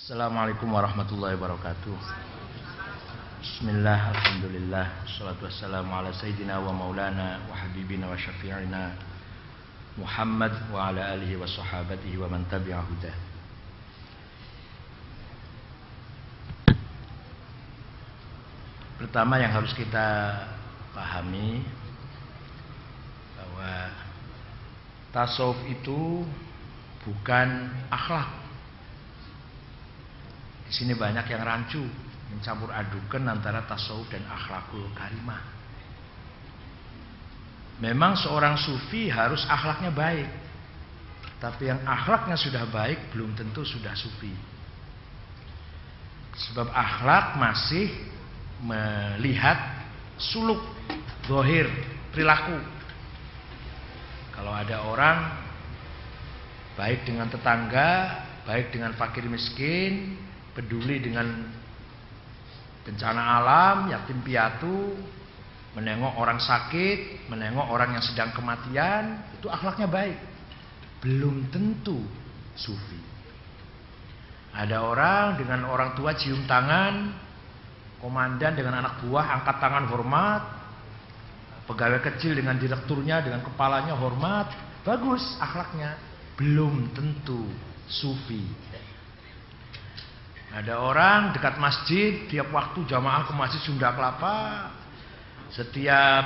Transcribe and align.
Assalamualaikum 0.00 0.72
warahmatullahi 0.72 1.36
wabarakatuh. 1.36 1.92
Bismillah, 3.44 4.16
Alhamdulillah, 4.16 5.04
Salatu 5.04 5.44
wassalamu 5.44 5.92
ala 5.92 6.08
Sayyidina 6.16 6.56
wa 6.56 6.72
maulana 6.72 7.44
wa 7.44 7.52
habibina 7.52 8.08
wa 8.08 8.16
syafi'ina 8.16 8.96
Muhammad 10.00 10.56
wa 10.72 10.88
ala 10.88 11.04
alihi 11.12 11.36
wa 11.36 11.44
sahabatihi 11.44 12.16
wa 12.16 12.32
man 12.32 12.48
tabi'a 12.48 12.80
hudah. 12.80 13.12
Pertama 19.04 19.36
yang 19.36 19.52
harus 19.52 19.76
kita 19.76 20.32
pahami 20.96 21.60
bahwa 23.36 23.92
tasawuf 25.12 25.60
itu 25.68 26.24
bukan 27.04 27.68
akhlak. 27.92 28.39
Di 30.70 30.72
sini 30.78 30.94
banyak 30.94 31.26
yang 31.26 31.42
rancu 31.42 31.82
mencampur 32.30 32.70
adukan 32.70 33.26
antara 33.26 33.66
tasawuf 33.66 34.06
dan 34.06 34.22
akhlakul 34.30 34.86
karimah. 34.94 35.42
Memang 37.82 38.14
seorang 38.14 38.54
sufi 38.54 39.10
harus 39.10 39.42
akhlaknya 39.50 39.90
baik. 39.90 40.30
Tapi 41.42 41.74
yang 41.74 41.82
akhlaknya 41.82 42.38
sudah 42.38 42.70
baik 42.70 43.10
belum 43.10 43.34
tentu 43.34 43.66
sudah 43.66 43.98
sufi. 43.98 44.30
Sebab 46.38 46.70
akhlak 46.70 47.34
masih 47.34 47.90
melihat 48.62 49.58
suluk, 50.20 50.62
dohir, 51.26 51.66
perilaku. 52.14 52.62
Kalau 54.38 54.54
ada 54.54 54.86
orang 54.86 55.18
baik 56.78 57.08
dengan 57.08 57.26
tetangga, 57.26 58.22
baik 58.46 58.70
dengan 58.70 58.94
fakir 58.94 59.26
miskin, 59.26 60.29
peduli 60.60 61.00
dengan 61.00 61.24
bencana 62.84 63.40
alam, 63.40 63.76
yatim 63.88 64.20
piatu, 64.20 64.92
menengok 65.72 66.20
orang 66.20 66.36
sakit, 66.36 67.32
menengok 67.32 67.72
orang 67.72 67.96
yang 67.96 68.04
sedang 68.04 68.28
kematian, 68.36 69.24
itu 69.40 69.48
akhlaknya 69.48 69.88
baik. 69.88 70.18
Belum 71.00 71.48
tentu 71.48 71.96
sufi. 72.52 73.00
Ada 74.52 74.84
orang 74.84 75.40
dengan 75.40 75.64
orang 75.64 75.96
tua 75.96 76.12
cium 76.12 76.44
tangan, 76.44 77.16
komandan 78.04 78.52
dengan 78.52 78.84
anak 78.84 79.00
buah 79.00 79.40
angkat 79.40 79.56
tangan 79.62 79.88
hormat, 79.88 80.42
pegawai 81.70 82.04
kecil 82.12 82.36
dengan 82.36 82.58
direkturnya 82.60 83.22
dengan 83.24 83.40
kepalanya 83.46 83.94
hormat, 83.96 84.52
bagus 84.84 85.22
akhlaknya. 85.40 85.96
Belum 86.34 86.90
tentu 86.96 87.46
sufi. 87.86 88.42
Ada 90.50 90.82
orang 90.82 91.30
dekat 91.30 91.62
masjid, 91.62 92.26
tiap 92.26 92.50
waktu 92.50 92.82
jamaah 92.90 93.22
ke 93.22 93.32
masjid 93.38 93.62
Sunda 93.62 93.94
Kelapa, 93.94 94.70
setiap 95.54 96.24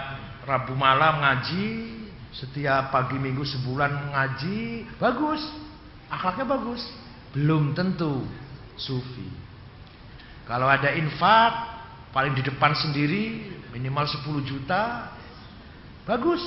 Rabu 0.48 0.72
malam 0.76 1.20
ngaji, 1.20 1.92
setiap 2.32 2.92
pagi 2.92 3.16
minggu 3.20 3.44
sebulan 3.44 4.12
ngaji, 4.12 4.88
bagus, 4.96 5.40
akhlaknya 6.08 6.44
bagus. 6.48 6.80
Belum 7.36 7.76
tentu 7.76 8.24
sufi. 8.80 9.28
Kalau 10.44 10.68
ada 10.68 10.92
infak, 10.92 11.52
paling 12.12 12.32
di 12.36 12.44
depan 12.44 12.72
sendiri, 12.76 13.52
minimal 13.72 14.04
10 14.08 14.44
juta, 14.44 15.12
bagus. 16.08 16.40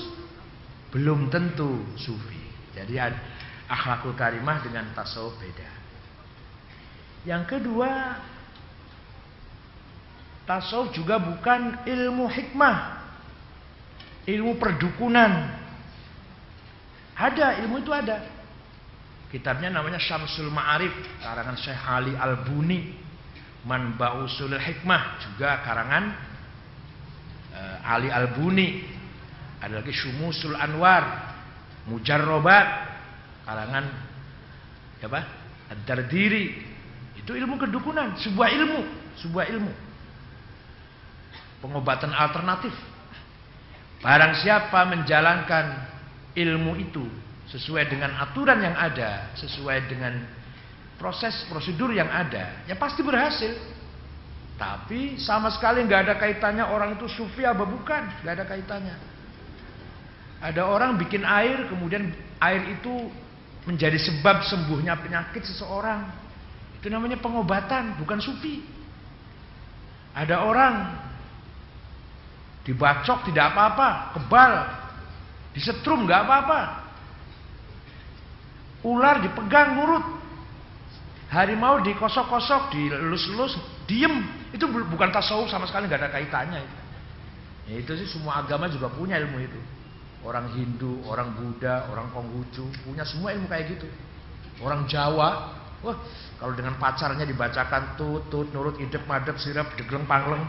Belum 0.94 1.30
tentu 1.30 1.83
sufi. 1.98 2.42
Jadi 2.73 2.98
akhlakul 3.70 4.14
karimah 4.14 4.61
dengan 4.66 4.94
tasawuf 4.94 5.36
beda. 5.42 5.77
Yang 7.28 7.44
kedua, 7.59 8.16
tasawuf 10.47 10.95
juga 10.95 11.20
bukan 11.20 11.83
ilmu 11.83 12.23
hikmah, 12.31 13.03
ilmu 14.23 14.56
perdukunan. 14.56 15.52
Ada, 17.20 17.60
ilmu 17.67 17.83
itu 17.83 17.92
ada. 17.92 18.23
Kitabnya 19.27 19.67
namanya 19.67 19.99
Syamsul 19.99 20.48
Ma'arif, 20.48 20.95
karangan 21.20 21.60
Syekh 21.60 21.83
Ali 21.83 22.15
Al-Buni. 22.15 23.04
Manba'usul 23.67 24.55
Hikmah, 24.55 25.20
juga 25.27 25.59
karangan 25.59 26.04
uh, 27.52 27.92
Ali 27.92 28.08
Al-Buni. 28.08 28.80
Ada 29.59 29.83
lagi 29.83 29.92
Syumusul 29.92 30.55
Anwar, 30.55 31.36
Mujarrobat, 31.92 32.67
karangan 33.44 33.86
apa? 35.04 35.21
Ad-Dardiri, 35.76 36.77
itu 37.27 37.36
ilmu 37.36 37.60
kedukunan, 37.60 38.15
sebuah 38.15 38.48
ilmu, 38.55 38.82
sebuah 39.20 39.52
ilmu. 39.52 39.67
Pengobatan 41.60 42.15
alternatif. 42.15 42.71
Barang 43.99 44.32
siapa 44.39 44.88
menjalankan 44.88 45.92
ilmu 46.39 46.80
itu 46.80 47.04
sesuai 47.52 47.92
dengan 47.92 48.15
aturan 48.23 48.64
yang 48.64 48.80
ada, 48.80 49.36
sesuai 49.36 49.92
dengan 49.92 50.23
proses 50.95 51.36
prosedur 51.52 51.92
yang 51.92 52.08
ada, 52.08 52.64
ya 52.64 52.80
pasti 52.80 53.04
berhasil. 53.04 53.59
Tapi 54.55 55.20
sama 55.20 55.52
sekali 55.52 55.83
nggak 55.83 56.08
ada 56.08 56.15
kaitannya 56.15 56.64
orang 56.64 56.95
itu 56.95 57.11
sufi 57.11 57.44
apa 57.44 57.67
bukan, 57.67 58.23
nggak 58.23 58.33
ada 58.39 58.45
kaitannya. 58.48 58.95
Ada 60.39 60.64
orang 60.64 60.95
bikin 60.95 61.27
air, 61.27 61.67
kemudian 61.67 62.08
air 62.39 62.64
itu 62.71 63.11
menjadi 63.67 63.99
sebab 63.99 64.48
sembuhnya 64.48 64.95
penyakit 64.95 65.44
seseorang. 65.44 66.27
Itu 66.77 66.88
namanya 66.93 67.17
pengobatan, 67.17 67.98
bukan 67.98 68.21
sufi. 68.21 68.61
Ada 70.17 70.45
orang 70.45 70.76
dibacok 72.65 73.30
tidak 73.30 73.54
apa-apa, 73.54 74.17
kebal, 74.17 74.54
disetrum 75.54 76.05
nggak 76.05 76.21
apa-apa. 76.26 76.60
Ular 78.86 79.21
dipegang 79.26 79.77
nurut. 79.77 80.05
Harimau 81.27 81.83
dikosok-kosok, 81.83 82.71
dilus-lus, 82.71 83.59
diem. 83.83 84.23
Itu 84.55 84.70
bukan 84.71 85.11
tasawuf 85.11 85.52
sama 85.52 85.67
sekali 85.67 85.92
nggak 85.92 86.08
ada 86.08 86.14
kaitannya. 86.14 86.61
Ya, 87.67 87.83
itu 87.83 87.92
sih 87.99 88.08
semua 88.08 88.39
agama 88.39 88.71
juga 88.71 88.88
punya 88.88 89.20
ilmu 89.20 89.44
itu. 89.44 89.59
Orang 90.23 90.55
Hindu, 90.55 91.04
orang 91.04 91.36
Buddha, 91.36 91.92
orang 91.92 92.09
Konghucu 92.15 92.71
punya 92.88 93.04
semua 93.04 93.36
ilmu 93.36 93.52
kayak 93.52 93.76
gitu. 93.76 93.88
Orang 94.64 94.88
Jawa, 94.88 95.52
wah 95.86 95.98
kalau 96.38 96.54
dengan 96.58 96.77
pacarnya 96.82 97.26
dibacakan 97.26 97.98
tut 97.98 98.30
tut 98.30 98.49
nurut 98.54 98.77
idep 98.82 99.05
madep 99.05 99.38
sirap 99.38 99.73
degleng 99.77 100.05
pangleng, 100.10 100.42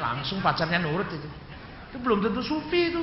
langsung 0.00 0.40
pacarnya 0.40 0.80
nurut 0.80 1.08
itu. 1.08 1.28
Itu 1.90 1.96
belum 2.00 2.22
tentu 2.22 2.40
sufi 2.44 2.94
itu. 2.94 3.02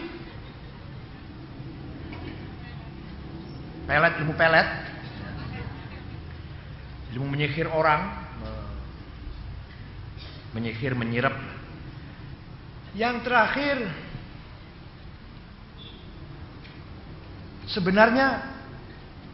Pelet 3.87 4.13
ilmu 4.19 4.33
pelet, 4.35 4.67
ilmu 7.15 7.25
menyihir 7.31 7.71
orang, 7.71 8.27
menyihir 10.51 10.93
menyirap. 10.97 11.35
Yang 12.97 13.15
terakhir 13.29 13.77
sebenarnya 17.69 18.56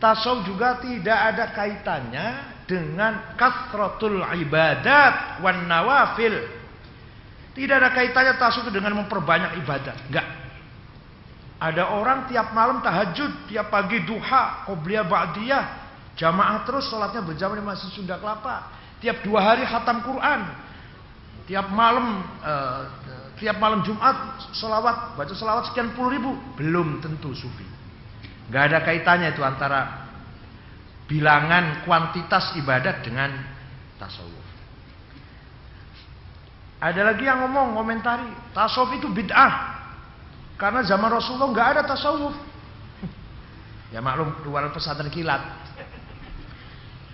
tasawuf 0.03 0.43
juga 0.43 0.83
tidak 0.83 1.15
ada 1.15 1.55
kaitannya 1.55 2.27
dengan 2.67 3.39
kasratul 3.39 4.19
ibadat 4.19 5.39
wan 5.39 5.63
nawafil. 5.63 6.35
Tidak 7.55 7.75
ada 7.79 7.95
kaitannya 7.95 8.35
tasawuf 8.35 8.67
dengan 8.67 8.99
memperbanyak 8.99 9.63
ibadah. 9.63 9.95
Enggak. 10.11 10.27
Ada 11.63 11.95
orang 11.95 12.27
tiap 12.27 12.51
malam 12.51 12.83
tahajud, 12.83 13.47
tiap 13.47 13.71
pagi 13.71 14.03
duha, 14.03 14.67
qobliyah 14.67 15.07
ba'diyah, 15.07 15.63
jamaah 16.19 16.67
terus 16.67 16.91
sholatnya 16.91 17.23
berjamaah 17.23 17.55
di 17.55 17.63
Masjid 17.63 17.87
Sunda 17.95 18.19
Kelapa. 18.19 18.67
Tiap 18.99 19.23
dua 19.23 19.39
hari 19.39 19.63
khatam 19.63 20.03
Quran. 20.03 20.43
Tiap 21.47 21.71
malam 21.71 22.23
uh, 22.43 22.87
tiap 23.39 23.59
malam 23.59 23.83
Jumat 23.83 24.43
sholawat, 24.55 25.15
baca 25.15 25.31
sholawat 25.31 25.71
sekian 25.71 25.95
puluh 25.95 26.11
ribu. 26.19 26.31
Belum 26.59 26.99
tentu 26.99 27.31
sufi. 27.31 27.72
Gak 28.51 28.63
ada 28.71 28.79
kaitannya 28.83 29.31
itu 29.31 29.43
antara 29.43 30.03
bilangan 31.07 31.83
kuantitas 31.87 32.55
ibadat 32.59 33.03
dengan 33.03 33.31
tasawuf. 33.99 34.47
Ada 36.83 37.15
lagi 37.15 37.23
yang 37.23 37.47
ngomong, 37.47 37.79
komentari, 37.79 38.27
tasawuf 38.51 38.99
itu 38.99 39.07
bid'ah. 39.07 39.73
Karena 40.59 40.83
zaman 40.83 41.07
Rasulullah 41.07 41.49
nggak 41.51 41.67
ada 41.75 41.81
tasawuf. 41.87 42.35
ya 43.93 44.03
maklum 44.03 44.35
luar 44.43 44.67
pesantren 44.75 45.07
kilat. 45.07 45.43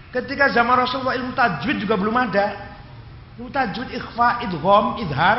Ketika 0.10 0.50
zaman 0.50 0.74
Rasulullah 0.74 1.14
ilmu 1.14 1.38
tajwid 1.38 1.86
juga 1.86 1.94
belum 1.94 2.18
ada. 2.18 2.74
Ilmu 3.38 3.54
tajwid, 3.54 3.94
ikhfa, 3.94 4.42
idgham, 4.50 4.98
idhar. 5.06 5.38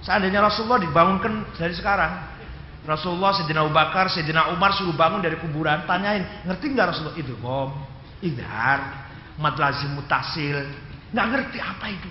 Seandainya 0.00 0.40
Rasulullah 0.40 0.80
dibangunkan 0.80 1.52
dari 1.54 1.76
sekarang, 1.76 2.31
Rasulullah, 2.82 3.30
Sayyidina 3.38 3.62
Abu 3.62 3.70
Bakar, 3.70 4.10
Sayyidina 4.10 4.50
Umar 4.50 4.74
suruh 4.74 4.94
bangun 4.94 5.22
dari 5.22 5.38
kuburan, 5.38 5.86
tanyain, 5.86 6.26
ngerti 6.42 6.74
nggak 6.74 6.86
Rasulullah? 6.90 7.14
Idgham, 7.14 7.70
idhar. 8.18 8.80
mad 9.40 9.56
lazim 9.56 9.96
mutasil. 9.96 10.66
Nggak 11.12 11.26
ngerti 11.28 11.58
apa 11.60 11.86
itu. 11.88 12.08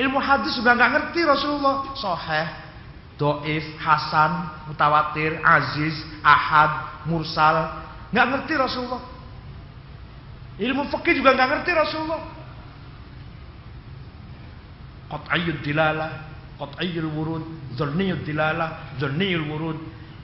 Ilmu 0.00 0.18
hadis 0.22 0.56
juga 0.56 0.76
nggak 0.76 0.90
ngerti 0.96 1.20
Rasulullah. 1.26 1.92
Soheh, 1.98 2.46
doif, 3.20 3.64
hasan, 3.80 4.48
mutawatir, 4.70 5.40
aziz, 5.44 5.96
ahad, 6.24 7.04
mursal. 7.04 7.84
Nggak 8.14 8.26
ngerti 8.32 8.52
Rasulullah. 8.56 9.02
Ilmu 10.60 10.88
fikih 10.92 11.20
juga 11.20 11.36
nggak 11.36 11.48
ngerti 11.56 11.70
Rasulullah. 11.72 12.22
Qat'iyyud 15.10 15.58
dilalah, 15.66 16.29
qat'iyyul 16.60 17.08
wurud, 17.16 17.44
dzanniyud 17.74 18.20
dilalah, 18.28 19.00
dzanniyul 19.00 19.48
wurud, 19.48 19.78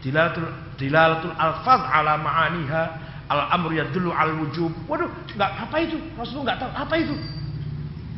dilalatul 0.05 0.45
dilalatul 0.77 1.33
alfaz 1.33 1.81
ala 1.89 2.21
ma'aniha, 2.21 2.83
al 3.33 3.41
amru 3.57 3.81
yadullu 3.81 4.13
al 4.13 4.37
wujub. 4.45 4.73
Waduh, 4.85 5.09
nggak 5.33 5.51
apa 5.67 5.77
itu? 5.81 5.97
Rasulullah 6.21 6.53
nggak 6.53 6.59
tahu 6.61 6.73
apa 6.77 6.95
itu. 7.01 7.17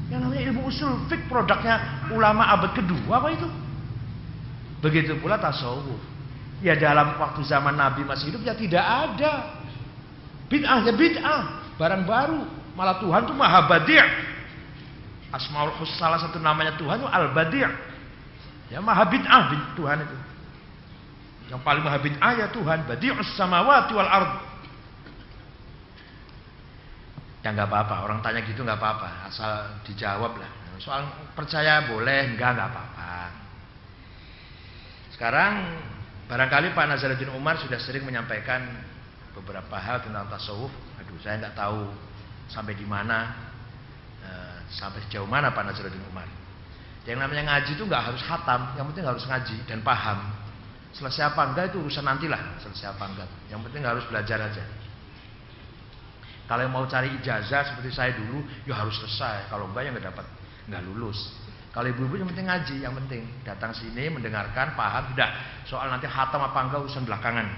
Yang 0.09 0.20
namanya 0.25 0.43
ilmu 0.50 0.61
usul 0.67 0.93
fik 1.06 1.31
produknya 1.31 2.09
ulama 2.11 2.49
abad 2.50 2.75
kedua 2.75 3.23
apa 3.23 3.29
itu? 3.32 3.49
Begitu 4.82 5.17
pula 5.23 5.38
tasawuf. 5.38 6.00
Ya 6.59 6.75
dalam 6.75 7.14
waktu 7.23 7.47
zaman 7.47 7.79
Nabi 7.79 8.03
masih 8.03 8.35
hidup 8.35 8.43
ya 8.43 8.55
tidak 8.59 8.82
ada. 8.82 9.62
Bid'ah 10.49 10.81
ya 10.82 10.93
bid'ah, 10.97 11.43
barang 11.79 12.03
baru. 12.09 12.41
Malah 12.75 13.03
Tuhan 13.03 13.26
tuh 13.26 13.35
maha 13.35 13.67
badi' 13.67 13.99
Asmaul 15.29 15.76
Husna 15.76 16.09
salah 16.09 16.19
satu 16.23 16.41
namanya 16.41 16.79
Tuhan 16.81 17.05
itu 17.05 17.09
Al-Badi'. 17.11 17.69
Ya 18.69 18.85
maha 18.85 19.09
bid'ah 19.09 19.49
Tuhan 19.76 19.99
itu. 20.05 20.17
Yang 21.49 21.61
paling 21.65 21.82
maha 21.85 21.99
bid'ah 22.05 22.32
ya 22.37 22.47
Tuhan, 22.53 22.85
Badi'us 22.85 23.32
samawati 23.37 23.93
wal 23.97 24.09
ard. 24.09 24.32
Ya 27.41 27.56
nggak 27.56 27.69
apa-apa, 27.70 28.05
orang 28.05 28.20
tanya 28.20 28.44
gitu 28.44 28.61
nggak 28.61 28.76
apa-apa, 28.76 29.32
asal 29.32 29.81
dijawab 29.88 30.37
lah. 30.37 30.50
Soal 30.79 31.09
percaya 31.32 31.88
boleh, 31.91 32.37
enggak 32.37 32.55
nggak 32.55 32.69
apa-apa. 32.70 33.12
Sekarang 35.17 35.53
barangkali 36.31 36.76
Pak 36.76 36.87
Nazaruddin 36.87 37.35
Umar 37.35 37.59
sudah 37.59 37.81
sering 37.82 38.06
menyampaikan 38.06 38.62
beberapa 39.35 39.75
hal 39.75 40.05
tentang 40.05 40.31
tasawuf. 40.31 40.71
Aduh, 41.03 41.19
saya 41.19 41.43
nggak 41.43 41.56
tahu 41.59 41.91
sampai 42.53 42.79
di 42.79 42.87
mana, 42.87 43.35
eh, 44.23 44.56
sampai 44.71 45.03
sejauh 45.09 45.26
mana 45.26 45.50
Pak 45.50 45.64
Nazaruddin 45.73 46.05
Umar. 46.06 46.38
Yang 47.09 47.25
namanya 47.25 47.43
ngaji 47.49 47.71
itu 47.73 47.85
nggak 47.89 48.03
harus 48.13 48.21
hatam, 48.21 48.77
yang 48.77 48.85
penting 48.93 49.09
harus 49.09 49.25
ngaji 49.25 49.57
dan 49.65 49.81
paham. 49.81 50.29
Selesai 50.93 51.33
apa 51.33 51.41
enggak 51.49 51.73
itu 51.73 51.81
urusan 51.81 52.05
nantilah, 52.05 52.61
selesai 52.61 52.93
apa 52.93 53.05
enggak. 53.09 53.29
Yang 53.49 53.61
penting 53.65 53.81
harus 53.89 54.05
belajar 54.13 54.45
aja. 54.45 54.65
Kalau 56.45 56.69
yang 56.69 56.73
mau 56.73 56.85
cari 56.85 57.09
ijazah 57.17 57.73
seperti 57.73 57.97
saya 57.97 58.13
dulu, 58.13 58.45
ya 58.69 58.77
harus 58.77 58.93
selesai. 59.01 59.49
Kalau 59.49 59.73
enggak 59.73 59.89
ya 59.89 59.91
nggak 59.97 60.07
dapat, 60.13 60.27
nggak 60.69 60.83
lulus. 60.85 61.33
Kalau 61.73 61.89
ibu-ibu 61.89 62.21
yang 62.21 62.29
penting 62.29 62.45
ngaji, 62.45 62.77
yang 62.85 62.93
penting 62.93 63.23
datang 63.41 63.73
sini 63.73 64.13
mendengarkan, 64.13 64.77
paham, 64.77 65.09
tidak. 65.17 65.33
Soal 65.65 65.89
nanti 65.89 66.05
hatam 66.05 66.45
apa 66.45 66.61
enggak 66.61 66.85
urusan 66.85 67.09
belakangan. 67.09 67.49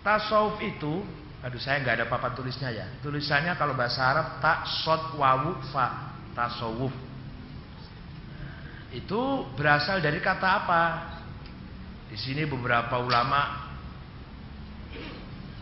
Tasawuf 0.00 0.56
itu, 0.64 1.04
aduh 1.38 1.60
saya 1.62 1.78
nggak 1.82 2.02
ada 2.02 2.06
papan 2.10 2.34
tulisnya 2.34 2.70
ya. 2.74 2.86
Tulisannya 2.98 3.54
kalau 3.54 3.78
bahasa 3.78 4.02
Arab 4.02 4.26
tak 4.42 4.66
sod 4.82 5.14
wawu 5.14 5.62
fa 5.70 6.16
tasawuf. 6.34 6.90
Itu 8.90 9.46
berasal 9.54 10.00
dari 10.00 10.18
kata 10.18 10.48
apa? 10.48 10.82
Di 12.08 12.16
sini 12.16 12.48
beberapa 12.48 12.96
ulama 12.98 13.68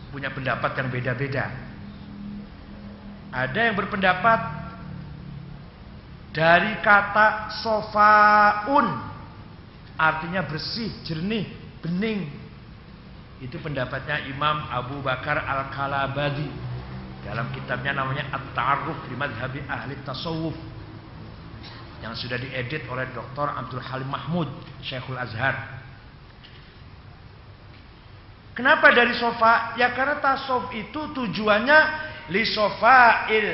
punya 0.09 0.31
pendapat 0.31 0.71
yang 0.79 0.87
beda-beda. 0.87 1.45
Ada 3.27 3.59
yang 3.69 3.75
berpendapat 3.75 4.39
dari 6.31 6.79
kata 6.79 7.51
sofaun 7.59 8.87
artinya 9.97 10.45
bersih, 10.45 10.89
jernih, 11.03 11.49
bening. 11.83 12.46
Itu 13.37 13.61
pendapatnya 13.61 14.25
Imam 14.25 14.65
Abu 14.69 14.97
Bakar 15.05 15.45
Al-Kalabadi 15.45 16.49
dalam 17.21 17.53
kitabnya 17.53 17.93
namanya 17.93 18.33
At-Ta'arruf 18.33 19.05
di 19.05 19.15
Madhabi 19.19 19.61
Ahli 19.69 19.93
Tasawuf 20.01 20.57
yang 22.01 22.13
sudah 22.13 22.37
diedit 22.37 22.85
oleh 22.89 23.09
Dr. 23.13 23.47
Abdul 23.49 23.81
Halim 23.81 24.09
Mahmud, 24.09 24.49
Syekhul 24.85 25.17
Azhar. 25.17 25.77
Kenapa 28.57 28.89
dari 28.89 29.13
sofa? 29.13 29.77
Ya 29.77 29.93
karena 29.93 30.17
tasawuf 30.17 30.73
itu 30.73 31.13
tujuannya 31.13 31.79
li 32.33 32.41
sofail 32.41 33.47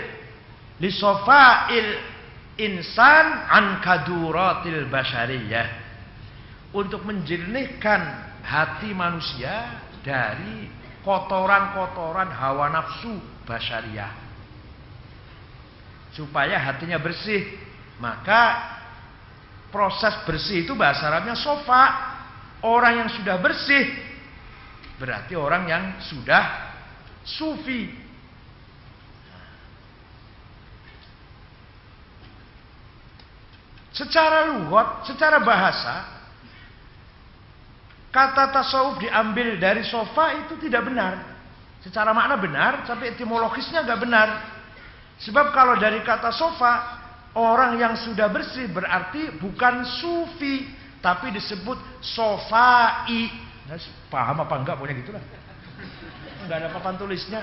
li 0.80 0.89
sofail 0.95 1.88
insan 2.56 3.25
an 3.51 3.83
kaduratil 3.83 4.88
basyariyah. 4.88 5.83
Untuk 6.71 7.03
menjernihkan 7.03 8.32
hati 8.44 8.92
manusia 8.92 9.81
dari 10.04 10.68
kotoran-kotoran 11.01 12.30
hawa 12.30 12.69
nafsu 12.69 13.18
basyariah. 13.48 14.12
Supaya 16.13 16.60
hatinya 16.60 17.01
bersih. 17.01 17.48
Maka 17.98 18.60
proses 19.74 20.13
bersih 20.28 20.68
itu 20.68 20.78
bahasa 20.78 21.10
Arabnya 21.10 21.34
sofa. 21.40 22.13
Orang 22.63 23.01
yang 23.04 23.10
sudah 23.12 23.42
bersih 23.42 24.13
berarti 25.04 25.34
orang 25.36 25.68
yang 25.68 25.84
sudah 26.00 26.44
sufi. 27.28 27.92
Secara 33.94 34.50
lugat, 34.57 35.06
secara 35.06 35.38
bahasa, 35.44 36.12
kata 38.13 38.54
tasawuf 38.54 39.01
diambil 39.01 39.57
dari 39.57 39.81
sofa 39.81 40.45
itu 40.45 40.54
tidak 40.62 40.86
benar. 40.86 41.33
Secara 41.81 42.13
makna 42.13 42.38
benar, 42.39 42.86
tapi 42.86 43.12
etimologisnya 43.12 43.81
nggak 43.83 44.00
benar. 44.00 44.27
Sebab 45.25 45.51
kalau 45.51 45.75
dari 45.81 46.00
kata 46.06 46.30
sofa, 46.31 47.01
orang 47.33 47.75
yang 47.81 47.98
sudah 47.98 48.30
bersih 48.30 48.69
berarti 48.69 49.33
bukan 49.42 49.83
sufi, 50.00 50.69
tapi 51.01 51.33
disebut 51.33 51.75
sofai. 52.00 53.33
Nah, 53.68 53.75
paham 54.07 54.45
apa 54.45 54.56
enggak 54.62 54.75
pokoknya 54.77 54.95
gitulah. 55.04 55.24
Enggak 56.45 56.57
ada 56.62 56.69
papan 56.71 56.95
tulisnya. 57.01 57.42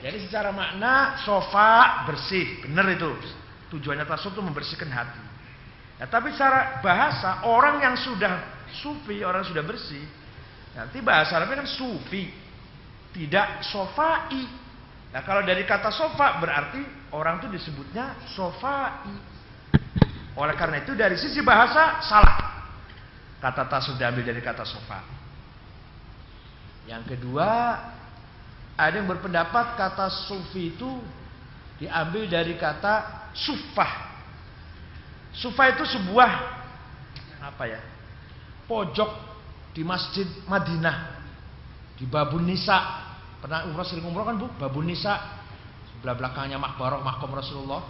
Jadi 0.00 0.18
secara 0.24 0.50
makna 0.50 1.20
sofa 1.22 2.04
bersih, 2.08 2.64
benar 2.64 2.88
itu. 2.90 3.12
Tujuannya 3.70 4.08
tasawuf 4.08 4.34
itu 4.34 4.42
membersihkan 4.42 4.90
hati. 4.90 5.29
Ya, 6.00 6.08
tapi 6.08 6.32
secara 6.32 6.80
bahasa 6.80 7.44
orang 7.44 7.84
yang 7.84 7.92
sudah 8.00 8.64
sufi, 8.80 9.20
orang 9.20 9.44
yang 9.44 9.52
sudah 9.52 9.64
bersih, 9.68 10.00
nanti 10.72 11.04
bahasa 11.04 11.36
Arabnya 11.36 11.60
kan 11.60 11.68
sufi, 11.68 12.32
tidak 13.12 13.60
sofai. 13.68 14.48
Nah 15.12 15.20
kalau 15.26 15.44
dari 15.44 15.68
kata 15.68 15.92
sofa 15.92 16.40
berarti 16.40 16.80
orang 17.12 17.44
itu 17.44 17.52
disebutnya 17.52 18.16
sofai. 18.32 19.12
Oleh 20.40 20.56
karena 20.56 20.80
itu 20.80 20.96
dari 20.96 21.20
sisi 21.20 21.44
bahasa 21.44 22.00
salah. 22.00 22.64
Kata 23.44 23.68
tasawuf 23.68 24.00
diambil 24.00 24.24
dari 24.24 24.40
kata 24.40 24.64
sofa. 24.64 25.04
Yang 26.88 27.12
kedua, 27.16 27.76
ada 28.72 28.94
yang 28.96 29.04
berpendapat 29.04 29.76
kata 29.76 30.08
sufi 30.28 30.72
itu 30.72 30.88
diambil 31.76 32.24
dari 32.24 32.56
kata 32.56 33.28
sufah. 33.36 34.09
Sufah 35.34 35.74
itu 35.74 35.84
sebuah 35.86 36.30
apa 37.40 37.64
ya? 37.66 37.80
Pojok 38.66 39.10
di 39.74 39.82
Masjid 39.86 40.26
Madinah 40.46 41.22
di 41.98 42.06
Babun 42.06 42.46
Nisa. 42.46 43.06
Pernah 43.40 43.64
umroh 43.70 43.86
sering 43.86 44.04
umroh 44.04 44.26
kan 44.26 44.36
Bu? 44.36 44.46
Babun 44.60 44.90
Nisa 44.90 45.16
sebelah 45.92 46.16
belakangnya 46.16 46.58
makbarah 46.60 47.00
makom 47.00 47.32
Rasulullah. 47.32 47.84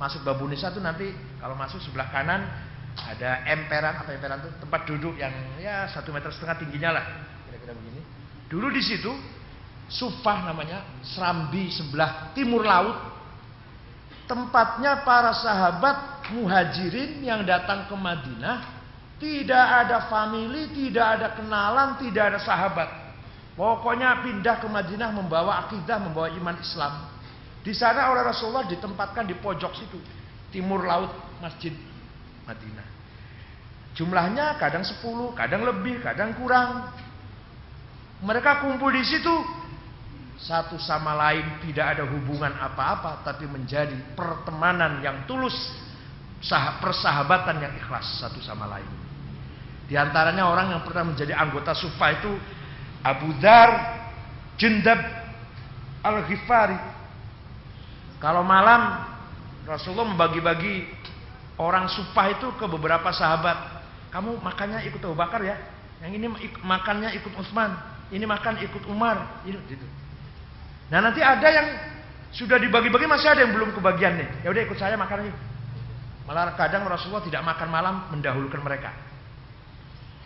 Masuk 0.00 0.26
Babun 0.26 0.50
Nisa 0.50 0.72
itu 0.72 0.82
nanti 0.82 1.10
kalau 1.38 1.54
masuk 1.54 1.78
sebelah 1.80 2.10
kanan 2.10 2.42
ada 2.92 3.48
emperan 3.48 3.96
apa 3.96 4.12
emperan 4.12 4.44
itu 4.44 4.50
tempat 4.60 4.80
duduk 4.84 5.16
yang 5.16 5.32
ya 5.56 5.88
satu 5.88 6.12
meter 6.12 6.28
setengah 6.28 6.60
tingginya 6.60 6.90
lah 7.00 7.04
kira-kira 7.48 7.72
begini. 7.76 8.00
Dulu 8.48 8.68
di 8.68 8.82
situ 8.84 9.12
Sufah 9.92 10.48
namanya 10.48 11.04
Serambi 11.04 11.68
sebelah 11.68 12.32
timur 12.32 12.64
laut 12.64 13.11
tempatnya 14.26 15.02
para 15.02 15.34
sahabat 15.34 16.30
muhajirin 16.32 17.22
yang 17.22 17.42
datang 17.42 17.86
ke 17.90 17.94
Madinah 17.94 18.82
tidak 19.22 19.66
ada 19.86 20.10
family, 20.10 20.74
tidak 20.74 21.06
ada 21.18 21.28
kenalan, 21.38 21.94
tidak 22.02 22.34
ada 22.34 22.40
sahabat. 22.42 22.90
Pokoknya 23.54 24.18
pindah 24.26 24.58
ke 24.58 24.66
Madinah 24.66 25.14
membawa 25.14 25.68
akidah, 25.68 26.02
membawa 26.02 26.26
iman 26.34 26.58
Islam. 26.58 27.06
Di 27.62 27.70
sana 27.70 28.10
oleh 28.10 28.26
Rasulullah 28.26 28.66
ditempatkan 28.66 29.22
di 29.22 29.38
pojok 29.38 29.72
situ, 29.78 29.98
timur 30.50 30.82
laut 30.82 31.14
Masjid 31.38 31.70
Madinah. 32.42 32.88
Jumlahnya 33.94 34.58
kadang 34.58 34.82
10, 34.82 34.98
kadang 35.38 35.62
lebih, 35.62 36.02
kadang 36.02 36.34
kurang. 36.34 36.90
Mereka 38.26 38.66
kumpul 38.66 38.90
di 38.90 39.04
situ 39.06 39.61
satu 40.42 40.74
sama 40.82 41.14
lain 41.14 41.62
tidak 41.62 41.98
ada 41.98 42.04
hubungan 42.06 42.50
apa-apa 42.58 43.22
tapi 43.22 43.46
menjadi 43.46 43.94
pertemanan 44.18 44.98
yang 44.98 45.22
tulus, 45.30 45.54
persahabatan 46.82 47.62
yang 47.62 47.72
ikhlas 47.78 48.18
satu 48.18 48.42
sama 48.42 48.66
lain. 48.66 48.90
Di 49.86 49.94
antaranya 49.94 50.50
orang 50.50 50.74
yang 50.74 50.82
pernah 50.82 51.14
menjadi 51.14 51.38
anggota 51.38 51.78
Sufa 51.78 52.18
itu 52.18 52.32
Abu 53.06 53.30
Dar 53.38 54.02
Jendab 54.58 54.98
Al-Ghifari. 56.02 56.78
Kalau 58.18 58.42
malam 58.42 59.06
Rasulullah 59.62 60.10
membagi-bagi 60.10 60.90
orang 61.62 61.86
Sufa 61.86 62.34
itu 62.34 62.50
ke 62.58 62.66
beberapa 62.66 63.14
sahabat. 63.14 63.82
Kamu 64.10 64.42
makannya 64.42 64.82
ikut 64.90 64.98
Abu 65.06 65.14
Bakar 65.14 65.38
ya. 65.46 65.54
Yang 66.02 66.12
ini 66.18 66.26
makannya 66.66 67.14
ikut 67.14 67.30
Utsman, 67.38 67.78
ini 68.10 68.26
makan 68.26 68.58
ikut 68.58 68.90
Umar, 68.90 69.38
gitu. 69.46 70.01
Nah 70.90 70.98
nanti 70.98 71.22
ada 71.22 71.48
yang 71.48 71.68
sudah 72.32 72.56
dibagi-bagi 72.56 73.04
masih 73.04 73.28
ada 73.28 73.44
yang 73.44 73.52
belum 73.52 73.76
kebagian 73.76 74.16
nih. 74.16 74.28
Ya 74.42 74.48
udah 74.50 74.62
ikut 74.64 74.78
saya 74.80 74.96
makan 74.96 75.16
lagi. 75.22 75.32
Malah 76.24 76.56
kadang 76.56 76.88
Rasulullah 76.88 77.22
tidak 77.22 77.44
makan 77.44 77.68
malam 77.68 77.94
mendahulukan 78.14 78.62
mereka. 78.62 78.90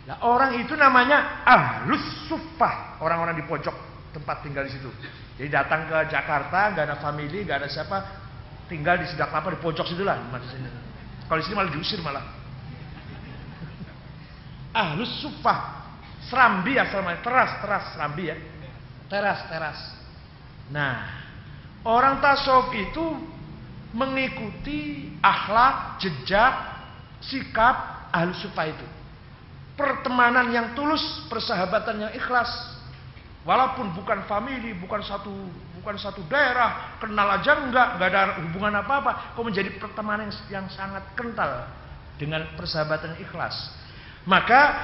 Nah, 0.07 0.23
orang 0.23 0.55
itu 0.63 0.71
namanya 0.79 1.43
ahlus 1.43 2.31
sufah, 2.31 2.95
orang-orang 3.03 3.35
di 3.35 3.43
pojok 3.43 3.75
tempat 4.15 4.39
tinggal 4.39 4.63
di 4.63 4.71
situ. 4.71 4.87
Jadi 5.35 5.51
datang 5.51 5.83
ke 5.83 6.07
Jakarta, 6.07 6.71
nggak 6.71 6.85
ada 6.87 6.97
family, 7.03 7.43
nggak 7.43 7.59
ada 7.59 7.67
siapa, 7.67 7.97
tinggal 8.71 8.95
di 8.95 9.05
sedak 9.11 9.35
apa 9.35 9.51
di 9.51 9.59
pojok 9.59 9.83
situ 9.83 10.07
lah. 10.07 10.15
Kalau 11.27 11.39
di 11.43 11.43
sini 11.43 11.55
malah 11.59 11.71
diusir 11.75 11.99
malah. 11.99 12.23
Ahlus 14.87 15.11
sufah, 15.19 15.91
serambi 16.31 16.79
asal 16.79 17.03
teras, 17.19 17.59
teras, 17.59 17.83
serambi 17.91 18.31
ya, 18.31 18.39
teras, 19.11 19.43
teras. 19.51 19.96
Nah, 20.67 21.07
orang 21.87 22.19
tasawuf 22.19 22.75
itu 22.75 23.05
mengikuti 23.95 25.11
akhlak, 25.23 26.03
jejak, 26.03 26.53
sikap 27.23 28.07
ahli 28.11 28.35
sufa 28.35 28.67
itu. 28.67 28.87
Pertemanan 29.77 30.49
yang 30.51 30.73
tulus, 30.73 31.01
persahabatan 31.29 32.09
yang 32.09 32.13
ikhlas. 32.17 32.49
Walaupun 33.47 33.95
bukan 33.95 34.27
family, 34.27 34.75
bukan 34.75 34.99
satu 34.99 35.31
bukan 35.79 35.95
satu 35.95 36.19
daerah, 36.27 36.99
kenal 36.99 37.31
aja 37.31 37.63
enggak, 37.63 37.95
enggak 37.95 38.09
ada 38.11 38.43
hubungan 38.43 38.75
apa-apa, 38.83 39.31
kok 39.31 39.45
menjadi 39.45 39.71
pertemanan 39.79 40.27
yang, 40.51 40.67
sangat 40.67 40.99
kental 41.15 41.63
dengan 42.19 42.43
persahabatan 42.59 43.15
ikhlas. 43.23 43.55
Maka 44.27 44.75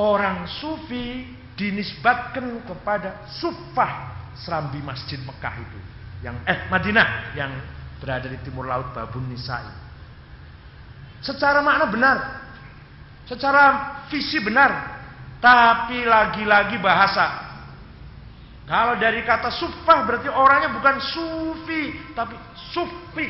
orang 0.00 0.48
sufi 0.48 1.28
dinisbatkan 1.60 2.64
kepada 2.64 3.28
sufah 3.36 4.15
serambi 4.42 4.80
masjid 4.84 5.16
Mekah 5.22 5.54
itu 5.60 5.80
yang 6.24 6.36
eh 6.48 6.68
Madinah 6.68 7.36
yang 7.36 7.52
berada 8.00 8.28
di 8.28 8.38
timur 8.44 8.68
laut 8.68 8.92
Babun 8.92 9.28
Nisai. 9.28 9.64
Secara 11.24 11.64
makna 11.64 11.88
benar, 11.88 12.18
secara 13.24 13.62
visi 14.12 14.38
benar, 14.38 15.00
tapi 15.40 16.04
lagi-lagi 16.04 16.76
bahasa. 16.78 17.46
Kalau 18.66 18.98
dari 18.98 19.22
kata 19.22 19.48
sufah 19.54 20.02
berarti 20.02 20.26
orangnya 20.26 20.74
bukan 20.74 20.96
sufi, 20.98 21.94
tapi 22.12 22.34
sufi. 22.74 23.28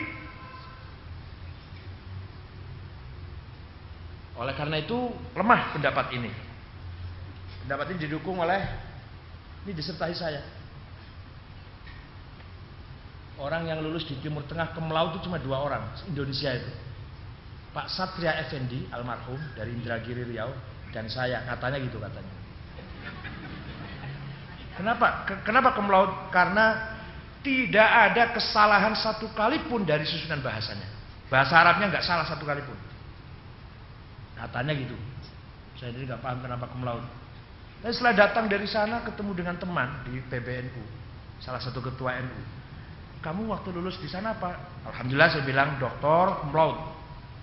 Oleh 4.36 4.52
karena 4.52 4.80
itu 4.80 5.12
lemah 5.32 5.72
pendapat 5.76 6.12
ini. 6.12 6.32
Pendapat 7.64 7.92
ini 7.92 7.98
didukung 8.04 8.36
oleh 8.40 8.60
ini 9.64 9.72
disertai 9.72 10.12
saya. 10.12 10.40
Orang 13.36 13.68
yang 13.68 13.84
lulus 13.84 14.08
di 14.08 14.16
Timur 14.24 14.48
Tengah 14.48 14.72
ke 14.72 14.80
Melaut 14.80 15.12
itu 15.12 15.28
cuma 15.28 15.36
dua 15.36 15.60
orang, 15.60 15.84
Indonesia 16.08 16.56
itu. 16.56 16.72
Pak 17.76 17.92
Satria 17.92 18.40
Effendi, 18.40 18.88
almarhum 18.88 19.36
dari 19.52 19.76
Indragiri 19.76 20.24
Riau, 20.24 20.48
dan 20.88 21.04
saya, 21.12 21.44
katanya 21.44 21.76
gitu 21.84 22.00
katanya. 22.00 22.32
Kenapa? 24.80 25.28
Kenapa 25.44 25.76
ke 25.76 25.80
Melaut? 25.84 26.32
Karena 26.32 26.96
tidak 27.44 27.84
ada 27.84 28.22
kesalahan 28.32 28.96
satu 28.96 29.28
kali 29.36 29.68
pun 29.68 29.84
dari 29.84 30.08
susunan 30.08 30.40
bahasanya. 30.40 30.88
Bahasa 31.28 31.60
Arabnya 31.60 31.92
nggak 31.92 32.04
salah 32.08 32.24
satu 32.24 32.48
kali 32.48 32.64
pun. 32.64 32.76
Katanya 34.40 34.72
gitu. 34.72 34.96
Saya 35.76 35.92
jadi 35.92 36.08
nggak 36.08 36.24
paham 36.24 36.40
kenapa 36.40 36.72
ke 36.72 36.76
Melaut. 36.80 37.04
Dan 37.84 37.92
setelah 37.92 38.16
datang 38.16 38.48
dari 38.48 38.64
sana 38.64 39.04
ketemu 39.04 39.32
dengan 39.36 39.60
teman 39.60 40.08
di 40.08 40.24
PBNU, 40.24 40.80
salah 41.44 41.60
satu 41.60 41.84
ketua 41.84 42.16
NU 42.24 42.56
kamu 43.24 43.50
waktu 43.50 43.68
lulus 43.74 43.98
di 43.98 44.08
sana 44.08 44.36
apa? 44.36 44.54
Alhamdulillah 44.86 45.28
saya 45.32 45.44
bilang 45.44 45.80
doktor 45.80 46.46
kumlaut. 46.46 46.78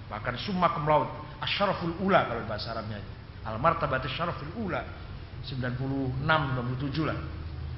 Bahkan 0.08 0.38
summa 0.40 0.72
kumlaut. 0.72 1.10
Asyaraful 1.44 1.98
ula 2.00 2.30
kalau 2.30 2.46
bahasa 2.48 2.72
Arabnya. 2.72 3.02
Al 3.44 3.60
martabat 3.60 4.06
asyaraful 4.06 4.64
ula. 4.64 4.84
96, 5.44 6.24
97 6.24 7.04
lah. 7.04 7.18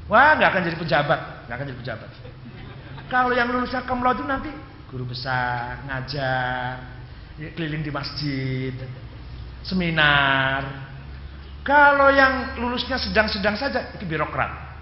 Wah 0.05 0.37
nggak 0.37 0.49
akan 0.53 0.61
jadi 0.69 0.77
pejabat. 0.77 1.19
nggak 1.49 1.55
akan 1.57 1.65
jadi 1.65 1.79
pejabat. 1.81 2.09
Kalau 3.09 3.31
yang 3.33 3.49
lulusnya 3.49 3.85
kumlaut 3.85 4.17
itu 4.21 4.25
nanti 4.25 4.51
guru 4.89 5.09
besar, 5.09 5.81
ngajar, 5.89 6.77
keliling 7.57 7.81
di 7.81 7.91
masjid, 7.91 8.73
seminar. 9.65 10.85
Kalau 11.65 12.13
yang 12.13 12.61
lulusnya 12.61 13.01
sedang-sedang 13.01 13.57
saja 13.57 13.89
itu 13.97 14.05
birokrat. 14.05 14.77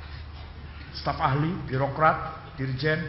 Staf 0.91 1.15
ahli, 1.23 1.55
birokrat, 1.63 2.42
dirjen. 2.57 2.99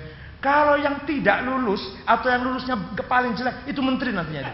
Kalau 0.44 0.76
yang 0.76 1.08
tidak 1.08 1.40
lulus 1.48 1.80
atau 2.04 2.28
yang 2.28 2.44
lulusnya 2.44 2.76
paling 3.08 3.32
jelek 3.32 3.64
itu 3.64 3.80
menteri 3.80 4.12
nantinya. 4.12 4.52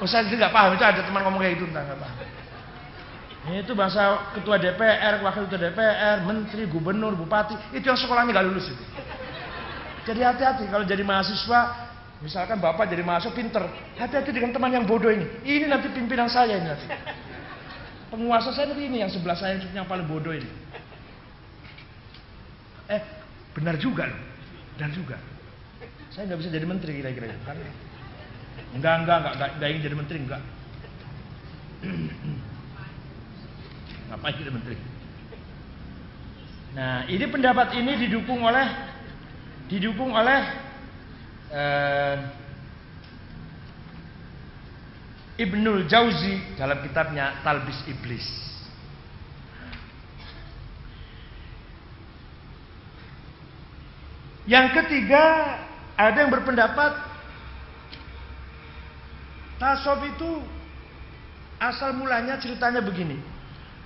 Oh 0.00 0.08
saya 0.08 0.26
tidak 0.26 0.48
paham 0.48 0.72
itu 0.72 0.82
ada 0.82 1.04
teman 1.04 1.22
ngomong 1.28 1.44
kayak 1.44 1.60
gitu 1.60 1.68
entah 1.68 1.84
nggak 1.84 2.00
paham. 2.00 2.16
Itu 3.52 3.74
bahasa 3.74 4.32
ketua 4.38 4.56
DPR, 4.56 5.18
wakil 5.20 5.50
ketua 5.50 5.60
DPR, 5.68 6.22
menteri, 6.24 6.62
gubernur, 6.70 7.18
bupati 7.18 7.58
itu 7.74 7.84
yang 7.84 7.98
sekolahnya 7.98 8.32
nggak 8.32 8.46
lulus 8.48 8.70
itu. 8.70 8.84
Jadi 10.08 10.20
hati-hati 10.22 10.64
kalau 10.70 10.82
jadi 10.88 11.02
mahasiswa, 11.06 11.60
misalkan 12.22 12.58
bapak 12.58 12.88
jadi 12.90 13.04
mahasiswa 13.04 13.34
pinter, 13.34 13.66
hati-hati 13.98 14.30
dengan 14.34 14.50
teman 14.54 14.72
yang 14.72 14.86
bodoh 14.86 15.10
ini. 15.10 15.26
Ini 15.42 15.68
nanti 15.68 15.92
pimpinan 15.92 16.32
saya 16.32 16.58
ini 16.58 16.66
nanti. 16.66 16.86
Penguasa 18.10 18.50
saya 18.56 18.72
nanti 18.72 18.88
ini 18.88 19.04
yang 19.04 19.10
sebelah 19.10 19.36
saya 19.36 19.60
yang 19.60 19.86
paling 19.86 20.06
bodoh 20.08 20.34
ini. 20.34 20.48
Eh, 22.92 23.02
benar 23.56 23.80
juga 23.80 24.04
loh. 24.12 24.20
Benar 24.76 24.90
juga. 24.92 25.16
Saya 26.12 26.28
nggak 26.28 26.38
bisa 26.44 26.50
jadi 26.52 26.66
menteri 26.68 26.92
kira-kira 27.00 27.32
kan? 27.48 27.56
Enggak, 28.76 28.94
enggak, 29.00 29.16
enggak, 29.16 29.32
enggak, 29.32 29.50
enggak 29.56 29.68
ingin 29.72 29.82
jadi 29.82 29.96
menteri, 29.96 30.18
enggak. 30.20 30.42
Ngapain 34.12 34.36
jadi 34.36 34.52
menteri? 34.52 34.76
Nah, 36.72 37.04
ini 37.08 37.24
pendapat 37.28 37.76
ini 37.80 37.92
didukung 38.00 38.44
oleh 38.44 38.64
didukung 39.68 40.12
oleh 40.12 40.40
uh, 41.52 42.16
Ibnul 45.40 45.88
Jauzi 45.88 46.56
dalam 46.60 46.84
kitabnya 46.84 47.40
Talbis 47.40 47.80
Iblis. 47.88 48.51
Yang 54.42 54.66
ketiga, 54.82 55.54
ada 55.94 56.18
yang 56.18 56.32
berpendapat 56.34 56.98
tasawuf 59.62 60.02
itu 60.10 60.30
asal 61.62 61.94
mulanya 61.94 62.42
ceritanya 62.42 62.82
begini. 62.82 63.22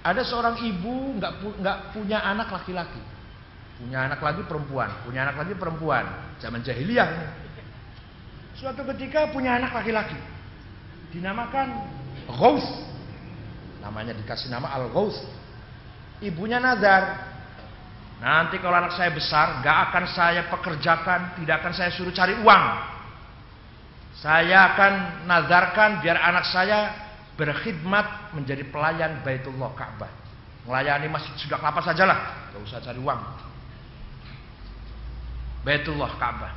Ada 0.01 0.25
seorang 0.25 0.57
ibu 0.65 1.21
nggak 1.21 1.33
pu 1.43 1.49
punya 1.93 2.25
anak 2.25 2.49
laki-laki, 2.49 3.03
punya 3.77 4.09
anak 4.09 4.23
lagi 4.23 4.41
perempuan, 4.49 4.89
punya 5.05 5.29
anak 5.29 5.37
lagi 5.45 5.53
perempuan. 5.59 6.05
Zaman 6.41 6.65
jahiliyah. 6.65 7.09
Suatu 8.57 8.81
ketika 8.97 9.29
punya 9.29 9.61
anak 9.61 9.77
laki-laki, 9.77 10.17
dinamakan 11.13 11.85
Ghaus. 12.33 12.65
Namanya 13.85 14.17
dikasih 14.17 14.49
nama 14.49 14.73
Al 14.73 14.89
Ghaus. 14.89 15.21
Ibunya 16.25 16.57
nazar, 16.57 17.36
Nanti 18.17 18.57
kalau 18.65 18.81
anak 18.81 18.97
saya 18.97 19.13
besar, 19.13 19.61
gak 19.61 19.93
akan 19.93 20.05
saya 20.09 20.49
pekerjakan, 20.49 21.37
tidak 21.37 21.61
akan 21.61 21.73
saya 21.77 21.91
suruh 21.93 22.13
cari 22.17 22.33
uang. 22.41 22.65
Saya 24.17 24.73
akan 24.73 24.93
nazarkan 25.29 26.01
biar 26.01 26.17
anak 26.17 26.49
saya 26.49 26.97
berkhidmat 27.37 28.33
menjadi 28.33 28.65
pelayan 28.73 29.21
Baitullah 29.21 29.69
Ka'bah. 29.77 30.09
Melayani 30.65 31.13
masjid 31.13 31.37
sudah 31.37 31.61
apa 31.61 31.85
sajalah, 31.85 32.51
gak 32.57 32.61
usah 32.65 32.81
cari 32.81 32.97
uang. 32.97 33.21
Baitullah 35.61 36.17
Ka'bah. 36.17 36.53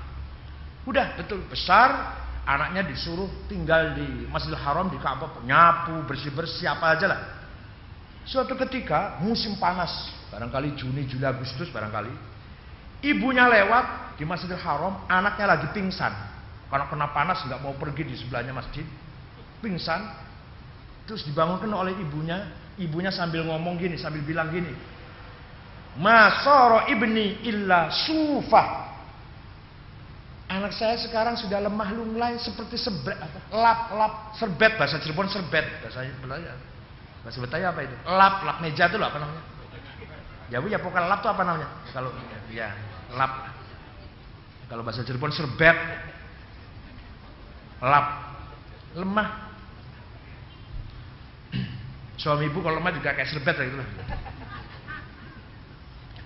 Udah 0.88 1.20
betul 1.20 1.44
besar, 1.52 2.16
anaknya 2.48 2.88
disuruh 2.88 3.28
tinggal 3.52 4.00
di 4.00 4.26
Masjidil 4.32 4.58
Haram 4.58 4.88
di 4.88 4.98
Ka'bah 4.98 5.44
nyapu 5.44 6.02
bersih-bersih 6.08 6.66
apa 6.66 6.96
aja 6.96 7.06
lah 7.06 7.39
suatu 8.30 8.54
ketika 8.54 9.18
musim 9.26 9.58
panas. 9.58 10.14
Barangkali 10.30 10.78
Juni 10.78 11.10
Juli 11.10 11.26
Agustus 11.26 11.74
barangkali. 11.74 12.14
Ibunya 13.02 13.50
lewat 13.50 14.16
di 14.22 14.24
Masjidil 14.24 14.62
Haram 14.62 15.10
anaknya 15.10 15.58
lagi 15.58 15.68
pingsan. 15.74 16.14
Karena 16.70 16.86
kena 16.86 17.10
panas 17.10 17.42
nggak 17.50 17.66
mau 17.66 17.74
pergi 17.74 18.06
di 18.06 18.14
sebelahnya 18.14 18.54
masjid. 18.54 18.86
Pingsan. 19.66 20.06
Terus 21.10 21.26
dibangunkan 21.26 21.74
oleh 21.74 21.98
ibunya. 21.98 22.46
Ibunya 22.78 23.10
sambil 23.10 23.44
ngomong 23.50 23.82
gini 23.82 23.98
sambil 23.98 24.22
bilang 24.22 24.54
gini. 24.54 24.70
Masoro 25.98 26.86
ibni 26.88 27.42
illa 27.50 27.90
sufah. 27.90 28.88
Anak 30.50 30.74
saya 30.74 30.98
sekarang 30.98 31.38
sudah 31.38 31.62
lemah 31.62 31.94
lunglai 31.94 32.34
seperti 32.42 32.74
sebet, 32.74 33.14
apa? 33.14 33.38
lap 33.54 33.94
lap 33.94 34.14
serbet 34.34 34.82
bahasa 34.82 34.98
Cirebon 34.98 35.30
serbet 35.30 35.62
bahasa 35.86 36.02
Betawi 36.02 36.50
bahasa 37.26 37.38
Betawi 37.44 37.66
apa 37.68 37.80
itu 37.84 37.96
lap 38.08 38.36
lap 38.48 38.58
meja 38.64 38.88
itu 38.88 38.96
loh 38.96 39.08
apa 39.12 39.18
namanya 39.20 39.44
ya 40.50 40.58
bu 40.64 40.68
ya 40.72 40.80
pokoknya 40.80 41.08
lap 41.08 41.20
itu 41.22 41.30
apa 41.30 41.44
namanya 41.44 41.70
kalau 41.92 42.12
ya 42.50 42.70
lap 43.14 43.34
kalau 44.72 44.82
bahasa 44.86 45.04
Cirebon 45.04 45.34
serbet 45.36 45.78
lap 47.84 48.08
lemah 48.96 49.30
suami 52.20 52.52
ibu 52.52 52.60
kalau 52.60 52.80
lemah 52.80 52.94
juga 52.96 53.16
kayak 53.16 53.30
serbet 53.32 53.56
gitu 53.56 53.78
lah 53.80 53.90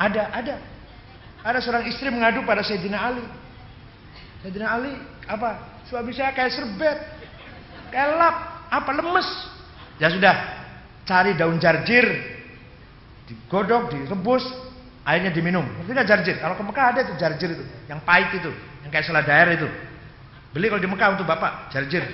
ada, 0.04 0.24
ada. 0.34 0.56
Ada 1.44 1.60
seorang 1.60 1.86
istri 1.92 2.08
mengadu 2.08 2.44
pada 2.48 2.64
Sayyidina 2.64 2.98
Ali. 2.98 3.26
Sayyidina 4.42 4.68
Ali, 4.68 4.94
apa? 5.28 5.60
Suami 5.92 6.16
saya 6.16 6.32
kayak 6.32 6.56
serbet. 6.56 7.00
Kayak 7.92 8.10
lap. 8.16 8.36
Apa? 8.72 8.90
Lemes. 8.96 9.28
Ya 10.00 10.10
sudah. 10.10 10.63
Cari 11.04 11.36
daun 11.36 11.60
jarjir. 11.60 12.06
Digodok, 13.28 13.92
direbus. 13.92 14.44
Airnya 15.04 15.36
diminum. 15.36 15.68
Gak 15.84 16.08
jarjir? 16.08 16.40
Kalau 16.40 16.56
ke 16.56 16.64
Mekah 16.64 16.86
ada 16.96 17.00
itu 17.04 17.14
jarjir 17.20 17.50
itu. 17.60 17.64
Yang 17.92 18.00
pahit 18.08 18.32
itu. 18.40 18.52
Yang 18.88 18.92
kayak 18.92 19.06
selada 19.06 19.32
air 19.36 19.50
itu. 19.60 19.68
Beli 20.56 20.72
kalau 20.72 20.82
di 20.82 20.88
Mekah 20.88 21.10
untuk 21.20 21.28
bapak. 21.28 21.74
Jarjir. 21.76 22.08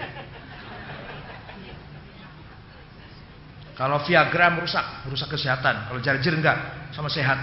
Kalau 3.80 4.04
Viagra 4.04 4.52
merusak, 4.52 5.08
merusak 5.08 5.32
kesehatan. 5.32 5.88
Kalau 5.88 6.04
jarjir 6.04 6.36
enggak, 6.36 6.92
sama 6.92 7.08
sehat. 7.08 7.40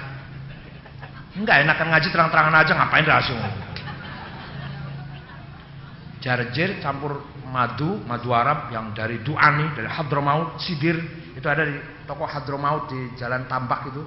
Enggak 1.32 1.64
enakan 1.64 1.96
ngaji 1.96 2.08
terang-terangan 2.12 2.54
aja 2.60 2.72
ngapain 2.76 3.08
langsung. 3.08 3.40
Jarjir 6.20 6.76
campur 6.84 7.24
madu, 7.48 8.04
madu 8.04 8.36
Arab 8.36 8.68
yang 8.68 8.92
dari 8.92 9.24
Duani, 9.24 9.72
dari 9.72 9.88
Hadramaut, 9.88 10.60
Sidir. 10.60 11.00
Itu 11.36 11.46
ada 11.52 11.68
di 11.68 11.76
toko 12.08 12.24
Hadramaut 12.24 12.88
di 12.88 13.12
Jalan 13.20 13.44
Tambak 13.44 13.92
itu. 13.92 14.02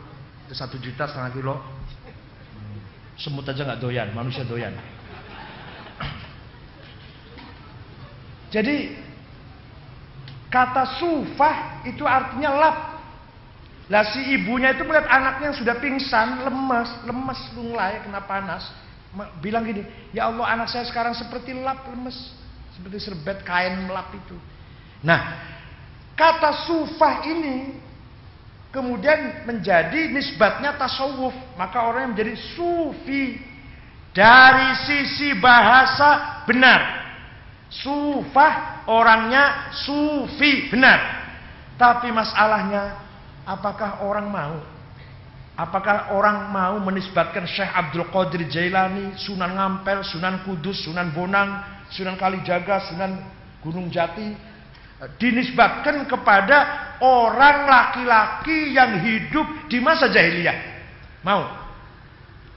Itu 0.50 0.54
satu 0.58 0.82
juta 0.82 1.06
setengah 1.06 1.32
kilo. 1.32 1.56
Semut 3.22 3.46
aja 3.46 3.62
nggak 3.62 3.80
doyan, 3.80 4.10
manusia 4.18 4.42
doyan. 4.44 4.74
Jadi 8.50 8.98
kata 10.50 10.98
sufah 10.98 11.86
itu 11.86 12.02
artinya 12.02 12.50
lap 12.58 12.78
lah 13.90 14.06
si 14.14 14.22
ibunya 14.38 14.78
itu 14.78 14.86
melihat 14.86 15.10
anaknya 15.10 15.50
yang 15.50 15.58
sudah 15.58 15.76
pingsan, 15.82 16.46
lemas, 16.46 16.94
lemas, 17.10 17.42
lunglai, 17.58 17.98
kena 18.06 18.22
panas. 18.22 18.70
Bilang 19.42 19.66
gini, 19.66 19.82
ya 20.14 20.30
Allah 20.30 20.46
anak 20.46 20.70
saya 20.70 20.86
sekarang 20.86 21.18
seperti 21.18 21.58
lap, 21.58 21.90
lemes. 21.90 22.38
Seperti 22.78 23.02
serbet 23.02 23.42
kain 23.42 23.90
melap 23.90 24.14
itu. 24.14 24.38
Nah, 25.02 25.42
kata 26.20 26.68
sufah 26.68 27.24
ini 27.24 27.80
kemudian 28.76 29.48
menjadi 29.48 30.12
nisbatnya 30.12 30.76
tasawuf. 30.76 31.32
Maka 31.56 31.88
orang 31.88 32.12
yang 32.12 32.14
menjadi 32.20 32.36
sufi 32.60 33.40
dari 34.12 34.76
sisi 34.84 35.32
bahasa 35.40 36.44
benar. 36.44 37.08
Sufah 37.72 38.84
orangnya 38.92 39.72
sufi 39.72 40.68
benar. 40.68 41.00
Tapi 41.80 42.12
masalahnya 42.12 43.10
Apakah 43.50 44.06
orang 44.06 44.30
mau? 44.30 44.62
Apakah 45.58 46.14
orang 46.14 46.54
mau 46.54 46.78
menisbatkan 46.86 47.50
Syekh 47.50 47.68
Abdul 47.74 48.06
Qadir 48.14 48.46
Jailani, 48.46 49.18
Sunan 49.18 49.58
Ngampel, 49.58 50.06
Sunan 50.06 50.46
Kudus, 50.46 50.86
Sunan 50.86 51.10
Bonang, 51.10 51.66
Sunan 51.90 52.14
Kalijaga, 52.14 52.78
Sunan 52.94 53.18
Gunung 53.66 53.90
Jati 53.90 54.38
dinisbatkan 55.20 56.04
kepada 56.08 56.58
orang 57.00 57.70
laki-laki 57.72 58.76
yang 58.76 59.00
hidup 59.00 59.48
di 59.72 59.80
masa 59.80 60.12
jahiliyah? 60.12 60.58
Mau? 61.24 61.48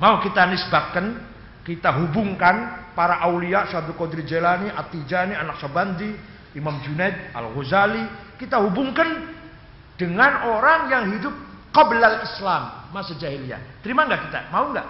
Mau 0.02 0.14
kita 0.18 0.50
nisbatkan, 0.50 1.22
kita 1.62 1.94
hubungkan 2.02 2.82
para 2.98 3.22
aulia 3.22 3.70
Syekh 3.70 3.86
Abdul 3.86 3.98
Qadir 3.98 4.20
Jailani, 4.26 4.68
At-Tijani, 4.74 5.38
Anak 5.38 5.62
Sabandi, 5.62 6.10
Imam 6.58 6.82
Junaid, 6.82 7.30
Al-Ghazali, 7.30 8.02
kita 8.42 8.58
hubungkan 8.58 9.30
dengan 9.94 10.50
orang 10.50 10.90
yang 10.90 11.04
hidup 11.14 11.30
qablal 11.70 12.26
Islam, 12.26 12.90
masa 12.90 13.14
jahiliyah. 13.14 13.80
Terima 13.86 14.02
nggak 14.10 14.20
kita? 14.26 14.40
Mau 14.50 14.74
nggak? 14.74 14.88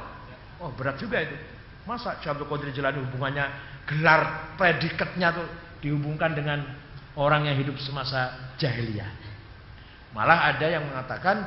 Oh 0.65 0.73
berat 0.73 0.97
juga 0.97 1.21
itu. 1.21 1.37
Masa 1.85 2.17
Syabdul 2.23 2.47
Qadir 2.47 2.71
Jilani 2.71 3.03
hubungannya 3.03 3.45
gelar 3.91 4.55
predikatnya 4.55 5.35
tuh 5.35 5.47
dihubungkan 5.83 6.33
dengan 6.33 6.63
orang 7.17 7.49
yang 7.49 7.57
hidup 7.61 7.77
semasa 7.81 8.53
jahiliyah. 8.57 9.09
Malah 10.13 10.53
ada 10.53 10.67
yang 10.69 10.85
mengatakan 10.89 11.41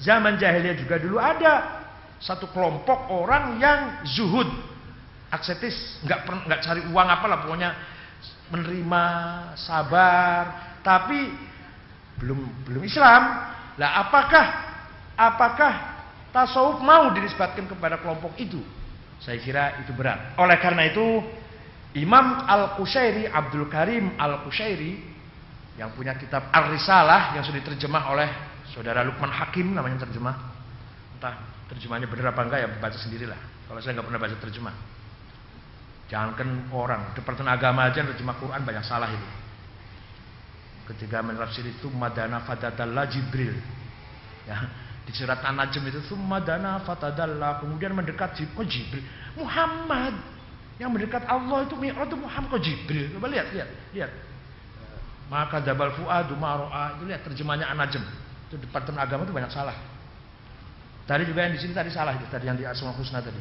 zaman 0.00 0.40
jahiliyah 0.40 0.76
juga 0.76 0.96
dulu 0.96 1.20
ada 1.20 1.84
satu 2.18 2.50
kelompok 2.50 3.12
orang 3.14 3.60
yang 3.62 4.02
zuhud, 4.08 4.48
aksetis, 5.30 6.02
nggak 6.02 6.26
nggak 6.26 6.60
cari 6.64 6.82
uang 6.90 7.08
apalah 7.08 7.38
pokoknya 7.46 7.70
menerima, 8.50 9.04
sabar, 9.54 10.42
tapi 10.82 11.30
belum 12.18 12.66
belum 12.66 12.82
Islam. 12.82 13.22
Lah 13.78 13.90
apakah 14.02 14.46
apakah 15.14 15.72
tasawuf 16.34 16.82
mau 16.82 17.14
dinisbatkan 17.14 17.70
kepada 17.70 18.02
kelompok 18.02 18.34
itu? 18.40 18.58
Saya 19.22 19.38
kira 19.38 19.78
itu 19.82 19.94
berat. 19.94 20.34
Oleh 20.38 20.58
karena 20.58 20.90
itu 20.90 21.22
Imam 21.96 22.44
Al-Qushairi 22.44 23.30
Abdul 23.30 23.70
Karim 23.72 24.18
Al-Qushairi 24.20 25.16
yang 25.80 25.94
punya 25.94 26.18
kitab 26.18 26.52
Ar-Risalah 26.52 27.38
yang 27.38 27.46
sudah 27.46 27.60
diterjemah 27.64 28.02
oleh 28.12 28.28
saudara 28.68 29.06
Lukman 29.06 29.32
Hakim 29.32 29.72
namanya 29.72 30.04
terjemah. 30.04 30.36
Entah 31.16 31.34
terjemahnya 31.72 32.10
benar 32.10 32.36
apa 32.36 32.40
enggak 32.44 32.60
ya 32.60 32.68
baca 32.76 32.98
sendirilah. 32.98 33.40
Kalau 33.70 33.80
saya 33.80 33.96
nggak 33.96 34.06
pernah 34.10 34.20
baca 34.20 34.36
terjemah. 34.36 34.74
Jangankan 36.08 36.72
orang, 36.72 37.12
Departemen 37.12 37.52
Agama 37.52 37.88
aja 37.88 38.00
terjemah 38.00 38.36
Quran 38.40 38.64
banyak 38.64 38.84
salah 38.84 39.12
itu 39.12 39.28
ketika 40.88 41.20
menafsir 41.20 41.68
itu 41.68 41.92
madana 41.92 42.40
fatadalla 42.48 43.04
Jibril 43.04 43.52
ya 44.48 44.56
di 45.04 45.12
surat 45.12 45.44
An-Najm 45.44 45.84
itu 45.92 46.16
madana 46.16 46.80
fatadalla 46.80 47.60
kemudian 47.60 47.92
mendekat 47.92 48.40
oh 48.56 48.64
Jibril 48.64 49.04
Muhammad 49.36 50.16
yang 50.78 50.94
mendekat 50.94 51.26
Allah 51.26 51.66
itu 51.66 51.74
Mi'raj 51.74 52.06
itu 52.06 52.16
Muhammad. 52.18 52.48
Kok 52.54 52.62
Jibril. 52.62 53.10
Coba 53.18 53.26
lihat 53.30 53.50
lihat 53.50 53.68
lihat. 53.94 54.10
Maka 55.28 55.60
dabal 55.60 55.92
fuadu 55.92 56.38
maro'a 56.38 56.96
itu 56.96 57.04
lihat 57.04 57.20
terjemahnya 57.26 57.68
An-Najm 57.68 58.00
itu 58.48 58.56
departemen 58.64 58.96
agama 58.96 59.28
itu 59.28 59.34
banyak 59.36 59.52
salah. 59.52 59.76
Tadi 61.04 61.28
juga 61.28 61.44
yang 61.44 61.52
di 61.52 61.60
sini 61.60 61.76
tadi 61.76 61.92
salah 61.92 62.16
itu 62.16 62.24
tadi 62.32 62.48
yang 62.48 62.56
di 62.56 62.64
Asmaul 62.64 62.96
Husna 62.96 63.20
tadi. 63.20 63.36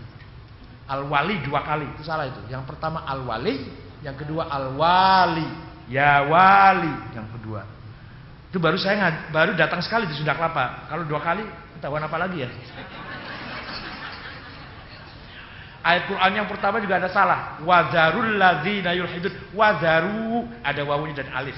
Al-Wali 0.88 1.47
dua 1.47 1.63
kali 1.63 1.88
itu 1.95 2.04
salah 2.04 2.28
itu. 2.28 2.43
Yang 2.52 2.67
pertama 2.67 3.08
Al-Wali 3.08 3.71
yang 4.04 4.19
kedua 4.19 4.52
Al-Wali. 4.52 5.67
Ya 5.88 6.19
wali 6.28 6.91
yang 7.15 7.32
kedua. 7.32 7.63
Itu 8.52 8.60
baru 8.60 8.76
saya 8.76 9.32
baru 9.32 9.56
datang 9.56 9.80
sekali 9.80 10.04
di 10.04 10.19
Sunda 10.19 10.36
Kelapa. 10.36 10.84
Kalau 10.91 11.08
dua 11.08 11.23
kali 11.23 11.47
ketahuan 11.80 12.04
apa 12.04 12.19
lagi 12.19 12.43
ya? 12.43 12.50
Ayat 15.88 16.04
Quran 16.12 16.32
yang 16.36 16.47
pertama 16.52 16.84
juga 16.84 17.00
ada 17.00 17.08
salah. 17.08 17.63
Wazarul 17.63 18.36
ladzina 18.36 18.91
yulhidun. 18.91 19.32
Wazaru 19.56 20.43
ada 20.60 20.84
wawunya 20.84 21.23
dan 21.23 21.32
alif. 21.32 21.56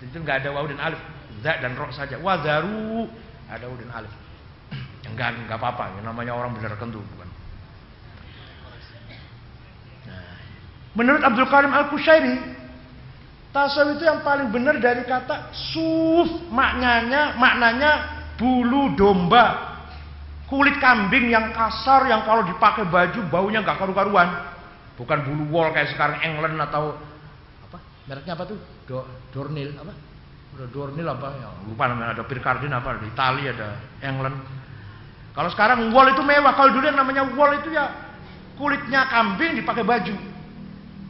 Itu 0.00 0.16
enggak 0.16 0.40
ada 0.40 0.56
wawu 0.56 0.64
dan 0.72 0.80
alif. 0.80 1.00
Za 1.44 1.60
dan 1.60 1.76
ro 1.76 1.92
saja. 1.92 2.16
Wazaru 2.16 3.04
ada 3.52 3.64
wawu 3.68 3.76
dan 3.84 3.92
alif. 3.92 4.12
Enggak 5.04 5.36
enggak 5.36 5.60
apa-apa. 5.60 6.00
Yang 6.00 6.08
namanya 6.08 6.32
orang 6.40 6.56
benar 6.56 6.72
kentu 6.80 7.04
bukan. 7.04 7.28
Nah, 10.08 10.40
menurut 10.96 11.20
Abdul 11.20 11.48
Karim 11.52 11.72
Al-Kushairi 11.76 12.36
Tasawuf 13.50 13.98
itu 13.98 14.06
yang 14.06 14.22
paling 14.22 14.54
benar 14.54 14.78
dari 14.78 15.02
kata 15.02 15.50
suf 15.50 16.46
maknanya 16.54 17.34
maknanya 17.34 17.90
bulu 18.38 18.94
domba 18.94 19.69
kulit 20.50 20.76
kambing 20.82 21.30
yang 21.30 21.54
kasar 21.54 22.10
yang 22.10 22.26
kalau 22.26 22.42
dipakai 22.42 22.82
baju 22.90 23.22
baunya 23.30 23.62
nggak 23.62 23.78
karu-karuan 23.78 24.50
Bukan 25.00 25.18
bulu 25.24 25.48
wol 25.48 25.72
kayak 25.72 25.96
sekarang 25.96 26.20
England 26.20 26.60
atau 26.60 26.92
apa? 27.64 27.80
Mereknya 28.04 28.36
apa 28.36 28.44
tuh? 28.44 28.60
Do, 28.84 29.00
Dornil 29.32 29.72
apa? 29.80 29.96
Dornil 30.68 31.08
apa? 31.08 31.40
Ya, 31.40 31.48
lupa 31.64 31.88
namanya 31.88 32.20
ada 32.20 32.24
Pircardin 32.28 32.68
apa? 32.68 33.00
Di 33.00 33.08
Italia 33.08 33.48
ada 33.56 33.80
England. 34.04 34.36
Kalau 35.32 35.48
sekarang 35.48 35.88
wol 35.88 36.04
itu 36.12 36.20
mewah. 36.20 36.52
Kalau 36.52 36.76
dulu 36.76 36.84
yang 36.84 37.00
namanya 37.00 37.24
wol 37.32 37.48
itu 37.56 37.72
ya 37.72 37.88
kulitnya 38.60 39.08
kambing 39.08 39.64
dipakai 39.64 39.88
baju. 39.88 40.12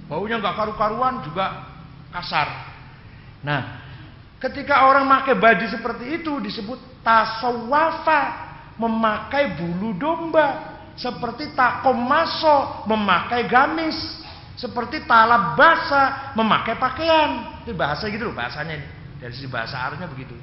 Baunya 0.06 0.38
nggak 0.38 0.54
karu-karuan 0.54 1.26
juga 1.26 1.66
kasar. 2.14 2.46
Nah, 3.42 3.74
ketika 4.38 4.86
orang 4.86 5.10
pakai 5.10 5.34
baju 5.34 5.66
seperti 5.66 6.22
itu 6.22 6.38
disebut 6.38 6.78
tasawafa, 7.02 8.49
memakai 8.80 9.60
bulu 9.60 9.92
domba. 10.00 10.80
Seperti 10.96 11.52
takomaso, 11.52 12.84
memakai 12.88 13.44
gamis. 13.44 13.96
Seperti 14.56 15.04
talabasa, 15.04 16.32
memakai 16.36 16.76
pakaian. 16.76 17.60
Itu 17.64 17.72
bahasa 17.76 18.08
gitu 18.08 18.28
loh, 18.28 18.36
bahasanya 18.36 18.76
ini. 18.80 18.88
Dari 19.20 19.32
sisi 19.36 19.48
bahasa 19.48 19.76
Arabnya 19.76 20.08
begitu. 20.08 20.36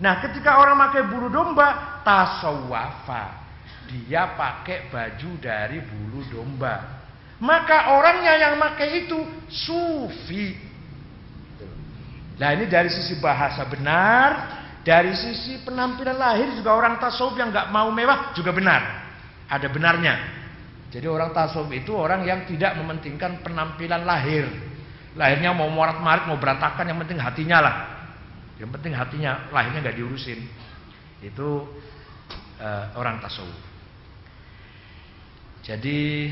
Nah, 0.00 0.20
ketika 0.20 0.60
orang 0.60 0.76
pakai 0.88 1.02
bulu 1.08 1.28
domba, 1.28 2.00
tasawafa. 2.04 3.44
Dia 3.84 4.32
pakai 4.36 4.88
baju 4.88 5.30
dari 5.40 5.80
bulu 5.84 6.24
domba. 6.32 7.04
Maka 7.36 7.92
orangnya 7.92 8.32
yang 8.40 8.56
pakai 8.56 9.04
itu 9.04 9.20
sufi. 9.52 10.56
Nah 12.34 12.50
ini 12.50 12.66
dari 12.66 12.90
sisi 12.90 13.20
bahasa 13.22 13.62
benar, 13.68 14.63
dari 14.84 15.16
sisi 15.16 15.64
penampilan 15.64 16.20
lahir 16.20 16.52
juga 16.60 16.76
orang 16.76 17.00
tasawuf 17.00 17.40
yang 17.40 17.48
nggak 17.48 17.72
mau 17.72 17.88
mewah 17.88 18.36
juga 18.36 18.52
benar. 18.52 18.82
Ada 19.48 19.72
benarnya. 19.72 20.14
Jadi 20.92 21.08
orang 21.08 21.32
tasawuf 21.32 21.72
itu 21.72 21.96
orang 21.96 22.22
yang 22.28 22.44
tidak 22.44 22.76
mementingkan 22.76 23.40
penampilan 23.40 24.04
lahir. 24.04 24.44
Lahirnya 25.16 25.56
mau 25.56 25.72
morat 25.72 26.04
marit 26.04 26.28
mau 26.28 26.36
berantakan 26.36 26.84
yang 26.84 27.00
penting 27.00 27.16
hatinya 27.16 27.58
lah. 27.64 27.76
Yang 28.60 28.70
penting 28.78 28.92
hatinya 28.92 29.48
lahirnya 29.50 29.80
nggak 29.80 29.96
diurusin. 29.96 30.44
Itu 31.24 31.64
uh, 32.60 32.84
orang 33.00 33.24
tasawuf. 33.24 33.58
Jadi 35.64 36.28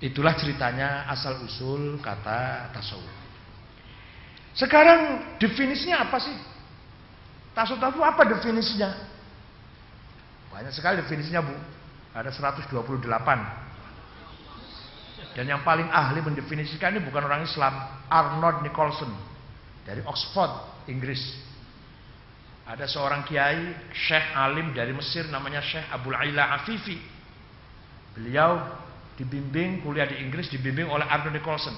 itulah 0.00 0.32
ceritanya 0.40 1.04
asal 1.12 1.44
usul 1.44 2.00
kata 2.00 2.72
tasawuf. 2.72 3.12
Sekarang 4.56 5.36
definisinya 5.36 6.08
apa 6.08 6.16
sih? 6.16 6.49
Tasawuf 7.54 7.82
itu 7.82 8.02
apa 8.02 8.22
definisinya? 8.26 8.90
Banyak 10.54 10.72
sekali 10.74 11.02
definisinya 11.02 11.42
Bu. 11.42 11.54
Ada 12.14 12.30
128. 12.34 12.70
Dan 15.30 15.46
yang 15.46 15.62
paling 15.62 15.86
ahli 15.90 16.18
mendefinisikan 16.26 16.98
ini 16.98 17.06
bukan 17.06 17.22
orang 17.22 17.46
Islam, 17.46 17.70
Arnold 18.10 18.66
Nicholson 18.66 19.14
dari 19.86 20.02
Oxford, 20.02 20.50
Inggris. 20.90 21.22
Ada 22.66 22.86
seorang 22.86 23.26
kiai, 23.26 23.74
Syekh 23.94 24.26
alim 24.34 24.74
dari 24.74 24.94
Mesir 24.94 25.26
namanya 25.30 25.62
Syekh 25.62 25.86
Abdul 25.90 26.14
Aila 26.18 26.54
Afifi. 26.58 26.98
Beliau 28.14 28.58
dibimbing 29.14 29.86
kuliah 29.86 30.06
di 30.06 30.18
Inggris 30.18 30.50
dibimbing 30.50 30.90
oleh 30.90 31.06
Arnold 31.06 31.34
Nicholson. 31.34 31.74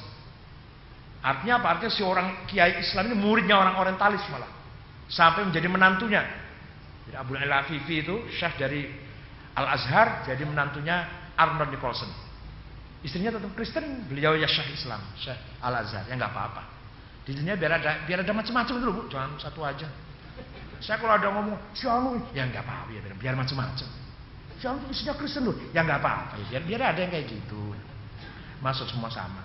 Artinya 1.22 1.60
apa? 1.60 1.76
Artinya 1.76 1.92
si 1.92 2.02
orang 2.02 2.48
kiai 2.48 2.80
Islam 2.80 3.12
ini 3.12 3.16
muridnya 3.20 3.56
orang 3.56 3.76
orientalis 3.78 4.24
malah. 4.32 4.61
Sampai 5.12 5.44
menjadi 5.44 5.68
menantunya. 5.68 6.24
Jadi 7.04 7.16
Abu 7.20 7.36
Al 7.36 7.52
Afifi 7.52 8.00
itu 8.00 8.24
syekh 8.32 8.56
dari 8.56 8.88
Al 9.52 9.76
Azhar 9.76 10.24
jadi 10.24 10.40
menantunya 10.48 11.04
Arnold 11.36 11.68
Nicholson. 11.68 12.08
Istrinya 13.04 13.34
tetap 13.34 13.52
Kristen, 13.52 14.08
beliau 14.08 14.38
ya 14.38 14.48
syekh 14.48 14.72
Islam, 14.72 15.04
syekh 15.20 15.36
Al 15.60 15.84
Azhar. 15.84 16.08
Ya 16.08 16.16
nggak 16.16 16.32
apa-apa. 16.32 16.62
Dunia 17.28 17.54
biar 17.54 17.78
ada 17.78 18.02
biar 18.08 18.24
ada 18.24 18.32
macam-macam 18.32 18.74
dulu 18.80 18.92
bu, 18.98 19.02
jangan 19.12 19.36
satu 19.38 19.60
aja. 19.62 19.86
Saya 20.82 20.98
kalau 20.98 21.14
ada 21.14 21.30
ngomong, 21.30 21.54
anu, 21.70 22.18
ya 22.34 22.42
nggak 22.48 22.66
apa-apa 22.66 22.90
ya 22.90 23.00
biar, 23.04 23.14
biar 23.14 23.34
macam-macam. 23.38 23.88
Anu 24.62 24.86
istrinya 24.90 25.14
Kristen 25.18 25.44
loh, 25.46 25.54
ya 25.74 25.82
nggak 25.82 25.98
apa-apa 26.00 26.38
ya 26.38 26.58
biar 26.58 26.62
biar 26.66 26.80
ada 26.94 27.00
yang 27.04 27.12
kayak 27.12 27.26
gitu. 27.28 27.76
Masuk 28.64 28.88
semua 28.88 29.12
sama. 29.12 29.44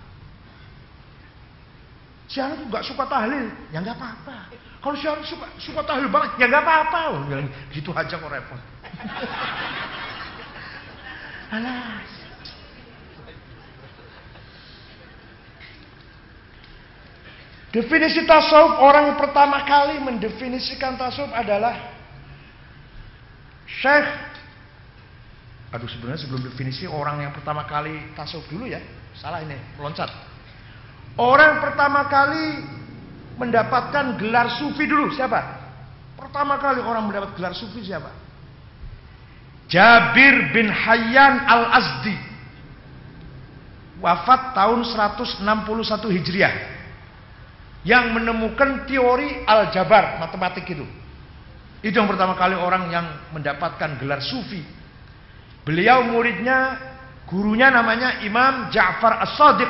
Anu 2.32 2.72
nggak 2.72 2.84
suka 2.88 3.04
tahlil, 3.10 3.52
ya 3.74 3.84
nggak 3.84 3.98
apa-apa. 3.98 4.47
Kalau 4.78 4.96
si 4.96 5.06
anu 5.10 5.26
suka 5.26 5.48
suka 5.58 5.82
tahlil 5.84 6.10
banget, 6.13 6.38
ya 6.38 6.46
nggak 6.48 6.63
apa-apa. 6.63 7.00
Oh, 7.18 7.26
gitu 7.74 7.90
aja 7.94 8.13
kok 8.18 8.30
repot. 8.30 8.62
Alas. 11.58 12.10
Definisi 17.68 18.24
tasawuf 18.24 18.80
orang 18.80 19.12
yang 19.12 19.20
pertama 19.20 19.62
kali 19.68 20.00
mendefinisikan 20.00 20.96
tasawuf 20.98 21.36
adalah 21.36 21.94
Syekh 23.68 24.08
Aduh 25.68 25.84
sebenarnya 25.92 26.24
sebelum 26.24 26.48
definisi 26.48 26.88
orang 26.88 27.28
yang 27.28 27.36
pertama 27.36 27.68
kali 27.68 28.16
tasawuf 28.16 28.48
dulu 28.48 28.72
ya. 28.72 28.80
Salah 29.20 29.44
ini, 29.44 29.60
meloncat. 29.76 30.08
Orang 31.20 31.60
pertama 31.60 32.08
kali 32.08 32.63
mendapatkan 33.38 34.17
gelar 34.17 34.50
sufi 34.58 34.89
dulu 34.89 35.13
siapa? 35.13 35.39
Pertama 36.17 36.58
kali 36.58 36.82
orang 36.82 37.06
mendapat 37.06 37.38
gelar 37.38 37.54
sufi 37.54 37.86
siapa? 37.86 38.10
Jabir 39.69 40.52
bin 40.52 40.67
Hayyan 40.67 41.45
Al-Azdi. 41.45 42.17
Wafat 44.02 44.54
tahun 44.54 44.86
161 44.86 45.45
Hijriah. 46.17 46.56
Yang 47.88 48.06
menemukan 48.13 48.84
teori 48.89 49.47
aljabar, 49.47 50.19
matematik 50.19 50.67
itu. 50.67 50.86
Itu 51.86 51.93
yang 51.93 52.10
pertama 52.10 52.36
kali 52.36 52.58
orang 52.58 52.89
yang 52.89 53.06
mendapatkan 53.32 54.02
gelar 54.02 54.19
sufi. 54.19 54.65
Beliau 55.62 56.04
muridnya, 56.10 56.80
gurunya 57.30 57.69
namanya 57.69 58.23
Imam 58.26 58.71
Ja'far 58.73 59.19
As-Sadiq 59.23 59.69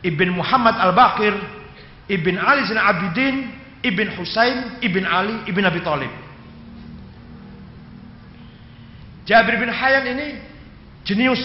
Ibn 0.00 0.28
Muhammad 0.32 0.80
Al-Baqir 0.80 1.59
Ibn 2.10 2.34
Ali 2.42 2.66
Zain 2.66 2.82
Abidin 2.82 3.36
Ibn 3.86 4.06
Husain 4.18 4.82
Ibn 4.82 5.04
Ali 5.06 5.34
Ibn 5.46 5.64
Abi 5.70 5.80
Thalib 5.80 6.12
Jabir 9.30 9.62
bin 9.62 9.70
Hayyan 9.70 10.10
ini 10.10 10.28
jenius. 11.06 11.38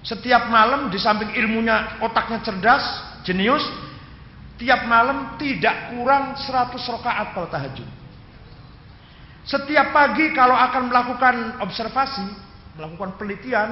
Setiap 0.00 0.48
malam 0.48 0.88
di 0.88 0.96
samping 0.96 1.28
ilmunya 1.36 2.00
otaknya 2.00 2.40
cerdas 2.40 2.80
jenius. 3.28 3.60
Tiap 4.56 4.88
malam 4.88 5.36
tidak 5.36 5.92
kurang 5.92 6.32
100 6.38 6.72
rakaat 6.72 7.28
kalau 7.36 7.48
tahajud. 7.52 7.88
Setiap 9.42 9.90
pagi 9.92 10.32
kalau 10.32 10.54
akan 10.54 10.86
melakukan 10.86 11.34
observasi 11.60 12.24
melakukan 12.78 13.20
penelitian 13.20 13.68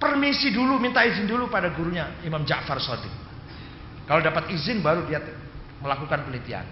permisi 0.00 0.50
dulu, 0.50 0.80
minta 0.80 1.04
izin 1.06 1.28
dulu 1.28 1.46
pada 1.46 1.70
gurunya 1.70 2.18
Imam 2.24 2.42
Ja'far 2.42 2.80
Shadiq. 2.80 3.25
Kalau 4.06 4.22
dapat 4.22 4.54
izin 4.54 4.80
baru 4.80 5.02
dia 5.10 5.18
melakukan 5.82 6.26
penelitian. 6.26 6.66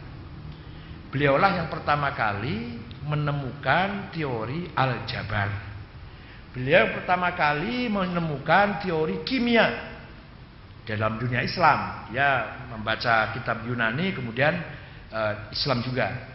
Beliaulah 1.11 1.63
yang 1.63 1.69
pertama 1.71 2.15
kali 2.15 2.79
menemukan 3.07 4.11
teori 4.15 4.71
aljabar. 4.75 5.51
Beliau 6.55 6.95
pertama 6.95 7.35
kali 7.35 7.91
menemukan 7.91 8.79
teori 8.83 9.27
kimia 9.27 9.67
dalam 10.87 11.19
dunia 11.19 11.43
Islam. 11.43 12.11
Dia 12.15 12.63
membaca 12.71 13.35
kitab 13.35 13.67
Yunani 13.67 14.15
kemudian 14.15 14.55
uh, 15.11 15.51
Islam 15.51 15.83
juga 15.83 16.35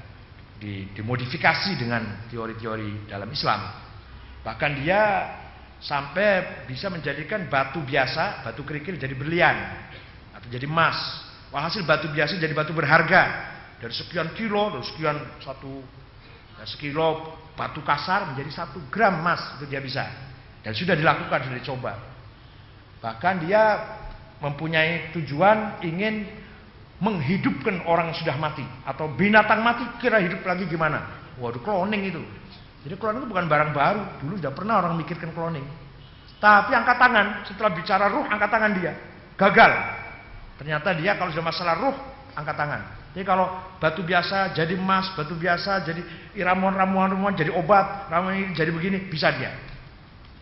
dimodifikasi 0.60 1.80
dengan 1.80 2.28
teori-teori 2.28 3.08
dalam 3.08 3.32
Islam. 3.32 3.72
Bahkan 4.44 4.72
dia 4.84 5.02
sampai 5.80 6.68
bisa 6.68 6.92
menjadikan 6.92 7.48
batu 7.48 7.80
biasa, 7.80 8.44
batu 8.44 8.68
kerikil 8.68 9.00
jadi 9.00 9.16
berlian 9.16 9.56
jadi 10.50 10.66
emas. 10.66 10.98
Walhasil 11.50 11.82
batu 11.82 12.10
biasa 12.14 12.38
jadi 12.38 12.54
batu 12.54 12.74
berharga 12.78 13.50
dari 13.82 13.94
sekian 13.96 14.34
kilo, 14.38 14.70
dari 14.78 14.86
sekian 14.86 15.18
satu 15.42 15.82
ya, 16.60 16.64
sekilo 16.70 17.38
batu 17.58 17.82
kasar 17.82 18.34
menjadi 18.34 18.66
satu 18.66 18.78
gram 18.94 19.18
emas 19.18 19.58
itu 19.58 19.66
dia 19.66 19.82
bisa 19.82 20.06
dan 20.62 20.76
sudah 20.78 20.94
dilakukan 20.94 21.50
sudah 21.50 21.58
dicoba. 21.58 21.94
Bahkan 23.00 23.50
dia 23.50 23.62
mempunyai 24.44 25.16
tujuan 25.16 25.82
ingin 25.82 26.28
menghidupkan 27.00 27.88
orang 27.88 28.12
yang 28.12 28.20
sudah 28.20 28.36
mati 28.38 28.66
atau 28.84 29.08
binatang 29.16 29.64
mati 29.64 29.88
kira 30.04 30.22
hidup 30.22 30.46
lagi 30.46 30.68
gimana? 30.68 31.32
Waduh 31.40 31.64
cloning 31.64 32.12
itu 32.12 32.22
jadi 32.84 32.96
cloning 32.96 33.28
itu 33.28 33.30
bukan 33.30 33.46
barang 33.52 33.72
baru. 33.76 34.04
Dulu 34.24 34.34
sudah 34.40 34.54
pernah 34.56 34.80
orang 34.80 34.96
mikirkan 34.96 35.36
cloning. 35.36 35.66
Tapi 36.40 36.72
angkat 36.72 36.96
tangan, 36.96 37.44
setelah 37.44 37.72
bicara 37.76 38.08
ruh, 38.08 38.24
angkat 38.24 38.48
tangan 38.48 38.72
dia. 38.80 38.96
Gagal. 39.36 39.72
Ternyata 40.60 40.92
dia 41.00 41.16
kalau 41.16 41.32
sudah 41.32 41.48
masalah 41.48 41.74
ruh, 41.80 41.96
angkat 42.36 42.56
tangan. 42.60 42.82
Jadi 43.16 43.26
kalau 43.26 43.48
batu 43.80 44.04
biasa 44.04 44.54
jadi 44.54 44.76
emas, 44.76 45.16
batu 45.16 45.34
biasa 45.34 45.82
jadi 45.88 46.04
ramuan-ramuan-ramuan 46.44 47.34
jadi 47.34 47.50
obat, 47.56 48.12
ramuan 48.12 48.38
ini 48.38 48.52
jadi 48.54 48.70
begini, 48.70 49.08
bisa 49.08 49.32
dia. 49.34 49.56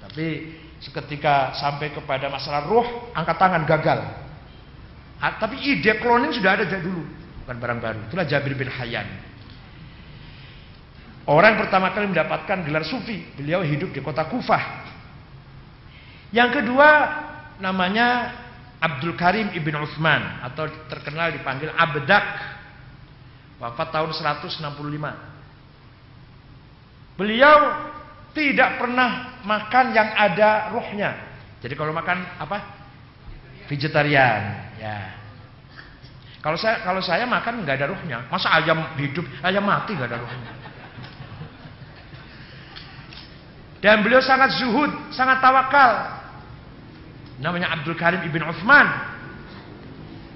Tapi 0.03 0.57
seketika 0.81 1.53
sampai 1.55 1.93
kepada 1.93 2.27
masalah 2.27 2.65
roh, 2.65 3.13
angkat 3.13 3.37
tangan 3.37 3.63
gagal. 3.63 3.99
Ah, 5.17 5.37
tapi 5.37 5.57
ide 5.63 5.97
cloning 6.01 6.33
sudah 6.33 6.57
ada 6.57 6.65
dari 6.65 6.81
dulu, 6.81 7.01
bukan 7.45 7.55
barang 7.57 7.79
baru. 7.79 7.99
Itulah 8.09 8.25
Jabir 8.25 8.53
bin 8.53 8.69
Hayyan. 8.69 9.07
Orang 11.27 11.59
pertama 11.59 11.91
kali 11.91 12.07
mendapatkan 12.07 12.63
gelar 12.63 12.87
sufi, 12.87 13.21
beliau 13.35 13.59
hidup 13.59 13.91
di 13.91 13.99
kota 13.99 14.25
Kufah. 14.31 14.87
Yang 16.31 16.61
kedua 16.61 16.89
namanya 17.59 18.31
Abdul 18.77 19.17
Karim 19.17 19.49
ibn 19.57 19.73
Uthman 19.73 20.45
atau 20.45 20.69
terkenal 20.89 21.33
dipanggil 21.33 21.73
Abdak. 21.73 22.25
Wafat 23.57 23.89
tahun 23.89 24.13
165. 24.13 24.61
Beliau 27.17 27.57
tidak 28.37 28.77
pernah 28.77 29.41
makan 29.41 29.97
yang 29.97 30.13
ada 30.13 30.69
rohnya. 30.69 31.17
Jadi 31.57 31.73
kalau 31.73 31.89
makan 31.89 32.21
apa? 32.37 32.77
Vegetarian, 33.65 34.41
ya. 34.77 35.17
Kalau 36.37 36.55
saya 36.55 36.85
kalau 36.85 37.01
saya 37.01 37.25
makan 37.25 37.65
nggak 37.65 37.81
ada 37.81 37.89
rohnya. 37.89 38.29
Masa 38.29 38.53
ayam 38.61 38.93
hidup, 39.01 39.25
ayam 39.41 39.65
mati 39.65 39.97
nggak 39.97 40.05
ada 40.13 40.21
rohnya. 40.21 40.53
Dan 43.81 44.05
beliau 44.05 44.21
sangat 44.21 44.53
zuhud, 44.57 44.89
sangat 45.13 45.41
tawakal. 45.41 46.16
Namanya 47.37 47.73
Abdul 47.77 47.93
Karim 47.93 48.25
ibn 48.25 48.41
Uthman. 48.41 49.17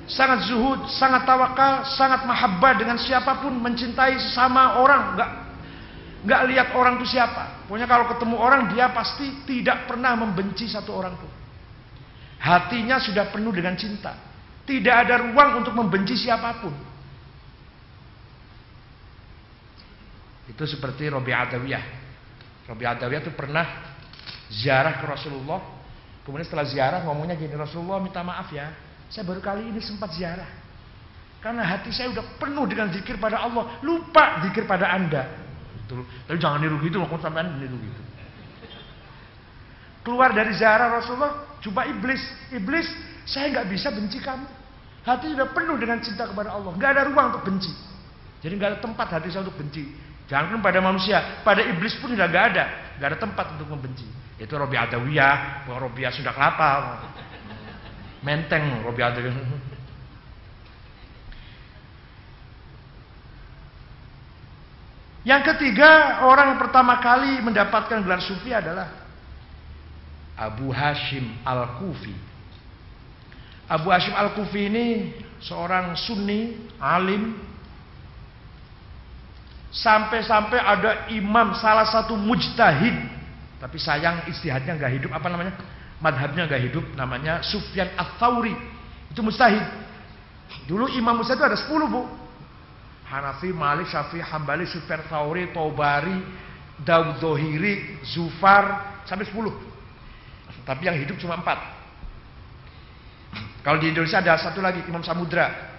Sangat 0.06 0.50
zuhud, 0.50 0.92
sangat 0.92 1.24
tawakal, 1.24 1.88
sangat 1.96 2.28
mahabbah 2.28 2.76
dengan 2.76 3.00
siapa 3.00 3.40
pun, 3.40 3.56
mencintai 3.56 4.20
sesama 4.20 4.82
orang, 4.84 5.16
nggak 5.16 5.30
nggak 6.22 6.42
lihat 6.54 6.68
orang 6.78 7.02
itu 7.02 7.18
siapa. 7.18 7.66
Pokoknya 7.66 7.88
kalau 7.90 8.06
ketemu 8.12 8.36
orang 8.38 8.62
dia 8.76 8.92
pasti 8.94 9.48
tidak 9.48 9.90
pernah 9.90 10.14
membenci 10.14 10.70
satu 10.70 10.94
orang 10.94 11.16
pun. 11.18 11.32
Hatinya 12.42 12.98
sudah 13.02 13.30
penuh 13.30 13.54
dengan 13.54 13.78
cinta. 13.78 14.18
Tidak 14.66 14.94
ada 14.94 15.22
ruang 15.22 15.66
untuk 15.66 15.74
membenci 15.74 16.14
siapa 16.18 16.62
pun. 16.62 16.74
Itu 20.50 20.68
seperti 20.68 21.10
Robi 21.10 21.32
Adawiyah. 21.34 21.86
Robi 22.70 22.84
Adawiyah 22.86 23.22
itu 23.24 23.34
pernah 23.34 23.66
ziarah 24.52 25.00
ke 25.00 25.06
Rasulullah. 25.08 25.81
Kemudian 26.22 26.46
setelah 26.46 26.66
ziarah 26.70 27.02
ngomongnya 27.06 27.34
gini, 27.34 27.54
Rasulullah 27.58 27.98
minta 27.98 28.22
maaf 28.22 28.54
ya. 28.54 28.70
Saya 29.10 29.26
baru 29.26 29.42
kali 29.42 29.68
ini 29.74 29.82
sempat 29.82 30.14
ziarah. 30.14 30.48
Karena 31.42 31.66
hati 31.66 31.90
saya 31.90 32.14
udah 32.14 32.38
penuh 32.38 32.66
dengan 32.70 32.94
zikir 32.94 33.18
pada 33.18 33.42
Allah. 33.42 33.82
Lupa 33.82 34.46
zikir 34.46 34.70
pada 34.70 34.94
anda. 34.94 35.26
Betul. 35.82 36.06
Tapi 36.30 36.38
jangan 36.38 36.62
niru 36.62 36.78
gitu, 36.86 37.02
aku 37.02 37.18
sampean 37.18 37.58
niru 37.58 37.76
gitu. 37.82 38.02
Keluar 40.06 40.34
dari 40.34 40.54
ziarah 40.54 41.02
Rasulullah, 41.02 41.58
jumpa 41.62 41.90
iblis. 41.90 42.22
Iblis, 42.54 42.88
saya 43.26 43.50
nggak 43.54 43.68
bisa 43.74 43.90
benci 43.90 44.22
kamu. 44.22 44.46
Hati 45.02 45.34
sudah 45.34 45.50
penuh 45.50 45.82
dengan 45.82 45.98
cinta 46.06 46.30
kepada 46.30 46.54
Allah. 46.54 46.78
Nggak 46.78 46.90
ada 46.94 47.04
ruang 47.10 47.28
untuk 47.34 47.44
benci. 47.50 47.74
Jadi 48.46 48.54
nggak 48.58 48.70
ada 48.78 48.80
tempat 48.82 49.08
hati 49.10 49.34
saya 49.34 49.42
untuk 49.46 49.58
benci. 49.58 49.90
Jangan 50.30 50.62
pada 50.62 50.80
manusia, 50.80 51.42
pada 51.42 51.66
iblis 51.66 51.98
pun 51.98 52.14
sudah 52.14 52.30
nggak 52.30 52.46
ada, 52.54 52.64
nggak 53.02 53.08
ada 53.12 53.20
tempat 53.20 53.46
untuk 53.58 53.68
membenci. 53.74 54.06
Itu 54.42 54.58
Robi 54.58 54.74
Adawiyah, 54.74 55.70
Robi 55.70 56.02
sudah 56.10 56.34
kelapa, 56.34 56.98
menteng 58.26 58.82
Robi 58.82 59.06
Adawiyah. 59.06 59.38
Yang 65.22 65.54
ketiga, 65.54 66.26
orang 66.26 66.58
yang 66.58 66.60
pertama 66.66 66.98
kali 66.98 67.38
mendapatkan 67.46 68.02
gelar 68.02 68.26
sufi 68.26 68.50
adalah 68.50 68.90
Abu 70.34 70.74
Hashim 70.74 71.38
Al-Kufi. 71.46 72.18
Abu 73.70 73.94
Hashim 73.94 74.18
Al-Kufi 74.18 74.62
ini 74.66 74.86
seorang 75.38 75.94
sunni, 75.94 76.66
alim. 76.82 77.38
Sampai-sampai 79.70 80.58
ada 80.58 80.92
imam 81.14 81.54
salah 81.54 81.86
satu 81.86 82.18
mujtahid. 82.18 82.98
Tapi 83.62 83.78
sayang 83.78 84.26
istihadnya 84.26 84.74
nggak 84.74 84.92
hidup. 84.98 85.14
Apa 85.14 85.30
namanya? 85.30 85.54
Madhabnya 86.02 86.50
nggak 86.50 86.62
hidup. 86.66 86.82
Namanya 86.98 87.46
Sufyan 87.46 87.94
Ats-Tsauri. 87.94 88.58
Itu 89.14 89.22
mustahid. 89.22 89.62
Dulu 90.66 90.90
imam 90.98 91.22
mustahid 91.22 91.40
itu 91.40 91.46
ada 91.46 91.58
10 91.62 91.70
bu. 91.86 92.02
Hanafi, 93.06 93.54
Malik, 93.54 93.86
Syafi'i, 93.92 94.24
Hambali, 94.24 94.66
Sufyan 94.66 95.04
Tsauri, 95.06 95.54
Taubari, 95.54 96.16
Daud 96.82 97.22
Dohiri, 97.22 98.02
Zufar, 98.08 98.98
sampai 99.06 99.30
10. 99.30 99.54
Tapi 100.66 100.82
yang 100.88 100.98
hidup 100.98 101.20
cuma 101.22 101.38
4. 101.38 103.62
Kalau 103.62 103.78
di 103.78 103.94
Indonesia 103.94 104.18
ada 104.18 104.42
satu 104.42 104.58
lagi, 104.64 104.82
Imam 104.90 105.06
Samudra. 105.06 105.70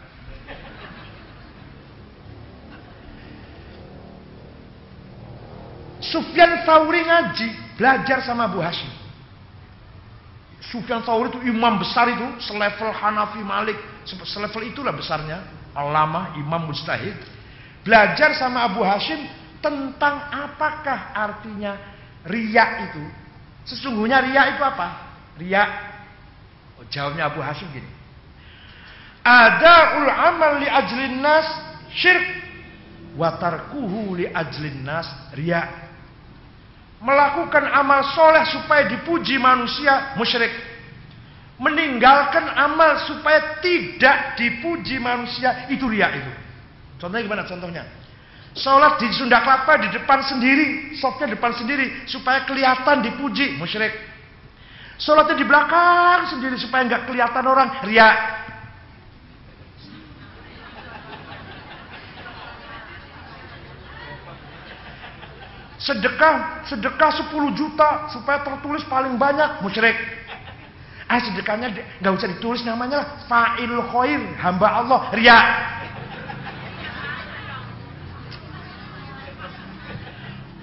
Sufyan 6.02 6.66
Tsauri 6.66 7.00
ngaji, 7.00 7.61
belajar 7.76 8.24
sama 8.24 8.48
Abu 8.48 8.60
Hashim. 8.60 8.90
Sufyan 10.62 11.02
Tsauri 11.02 11.28
itu 11.34 11.40
imam 11.50 11.82
besar 11.82 12.06
itu, 12.06 12.26
selevel 12.38 12.94
Hanafi, 12.94 13.42
Malik, 13.42 13.76
selevel 14.06 14.70
itulah 14.70 14.94
besarnya 14.94 15.42
ulama, 15.74 16.36
imam 16.38 16.70
mujtahid, 16.70 17.16
belajar 17.82 18.36
sama 18.38 18.70
Abu 18.70 18.86
Hashim 18.86 19.18
tentang 19.58 20.30
apakah 20.30 21.14
artinya 21.14 21.78
riak 22.26 22.90
itu. 22.90 23.04
Sesungguhnya 23.66 24.22
riak 24.22 24.58
itu 24.58 24.62
apa? 24.62 24.88
Riak. 25.38 25.70
Oh, 26.78 26.86
jawabnya 26.90 27.30
Abu 27.30 27.42
Hashim 27.42 27.70
gini. 27.70 27.86
Ada 29.22 30.02
amal 30.34 30.58
li 30.58 30.66
ajlin 30.66 31.22
nas 31.22 31.46
syirk 31.94 32.26
watarkuhu 33.14 34.18
li 34.18 34.26
ajlin 34.26 34.82
nas 34.82 35.06
riak. 35.38 35.91
Melakukan 37.02 37.66
amal 37.66 38.14
soleh 38.14 38.46
supaya 38.46 38.86
dipuji 38.86 39.34
manusia 39.42 40.14
musyrik 40.14 40.72
meninggalkan 41.62 42.42
amal 42.58 43.06
supaya 43.06 43.62
tidak 43.62 44.34
dipuji 44.34 44.98
manusia 44.98 45.70
itu 45.70 45.86
ria 45.86 46.10
itu. 46.10 46.32
Contohnya 46.98 47.22
gimana 47.22 47.46
contohnya? 47.46 47.86
Sholat 48.52 49.00
di 49.00 49.08
Sunda 49.14 49.40
Kelapa 49.40 49.80
di 49.80 49.88
depan 49.94 50.20
sendiri, 50.26 50.98
softnya 50.98 51.30
depan 51.38 51.54
sendiri 51.56 52.04
supaya 52.10 52.44
kelihatan 52.44 53.06
dipuji 53.06 53.56
musyrik. 53.56 53.94
Sholatnya 54.98 55.38
di 55.38 55.46
belakang 55.46 56.34
sendiri 56.34 56.58
supaya 56.58 56.84
nggak 56.84 57.02
kelihatan 57.08 57.44
orang 57.46 57.68
ria. 57.86 58.41
Sedekah, 65.82 66.62
sedekah 66.70 67.10
10 67.26 67.58
juta 67.58 68.06
supaya 68.14 68.46
tertulis 68.46 68.86
paling 68.86 69.18
banyak 69.18 69.66
musyrik. 69.66 69.98
Ah 71.10 71.18
sedekahnya 71.18 71.74
nggak 71.98 72.12
usah 72.14 72.30
ditulis 72.30 72.62
namanya 72.62 73.02
lah 73.02 73.08
fa'il 73.26 73.74
khair, 73.90 74.22
hamba 74.38 74.68
Allah, 74.78 75.00
ria. 75.10 75.38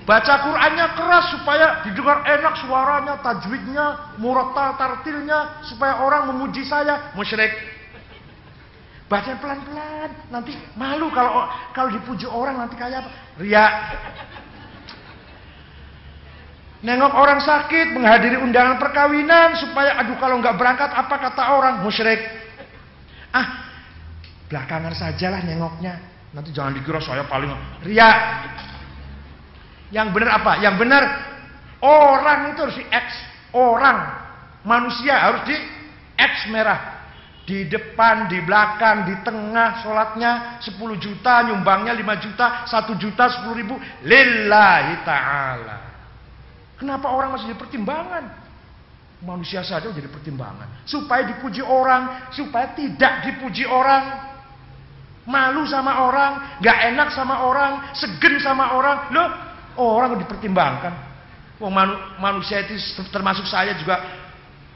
Baca 0.08 0.34
Qur'annya 0.42 0.86
keras 0.98 1.26
supaya 1.38 1.86
didengar 1.86 2.26
enak 2.26 2.66
suaranya, 2.66 3.22
tajwidnya, 3.22 4.18
murattal 4.18 4.74
tartilnya 4.74 5.62
supaya 5.70 6.02
orang 6.02 6.34
memuji 6.34 6.66
saya, 6.66 7.14
musyrik. 7.14 7.54
Baca 9.06 9.38
pelan-pelan, 9.38 10.10
nanti 10.34 10.58
malu 10.74 11.14
kalau 11.14 11.46
kalau 11.78 11.94
dipuji 11.94 12.26
orang 12.26 12.58
nanti 12.58 12.74
kayak 12.74 13.06
apa? 13.06 13.12
Ria. 13.38 13.66
Nengok 16.80 17.12
orang 17.12 17.44
sakit, 17.44 17.92
menghadiri 17.92 18.40
undangan 18.40 18.80
perkawinan 18.80 19.52
supaya 19.60 20.00
aduh 20.00 20.16
kalau 20.16 20.40
nggak 20.40 20.56
berangkat 20.56 20.88
apa 20.96 21.16
kata 21.28 21.44
orang 21.52 21.76
musyrik. 21.84 22.24
Ah, 23.36 23.68
belakangan 24.48 24.96
sajalah 24.96 25.44
nengoknya. 25.44 26.00
Nanti 26.32 26.56
jangan 26.56 26.72
dikira 26.72 27.04
saya 27.04 27.28
paling 27.28 27.52
ria. 27.84 28.12
Yang 29.92 30.08
benar 30.16 30.30
apa? 30.40 30.52
Yang 30.64 30.76
benar 30.80 31.04
orang 31.84 32.56
itu 32.56 32.60
harus 32.64 32.78
di 32.80 32.86
X. 32.88 33.08
Orang 33.52 34.00
manusia 34.64 35.20
harus 35.20 35.44
di 35.52 35.58
X 36.16 36.48
merah. 36.48 37.02
Di 37.44 37.66
depan, 37.66 38.30
di 38.30 38.46
belakang, 38.46 39.10
di 39.10 39.16
tengah 39.26 39.82
sholatnya 39.82 40.62
10 40.62 41.02
juta, 41.02 41.50
nyumbangnya 41.50 41.98
5 41.98 42.24
juta, 42.24 42.46
1 42.70 42.94
juta, 43.02 43.26
10 43.26 43.58
ribu. 43.58 43.74
Lillahi 44.06 45.02
ta'ala. 45.02 45.89
Kenapa 46.80 47.12
orang 47.12 47.36
masih 47.36 47.52
jadi 47.52 47.60
pertimbangan? 47.60 48.24
Manusia 49.20 49.60
saja 49.68 49.92
jadi 49.92 50.08
pertimbangan. 50.08 50.88
Supaya 50.88 51.28
dipuji 51.28 51.60
orang, 51.60 52.32
supaya 52.32 52.72
tidak 52.72 53.28
dipuji 53.28 53.68
orang. 53.68 54.32
Malu 55.28 55.68
sama 55.68 56.08
orang, 56.08 56.58
gak 56.64 56.78
enak 56.96 57.12
sama 57.12 57.44
orang, 57.44 57.92
segen 57.94 58.40
sama 58.40 58.74
orang. 58.74 59.12
Loh, 59.12 59.30
orang 59.76 60.24
dipertimbangkan. 60.24 60.96
Wong 61.60 61.76
manu, 61.76 62.00
manusia 62.24 62.64
itu 62.64 62.80
termasuk 63.12 63.44
saya 63.44 63.76
juga 63.76 64.00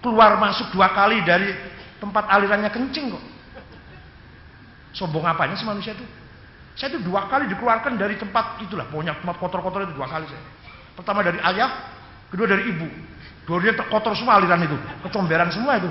keluar 0.04 0.36
masuk 0.36 0.76
dua 0.76 0.92
kali 0.92 1.24
dari 1.24 1.56
tempat 2.04 2.28
alirannya 2.28 2.68
kencing 2.68 3.16
kok. 3.16 3.24
Sombong 4.92 5.24
apanya 5.24 5.56
sih 5.56 5.64
manusia 5.64 5.96
itu? 5.96 6.04
Saya 6.76 6.92
itu 6.92 7.08
dua 7.08 7.32
kali 7.32 7.48
dikeluarkan 7.48 7.96
dari 7.96 8.20
tempat 8.20 8.60
itulah, 8.60 8.84
pokoknya 8.92 9.16
tempat 9.24 9.40
kotor-kotor 9.40 9.88
itu 9.88 9.96
dua 9.96 10.12
kali 10.12 10.28
saya. 10.28 10.44
Pertama 10.94 11.24
dari 11.24 11.40
ayah, 11.42 11.93
kedua 12.34 12.50
dari 12.50 12.74
ibu. 12.74 12.90
Dua-duanya 13.46 13.86
kotor 13.92 14.18
semua 14.18 14.42
aliran 14.42 14.66
itu, 14.66 14.78
kecomberan 15.06 15.54
semua 15.54 15.78
itu. 15.78 15.90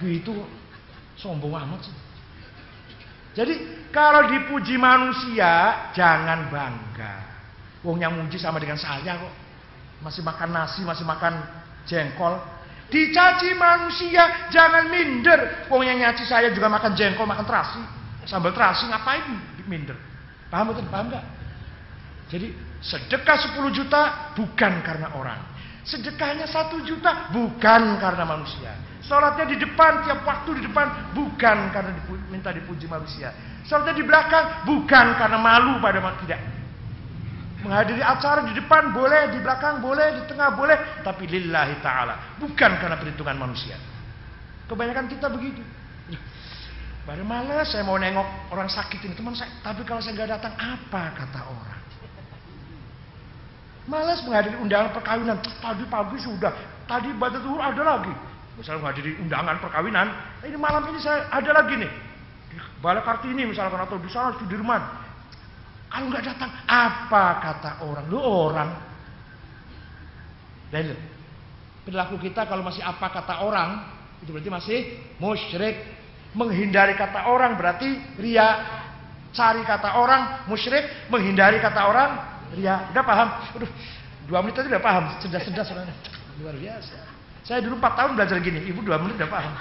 Gitu, 0.00 0.32
sombong 1.20 1.52
amat 1.52 1.84
sih. 1.84 1.94
Jadi 3.32 3.54
kalau 3.92 4.28
dipuji 4.28 4.80
manusia 4.80 5.88
jangan 5.92 6.48
bangga. 6.48 7.14
Wong 7.82 7.98
yang 7.98 8.14
muji 8.14 8.38
sama 8.38 8.62
dengan 8.62 8.78
saya 8.80 9.18
kok. 9.18 9.34
Masih 10.00 10.22
makan 10.22 10.50
nasi, 10.54 10.80
masih 10.86 11.02
makan 11.02 11.42
jengkol. 11.84 12.38
Dicaci 12.92 13.56
manusia 13.56 14.48
jangan 14.52 14.86
minder. 14.92 15.66
Wong 15.72 15.82
yang 15.82 15.98
nyaci 15.98 16.22
saya 16.28 16.52
juga 16.54 16.70
makan 16.70 16.94
jengkol, 16.94 17.26
makan 17.26 17.44
terasi. 17.44 17.82
Sambal 18.28 18.54
terasi 18.54 18.86
ngapain 18.86 19.26
minder? 19.66 19.98
Paham 20.52 20.70
betul? 20.70 20.86
Paham 20.92 21.10
enggak? 21.10 21.24
Jadi 22.30 22.54
sedekah 22.82 23.54
10 23.54 23.70
juta 23.70 24.34
bukan 24.34 24.82
karena 24.82 25.14
orang. 25.14 25.40
Sedekahnya 25.82 26.46
satu 26.46 26.82
juta 26.82 27.30
bukan 27.30 27.98
karena 27.98 28.24
manusia. 28.26 28.70
Sholatnya 29.02 29.50
di 29.50 29.58
depan, 29.58 30.06
tiap 30.06 30.22
waktu 30.22 30.62
di 30.62 30.62
depan, 30.70 31.10
bukan 31.10 31.74
karena 31.74 31.90
dipu 31.90 32.14
minta 32.30 32.54
dipuji 32.54 32.86
manusia. 32.86 33.34
Sholatnya 33.66 33.98
di 33.98 34.04
belakang, 34.06 34.62
bukan 34.62 35.06
karena 35.18 35.38
malu 35.42 35.82
pada 35.82 35.98
tidak. 36.22 36.38
Menghadiri 37.66 38.02
acara 38.02 38.46
di 38.46 38.54
depan 38.54 38.94
boleh, 38.94 39.34
di 39.34 39.38
belakang 39.42 39.82
boleh, 39.82 40.18
di 40.18 40.22
tengah 40.26 40.54
boleh, 40.54 41.02
tapi 41.02 41.30
lillahi 41.30 41.78
ta'ala. 41.82 42.38
Bukan 42.38 42.70
karena 42.78 42.98
perhitungan 42.98 43.38
manusia. 43.38 43.78
Kebanyakan 44.66 45.06
kita 45.10 45.26
begitu. 45.30 45.62
Baru 47.02 47.26
malas 47.26 47.74
saya 47.74 47.82
mau 47.82 47.98
nengok 47.98 48.54
orang 48.54 48.70
sakit 48.70 49.02
ini 49.02 49.14
teman 49.18 49.34
saya. 49.34 49.50
Tapi 49.66 49.82
kalau 49.82 49.98
saya 49.98 50.14
nggak 50.14 50.30
datang, 50.38 50.54
apa 50.54 51.02
kata 51.18 51.40
orang? 51.50 51.81
Malas 53.90 54.22
menghadiri 54.22 54.54
undangan 54.62 54.94
perkawinan. 54.94 55.42
Tadi 55.42 55.82
pagi 55.90 56.18
sudah, 56.22 56.54
tadi 56.86 57.10
baca 57.18 57.38
tuhur 57.42 57.58
ada 57.58 57.82
lagi. 57.82 58.14
Misalnya 58.54 58.86
menghadiri 58.86 59.18
undangan 59.18 59.58
perkawinan, 59.58 60.06
ini 60.46 60.54
malam 60.54 60.86
ini 60.92 61.02
saya 61.02 61.26
ada 61.34 61.50
lagi 61.50 61.74
nih. 61.82 61.92
Di 62.52 62.56
Balai 62.78 63.02
Kartini 63.02 63.42
misalkan 63.42 63.80
atau 63.82 63.98
di 63.98 64.06
sana 64.12 64.38
Sudirman. 64.38 64.82
Kalau 65.90 66.08
nggak 66.08 66.24
datang, 66.24 66.50
apa 66.64 67.24
kata 67.42 67.70
orang? 67.84 68.04
Lu 68.06 68.20
orang. 68.22 68.70
Dan 70.72 70.96
perilaku 71.84 72.16
kita 72.22 72.48
kalau 72.48 72.64
masih 72.64 72.80
apa 72.80 73.12
kata 73.12 73.44
orang, 73.44 73.82
itu 74.22 74.30
berarti 74.30 74.50
masih 74.52 74.78
musyrik. 75.18 75.76
Menghindari 76.32 76.96
kata 76.96 77.28
orang 77.28 77.60
berarti 77.60 77.92
ria. 78.16 78.80
Cari 79.32 79.64
kata 79.64 79.96
orang 79.96 80.44
musyrik, 80.48 81.08
menghindari 81.08 81.56
kata 81.60 81.88
orang 81.88 82.31
ria. 82.52 82.88
Udah 82.92 83.04
paham? 83.04 83.28
Aduh, 83.56 83.70
dua 84.28 84.38
menit 84.44 84.54
tadi 84.60 84.68
udah 84.68 84.82
paham. 84.82 85.04
Cerdas-cerdas 85.20 85.68
luar 86.40 86.56
biasa. 86.56 86.96
Saya 87.42 87.58
dulu 87.58 87.76
4 87.82 87.98
tahun 87.98 88.10
belajar 88.14 88.36
gini, 88.38 88.62
ibu 88.70 88.80
2 88.86 89.02
menit 89.02 89.18
udah 89.18 89.30
paham. 89.30 89.52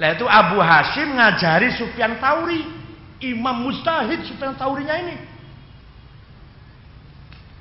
Nah 0.00 0.08
itu 0.18 0.26
Abu 0.26 0.58
Hashim 0.58 1.14
ngajari 1.14 1.68
Sufyan 1.76 2.16
Tauri, 2.18 2.64
imam 3.22 3.62
mustahid 3.62 4.24
Sufyan 4.24 4.56
Taurinya 4.56 4.98
ini. 4.98 5.16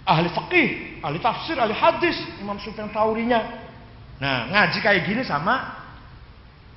Ahli 0.01 0.33
fakih, 0.33 0.97
ahli 1.05 1.21
tafsir, 1.21 1.53
ahli 1.61 1.77
hadis, 1.77 2.17
Imam 2.41 2.57
Sufyan 2.57 2.89
Taurinya. 2.89 3.37
Nah, 4.17 4.49
ngaji 4.49 4.81
kayak 4.81 5.05
gini 5.05 5.21
sama 5.21 5.77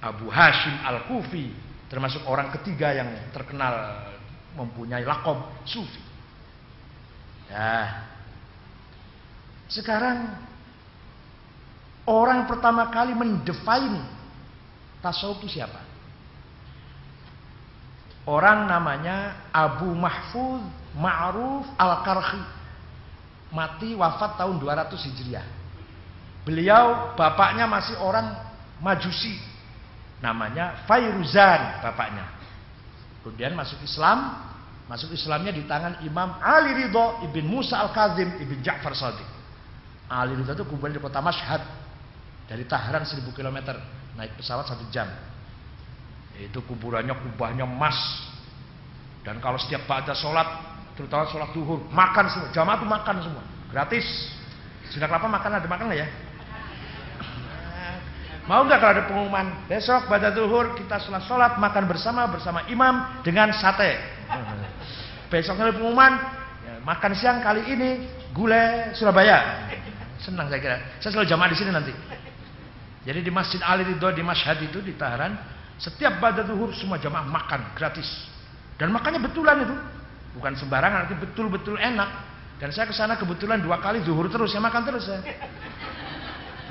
Abu 0.04 0.28
Hashim 0.28 0.76
Al-Kufi, 0.84 1.48
termasuk 1.88 2.20
orang 2.28 2.52
ketiga 2.52 2.92
yang 2.92 3.08
terkenal 3.32 4.04
mempunyai 4.54 5.02
lakob 5.02 5.42
sufi. 5.66 6.02
Ya, 7.50 8.08
sekarang 9.68 10.32
orang 12.08 12.46
pertama 12.48 12.88
kali 12.88 13.12
mendefine 13.12 14.00
tasawuf 15.04 15.44
itu 15.44 15.60
siapa? 15.60 15.82
Orang 18.24 18.64
namanya 18.64 19.36
Abu 19.52 19.92
Mahfuz 19.92 20.64
Ma'ruf 20.96 21.68
Al-Karhi. 21.76 22.40
Mati 23.52 23.92
wafat 23.94 24.40
tahun 24.40 24.56
200 24.58 24.96
Hijriah. 24.96 25.46
Beliau 26.48 27.14
bapaknya 27.14 27.68
masih 27.68 28.00
orang 28.00 28.32
Majusi. 28.80 29.36
Namanya 30.24 30.88
Fairuzan 30.88 31.84
bapaknya. 31.84 32.24
Kemudian 33.24 33.56
masuk 33.56 33.80
Islam. 33.80 34.52
Masuk 34.84 35.16
Islamnya 35.16 35.48
di 35.48 35.64
tangan 35.64 36.04
Imam 36.04 36.36
Ali 36.44 36.76
Ridho 36.76 37.24
Ibn 37.24 37.44
Musa 37.48 37.80
Al-Kazim 37.80 38.36
Ibn 38.36 38.56
Ja'far 38.60 38.92
Sadiq. 38.92 39.24
Ali 40.12 40.36
Ridho 40.36 40.52
itu 40.52 40.64
kuburan 40.68 40.92
di 40.92 41.00
kota 41.00 41.24
Mashhad. 41.24 41.64
Dari 42.44 42.68
Tahran 42.68 43.00
1000 43.00 43.24
km. 43.32 43.80
Naik 44.20 44.36
pesawat 44.36 44.68
satu 44.68 44.84
jam. 44.92 45.08
Itu 46.36 46.60
kuburannya 46.68 47.16
kubahnya 47.16 47.64
emas. 47.64 47.96
Dan 49.24 49.40
kalau 49.40 49.56
setiap 49.56 49.88
pada 49.88 50.12
sholat, 50.12 50.44
terutama 50.92 51.24
sholat 51.32 51.48
duhur, 51.56 51.80
makan 51.88 52.28
semua. 52.28 52.48
Jamaah 52.52 52.76
itu 52.76 52.86
makan 52.86 53.16
semua. 53.24 53.44
Gratis. 53.72 54.06
Sudah 54.92 55.08
kelapa 55.08 55.26
makan 55.26 55.64
ada 55.64 55.66
makan 55.66 55.88
nggak 55.88 56.00
ya? 56.04 56.08
Mau 58.44 58.60
nggak 58.68 58.76
kalau 58.76 58.92
ada 58.92 59.04
pengumuman 59.08 59.46
besok 59.64 60.04
pada 60.04 60.28
duhur 60.28 60.76
kita 60.76 61.00
sholat 61.00 61.24
sholat 61.24 61.52
makan 61.56 61.88
bersama 61.88 62.28
bersama 62.28 62.60
imam 62.68 63.24
dengan 63.24 63.48
sate. 63.56 63.96
Besoknya 65.32 65.72
ada 65.72 65.74
pengumuman 65.80 66.12
ya, 66.60 66.74
makan 66.84 67.12
siang 67.16 67.40
kali 67.40 67.64
ini 67.72 68.04
gulai 68.36 68.92
Surabaya. 68.92 69.64
Senang 70.20 70.52
saya 70.52 70.60
kira. 70.60 70.76
Saya 71.00 71.10
selalu 71.16 71.28
jamaah 71.28 71.48
di 71.48 71.56
sini 71.56 71.70
nanti. 71.72 71.92
Jadi 73.04 73.20
di 73.20 73.32
Masjid 73.32 73.60
Ali 73.64 73.84
Ridho 73.84 74.08
di 74.12 74.24
Mashhad 74.24 74.60
itu 74.64 74.80
di 74.80 74.96
Taharan, 74.96 75.36
setiap 75.76 76.20
pada 76.20 76.44
duhur 76.44 76.72
semua 76.76 77.00
jamaah 77.00 77.24
makan 77.24 77.76
gratis. 77.76 78.08
Dan 78.80 78.92
makannya 78.92 79.20
betulan 79.24 79.64
itu. 79.64 79.76
Bukan 80.34 80.56
sembarangan, 80.58 81.06
nanti 81.06 81.14
betul-betul 81.16 81.76
enak. 81.76 82.10
Dan 82.58 82.72
saya 82.72 82.88
ke 82.88 82.94
sana 82.96 83.14
kebetulan 83.20 83.60
dua 83.60 83.78
kali 83.78 84.00
duhur 84.02 84.26
terus, 84.32 84.50
saya 84.50 84.64
makan 84.64 84.82
terus 84.88 85.04
ya. 85.06 85.20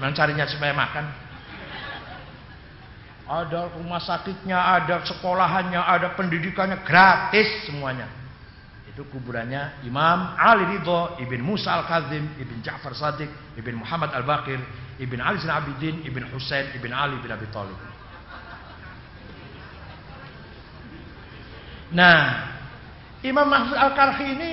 Memang 0.02 0.18
carinya 0.18 0.50
supaya 0.50 0.74
makan. 0.74 1.23
Ada 3.24 3.72
rumah 3.80 4.04
sakitnya, 4.04 4.60
ada 4.60 5.00
sekolahannya, 5.08 5.80
ada 5.80 6.12
pendidikannya 6.20 6.84
gratis 6.84 7.48
semuanya. 7.64 8.12
Itu 8.92 9.08
kuburannya 9.10 9.82
Imam 9.88 10.36
Ali 10.38 10.78
Ridho, 10.78 11.18
Ibn 11.18 11.40
Musa 11.42 11.72
Al-Kazim, 11.82 12.30
Ibn 12.38 12.56
Ja'far 12.62 12.94
Sadiq, 12.94 13.32
Ibn 13.58 13.74
Muhammad 13.80 14.12
Al-Baqir, 14.12 14.60
Ibn 15.00 15.20
Ali 15.24 15.40
bin 15.40 15.50
Abidin, 15.50 15.96
Ibn 16.06 16.24
Husain, 16.36 16.70
Ibn 16.76 16.92
Ali 16.94 17.16
bin 17.24 17.32
Abi 17.32 17.48
Thalib. 17.50 17.80
Nah, 21.94 22.54
Imam 23.24 23.48
Mahfud 23.48 23.78
Al-Karhi 23.78 24.26
ini 24.36 24.52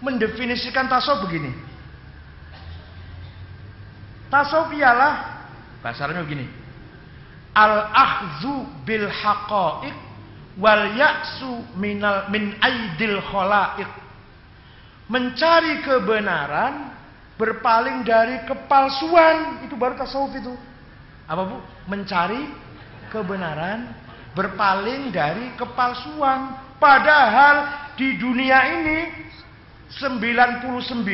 mendefinisikan 0.00 0.88
tasawuf 0.90 1.28
begini. 1.28 1.52
Tasawuf 4.32 4.72
ialah 4.72 5.44
bahasanya 5.84 6.24
begini. 6.24 6.61
Al-akhzu 7.52 8.64
bil 8.88 9.08
haqa'iq 9.12 9.96
wal 10.56 10.96
ya'su 10.96 11.76
minal 11.76 12.32
min 12.32 12.56
aidil 12.60 13.20
khalaiq. 13.28 13.88
Mencari 15.12 15.84
kebenaran 15.84 16.96
berpaling 17.36 18.04
dari 18.04 18.40
kepalsuan. 18.48 19.64
Itu 19.68 19.76
baru 19.76 20.00
tasawuf 20.00 20.32
itu. 20.32 20.56
Apa 21.28 21.44
bu? 21.44 21.60
Mencari 21.88 22.48
kebenaran 23.12 23.92
berpaling 24.32 25.12
dari 25.12 25.52
kepalsuan. 25.60 26.56
Padahal 26.80 27.68
di 28.00 28.16
dunia 28.16 28.58
ini 28.80 28.98
99,9 29.92 31.04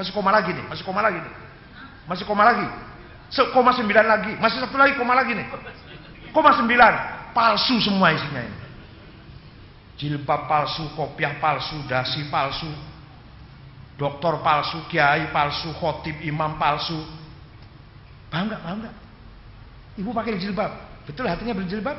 masih 0.00 0.12
koma 0.16 0.32
lagi 0.32 0.56
nih 0.56 0.64
masih 0.72 0.82
koma 0.88 1.04
lagi 1.04 1.20
nih. 1.20 1.34
Masih 2.08 2.24
koma 2.24 2.42
lagi 2.48 2.64
koma 3.50 3.74
sembilan 3.74 4.04
lagi 4.06 4.32
masih 4.38 4.58
satu 4.62 4.76
lagi 4.78 4.94
koma 4.94 5.18
lagi 5.18 5.34
nih 5.34 5.46
koma 6.30 6.54
sembilan 6.54 6.92
palsu 7.34 7.82
semua 7.82 8.14
isinya 8.14 8.42
ini 8.42 8.58
jilbab 9.98 10.46
palsu 10.46 10.86
kopiah 10.94 11.38
palsu 11.42 11.82
dasi 11.90 12.26
palsu 12.30 12.94
dokter 13.94 14.34
palsu, 14.42 14.78
kiai 14.90 15.30
palsu, 15.30 15.70
khotib, 15.78 16.18
imam 16.22 16.58
palsu. 16.58 16.98
Paham 18.30 18.50
nggak? 18.50 18.60
Paham 18.62 18.76
nggak? 18.82 18.94
Ibu 20.02 20.10
pakai 20.10 20.38
jilbab, 20.42 20.70
betul 21.06 21.30
hatinya 21.30 21.54
berjilbab? 21.54 21.94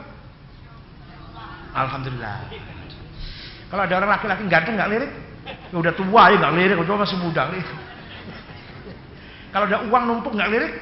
Alhamdulillah. 1.75 2.51
Kalau 3.71 3.81
ada 3.83 3.95
orang 3.99 4.11
laki-laki 4.15 4.43
ganteng 4.51 4.75
nggak 4.75 4.91
lirik, 4.91 5.11
ya 5.71 5.75
udah 5.79 5.93
tua 5.95 6.23
ya 6.31 6.35
nggak 6.39 6.55
lirik, 6.59 6.77
udah 6.83 6.95
masih 6.99 7.17
muda 7.19 7.43
lirik. 7.51 7.67
Kalau 9.55 9.65
ada 9.71 9.87
uang 9.87 10.03
numpuk 10.03 10.35
nggak 10.35 10.51
lirik, 10.51 10.73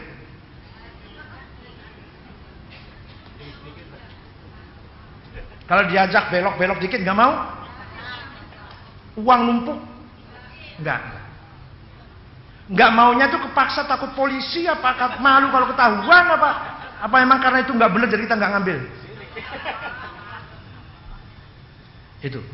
Kalau 5.73 5.89
diajak 5.89 6.29
belok-belok 6.29 6.77
dikit 6.85 7.01
nggak 7.01 7.17
mau? 7.17 7.33
Uang 9.17 9.41
numpuk? 9.41 9.81
Nggak. 10.85 11.01
Nggak 12.69 12.91
maunya 12.93 13.25
tuh 13.33 13.41
kepaksa 13.49 13.81
takut 13.89 14.13
polisi 14.13 14.69
apa 14.69 15.17
malu 15.17 15.49
kalau 15.49 15.73
ketahuan 15.73 16.29
apa? 16.29 16.49
Apa 17.01 17.25
emang 17.25 17.41
karena 17.41 17.65
itu 17.65 17.73
nggak 17.73 17.89
benar 17.89 18.05
jadi 18.05 18.21
kita 18.21 18.37
nggak 18.37 18.51
ngambil? 18.53 18.77
Itu 22.21 22.45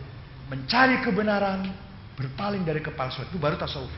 mencari 0.48 1.04
kebenaran, 1.04 1.76
berpaling 2.16 2.64
dari 2.64 2.80
kepalsuan 2.80 3.28
itu 3.28 3.36
baru 3.36 3.60
tasawuf. 3.60 3.92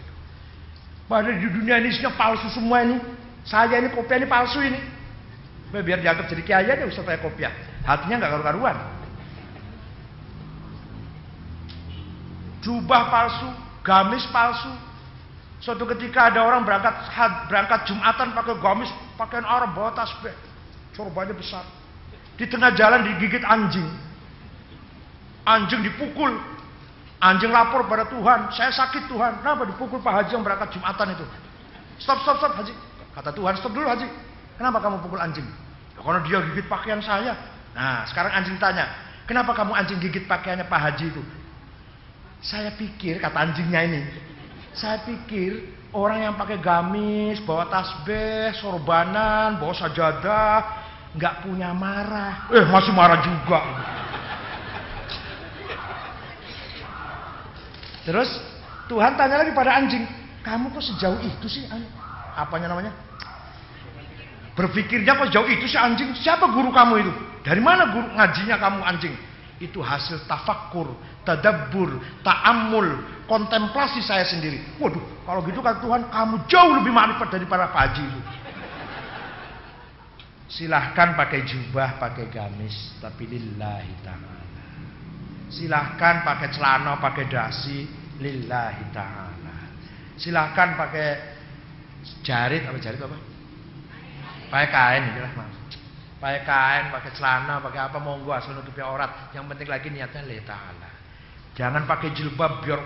Padahal 1.06 1.38
di 1.38 1.46
dunia 1.46 1.78
ini 1.78 1.94
isinya 1.94 2.10
palsu 2.18 2.50
semua 2.50 2.82
ini. 2.90 2.98
Saya 3.46 3.86
ini 3.86 3.94
kopiah 3.94 4.18
ini 4.18 4.26
palsu 4.26 4.66
ini. 4.66 4.82
Biar 5.70 6.02
dianggap 6.02 6.26
jadi 6.26 6.42
kiai 6.42 6.74
aja 6.74 6.90
usah 6.90 7.06
saya 7.06 7.22
kopiah. 7.22 7.54
Hatinya 7.86 8.18
nggak 8.18 8.34
karu-karuan. 8.34 8.91
Jubah 12.62 13.10
palsu, 13.10 13.50
gamis 13.82 14.26
palsu. 14.30 14.70
Suatu 15.62 15.86
ketika 15.94 16.34
ada 16.34 16.42
orang 16.42 16.66
berangkat 16.66 16.94
berangkat 17.46 17.86
Jumatan 17.86 18.34
pakai 18.34 18.58
gamis, 18.58 18.90
pakaian 19.18 19.46
Arab, 19.46 19.78
bawa 19.78 19.94
tasbih. 19.94 20.34
Corbanya 20.98 21.38
besar. 21.38 21.62
Di 22.38 22.50
tengah 22.50 22.74
jalan 22.74 23.06
digigit 23.06 23.46
anjing. 23.46 23.86
Anjing 25.46 25.86
dipukul. 25.86 26.34
Anjing 27.22 27.54
lapor 27.54 27.86
pada 27.86 28.10
Tuhan, 28.10 28.50
saya 28.50 28.74
sakit 28.74 29.06
Tuhan. 29.06 29.46
Kenapa 29.46 29.70
dipukul 29.70 30.02
Pak 30.02 30.10
Haji 30.10 30.32
yang 30.34 30.42
berangkat 30.42 30.74
Jumatan 30.74 31.14
itu? 31.14 31.26
Stop, 32.02 32.26
stop, 32.26 32.42
stop 32.42 32.58
Haji. 32.58 32.74
Kata 33.14 33.30
Tuhan, 33.30 33.54
stop 33.62 33.78
dulu 33.78 33.86
Haji. 33.86 34.10
Kenapa 34.58 34.82
kamu 34.82 35.06
pukul 35.06 35.22
anjing? 35.22 35.46
Ya, 35.94 36.02
karena 36.02 36.20
dia 36.26 36.38
gigit 36.50 36.66
pakaian 36.66 36.98
saya. 37.02 37.38
Nah, 37.78 38.10
sekarang 38.10 38.34
anjing 38.34 38.58
tanya, 38.58 38.90
kenapa 39.30 39.54
kamu 39.54 39.78
anjing 39.78 40.02
gigit 40.02 40.26
pakaiannya 40.26 40.66
Pak 40.66 40.82
Haji 40.82 41.14
itu? 41.14 41.22
Saya 42.42 42.74
pikir, 42.74 43.22
kata 43.22 43.38
anjingnya 43.38 43.82
ini, 43.86 44.02
saya 44.74 45.06
pikir 45.06 45.62
orang 45.94 46.26
yang 46.26 46.34
pakai 46.34 46.58
gamis, 46.58 47.38
bawa 47.46 47.70
tasbih, 47.70 48.58
sorbanan, 48.58 49.62
bawa 49.62 49.74
sajadah, 49.78 50.58
nggak 51.14 51.46
punya 51.46 51.70
marah. 51.70 52.50
Eh, 52.50 52.66
masih 52.66 52.94
marah 52.98 53.22
juga. 53.22 53.62
Terus 58.02 58.30
Tuhan 58.90 59.14
tanya 59.14 59.46
lagi 59.46 59.54
pada 59.54 59.78
anjing, 59.78 60.04
kamu 60.42 60.74
kok 60.74 60.82
sejauh 60.82 61.22
itu 61.22 61.46
sih? 61.46 61.70
Apanya 62.34 62.74
namanya? 62.74 62.90
Berpikirnya 64.58 65.14
kok 65.14 65.30
jauh 65.30 65.46
itu 65.46 65.70
sih 65.70 65.78
anjing? 65.78 66.12
Siapa 66.18 66.50
guru 66.50 66.74
kamu 66.74 66.94
itu? 67.06 67.12
Dari 67.46 67.62
mana 67.62 67.94
guru 67.94 68.10
ngajinya 68.18 68.58
kamu 68.58 68.80
anjing? 68.82 69.16
Itu 69.62 69.78
hasil 69.86 70.26
tafakur, 70.26 70.90
tadabbur, 71.22 72.02
ta'amul, 72.26 72.90
kontemplasi 73.30 74.02
saya 74.02 74.26
sendiri. 74.26 74.58
Waduh, 74.82 75.22
kalau 75.22 75.46
gitu 75.46 75.62
kan 75.62 75.78
Tuhan 75.78 76.10
kamu 76.10 76.36
jauh 76.50 76.74
lebih 76.82 76.90
marifat 76.90 77.30
dari 77.30 77.46
para 77.46 77.70
haji 77.70 78.02
itu. 78.02 78.22
Silahkan 80.52 81.14
pakai 81.16 81.46
jubah, 81.46 82.02
pakai 82.02 82.28
gamis, 82.28 82.98
tapi 83.00 83.30
lillahi 83.30 83.94
ta'ala. 84.02 84.44
Silahkan 85.48 86.26
pakai 86.26 86.48
celana, 86.52 87.00
pakai 87.00 87.30
dasi, 87.30 87.86
lillahi 88.20 88.84
ta'ala. 88.92 89.56
Silahkan 90.18 90.76
pakai 90.76 91.10
jarit, 92.26 92.66
apa 92.66 92.78
jarit 92.82 93.00
apa? 93.00 93.16
Pakai 94.52 94.68
kain, 94.74 95.04
gitu 95.14 95.22
lah 95.24 95.61
Pakai 96.22 96.46
kain, 96.46 96.86
pakai 96.94 97.12
celana, 97.18 97.58
pakai 97.66 97.90
apa 97.90 97.98
monggo 97.98 98.30
asal 98.30 98.54
nutupi 98.54 98.78
aurat. 98.78 99.34
Yang 99.34 99.58
penting 99.58 99.68
lagi 99.74 99.90
niatnya 99.90 100.22
lillahi 100.22 100.46
ta'ala. 100.46 100.90
Jangan 101.58 101.90
pakai 101.90 102.14
jilbab 102.14 102.62
biar 102.62 102.78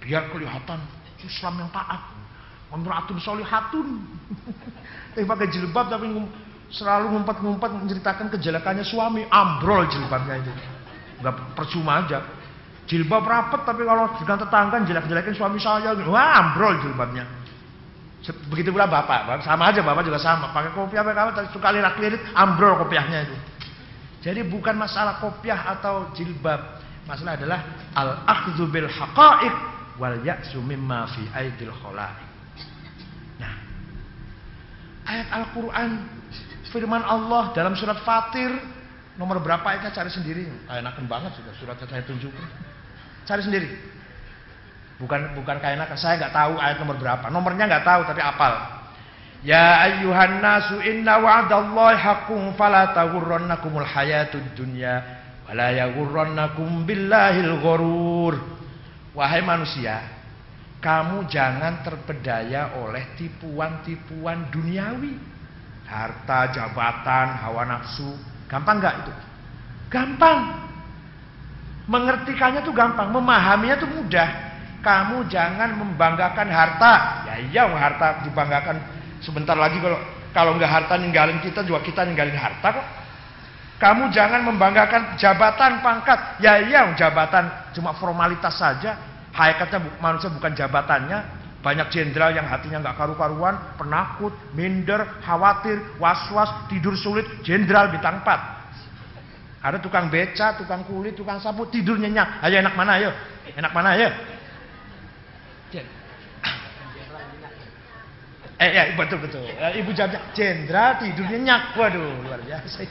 biar 0.00 0.32
kelihatan 0.32 0.80
Islam 1.20 1.60
yang 1.60 1.70
taat. 1.70 2.00
Imra'atun 2.72 3.20
solihatun. 3.20 3.88
tapi 5.12 5.24
pakai 5.36 5.46
jilbab 5.52 5.92
tapi 5.92 6.08
selalu 6.72 7.12
ngumpet-ngumpet 7.12 7.70
menceritakan 7.76 8.32
kejelekannya 8.32 8.84
suami, 8.88 9.28
ambrol 9.28 9.84
jilbabnya 9.92 10.40
itu. 10.40 10.52
Enggak 11.20 11.34
percuma 11.52 12.00
aja. 12.00 12.24
Jilbab 12.88 13.20
rapet 13.20 13.68
tapi 13.68 13.84
kalau 13.84 14.16
dengan 14.16 14.48
tetangga 14.48 14.80
jelek-jelekin 14.80 15.36
suami 15.36 15.60
saya, 15.60 15.92
wah 16.08 16.40
ambrol 16.40 16.80
jilbabnya. 16.80 17.37
Begitu 18.50 18.74
pula 18.74 18.90
bapak, 18.90 19.46
sama 19.46 19.70
aja 19.70 19.80
bapak 19.80 20.02
juga 20.02 20.18
sama. 20.18 20.50
Pakai 20.50 20.74
kopiah 20.74 21.06
pakai 21.06 21.22
apa 21.22 21.48
suka 21.54 21.70
lirak-lirik, 21.70 22.20
ambrol 22.34 22.74
kopiahnya 22.82 23.30
itu. 23.30 23.36
Jadi 24.18 24.42
bukan 24.42 24.74
masalah 24.74 25.22
kopiah 25.22 25.78
atau 25.78 26.10
jilbab, 26.12 26.78
Masalah 27.08 27.40
adalah 27.40 27.60
al-akhdhu 27.96 28.68
bil 28.68 28.84
haqa'iq 28.84 29.54
wal 29.96 30.20
ya'su 30.20 30.60
mimma 30.60 31.08
fi 31.08 31.24
aidil 31.32 31.72
khalaiq. 31.72 32.28
Nah, 33.40 33.54
ayat 35.08 35.28
Al-Qur'an 35.32 36.04
firman 36.68 37.00
Allah 37.00 37.56
dalam 37.56 37.72
surat 37.80 38.04
Fatir 38.04 38.52
nomor 39.16 39.40
berapa 39.40 39.64
ayatnya 39.64 39.96
cari 39.96 40.12
sendiri. 40.12 40.44
Enakan 40.68 41.08
banget 41.08 41.32
sudah 41.40 41.52
suratnya 41.56 41.88
saya 41.88 42.04
tunjukkan. 42.04 42.48
Cari 43.24 43.40
sendiri. 43.40 43.68
Bukan 44.98 45.38
bukan 45.38 45.62
kayak 45.62 45.94
saya 45.94 46.18
nggak 46.18 46.34
tahu 46.34 46.58
ayat 46.58 46.76
nomor 46.82 46.98
berapa. 46.98 47.30
Nomornya 47.30 47.64
nggak 47.70 47.86
tahu 47.86 48.00
tapi 48.06 48.18
apal. 48.18 48.52
Ya 49.46 49.78
ayyuhan 49.86 50.42
nasu 50.42 50.82
inna 50.82 51.22
wa'dallahi 51.22 51.94
haqqun 51.94 52.58
fala 52.58 52.90
taghurrannakumul 52.90 53.86
hayatud 53.86 54.42
dunya 54.58 55.18
Wala 55.48 55.72
yaghurrannakum 55.72 56.84
billahil 56.84 57.56
ghurur. 57.64 58.36
Wahai 59.16 59.40
manusia, 59.40 60.04
kamu 60.84 61.24
jangan 61.24 61.80
terpedaya 61.80 62.76
oleh 62.84 63.16
tipuan-tipuan 63.16 64.52
duniawi. 64.52 65.16
Harta, 65.88 66.52
jabatan, 66.52 67.40
hawa 67.40 67.64
nafsu. 67.64 68.12
Gampang 68.44 68.76
nggak 68.76 68.94
itu? 69.00 69.12
Gampang. 69.88 70.68
Mengertikannya 71.88 72.60
tuh 72.60 72.76
gampang, 72.76 73.08
memahaminya 73.08 73.80
tuh 73.80 73.88
mudah. 73.88 74.47
Kamu 74.78 75.26
jangan 75.26 75.74
membanggakan 75.74 76.48
harta. 76.48 77.26
Ya 77.26 77.34
iya, 77.42 77.62
harta 77.66 78.22
dibanggakan 78.22 78.78
sebentar 79.18 79.58
lagi 79.58 79.82
kalau 79.82 79.98
kalau 80.30 80.54
nggak 80.54 80.70
harta 80.70 80.94
ninggalin 80.94 81.42
kita 81.42 81.66
juga 81.66 81.82
kita 81.82 82.06
ninggalin 82.06 82.38
harta 82.38 82.78
kok. 82.78 82.86
Kamu 83.78 84.10
jangan 84.10 84.42
membanggakan 84.42 85.14
jabatan, 85.14 85.82
pangkat. 85.82 86.42
Ya 86.42 86.58
iya, 86.62 86.94
jabatan 86.98 87.74
cuma 87.74 87.94
formalitas 87.94 88.58
saja. 88.58 88.98
Hakikatnya 89.34 90.02
manusia 90.02 90.30
bukan 90.30 90.54
jabatannya. 90.54 91.38
Banyak 91.58 91.90
jenderal 91.90 92.30
yang 92.34 92.46
hatinya 92.46 92.78
nggak 92.82 92.96
karu-karuan, 92.98 93.58
penakut, 93.74 94.30
minder, 94.54 95.18
khawatir, 95.26 95.78
was-was, 95.98 96.50
tidur 96.70 96.94
sulit. 96.94 97.26
Jenderal 97.42 97.90
bintang 97.90 98.22
4. 98.22 98.58
Ada 99.58 99.82
tukang 99.82 100.06
beca, 100.06 100.54
tukang 100.54 100.86
kulit, 100.86 101.18
tukang 101.18 101.42
sapu, 101.42 101.66
tidur 101.66 101.98
nyenyak. 101.98 102.46
Ayo 102.46 102.62
enak 102.62 102.78
mana 102.78 102.94
ayo? 103.02 103.10
Enak 103.58 103.74
mana 103.74 103.98
ayo? 103.98 104.10
Eh 108.58 108.70
ya 108.74 108.82
betul 108.98 109.22
betul. 109.22 109.46
Ibu 109.54 109.90
jawabnya 109.94 110.34
jenderal 110.34 110.98
tidur 110.98 111.30
nyenyak. 111.30 111.78
Waduh 111.78 112.26
luar 112.26 112.42
biasa. 112.42 112.82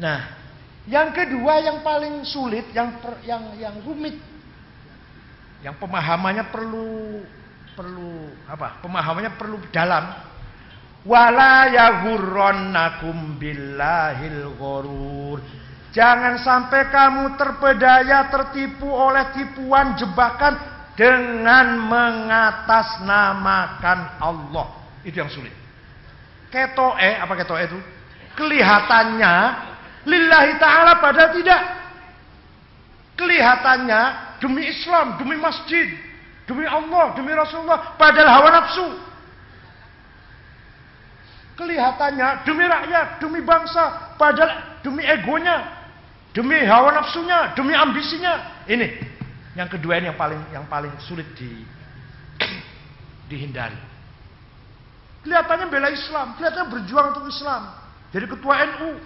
Nah, 0.00 0.20
yang 0.84 1.12
kedua 1.16 1.64
yang 1.64 1.80
paling 1.80 2.24
sulit, 2.24 2.68
yang 2.76 3.00
per, 3.00 3.20
yang 3.24 3.56
yang 3.56 3.76
rumit, 3.84 4.16
yang 5.64 5.76
pemahamannya 5.80 6.44
perlu 6.52 7.20
perlu 7.72 8.32
apa? 8.48 8.84
Pemahamannya 8.84 9.32
perlu 9.40 9.56
dalam. 9.72 10.28
Wala 11.00 11.72
yaghurrannakum 11.72 13.40
billahil 13.40 14.52
ghurur. 14.60 15.40
Jangan 15.96 16.36
sampai 16.36 16.92
kamu 16.92 17.40
terpedaya 17.40 18.28
tertipu 18.28 18.92
oleh 18.92 19.32
tipuan 19.32 19.96
jebakan 19.96 20.79
dengan 21.00 21.88
mengatasnamakan 21.88 24.20
Allah. 24.20 24.68
Itu 25.00 25.24
yang 25.24 25.32
sulit. 25.32 25.56
Ketoe, 26.52 27.16
apa 27.16 27.32
ketoe 27.40 27.64
itu? 27.64 27.80
Kelihatannya 28.36 29.32
Lillahi 30.04 30.60
ta'ala 30.60 31.00
padahal 31.00 31.32
tidak. 31.40 31.56
Kelihatannya 33.16 34.00
demi 34.44 34.68
Islam, 34.68 35.16
demi 35.16 35.40
masjid, 35.40 35.88
demi 36.44 36.68
Allah, 36.68 37.16
demi 37.16 37.32
Rasulullah, 37.32 37.96
padahal 37.96 38.28
hawa 38.36 38.60
nafsu. 38.60 39.00
Kelihatannya 41.56 42.44
demi 42.44 42.68
rakyat, 42.68 43.24
demi 43.24 43.40
bangsa, 43.40 44.12
padahal 44.20 44.84
demi 44.84 45.00
egonya. 45.04 45.64
Demi 46.36 46.60
hawa 46.60 46.92
nafsunya, 46.92 47.56
demi 47.56 47.72
ambisinya. 47.72 48.68
Ini 48.68 49.09
yang 49.58 49.66
kedua 49.66 49.98
ini 49.98 50.06
yang 50.10 50.18
paling 50.18 50.40
yang 50.54 50.66
paling 50.70 50.92
sulit 51.02 51.26
di 51.34 51.50
dihindari. 53.26 53.78
Kelihatannya 55.26 55.66
bela 55.68 55.88
Islam, 55.90 56.38
kelihatannya 56.38 56.68
berjuang 56.70 57.06
untuk 57.14 57.26
Islam. 57.28 57.70
Jadi 58.10 58.26
ketua 58.26 58.54
NU, 58.74 58.98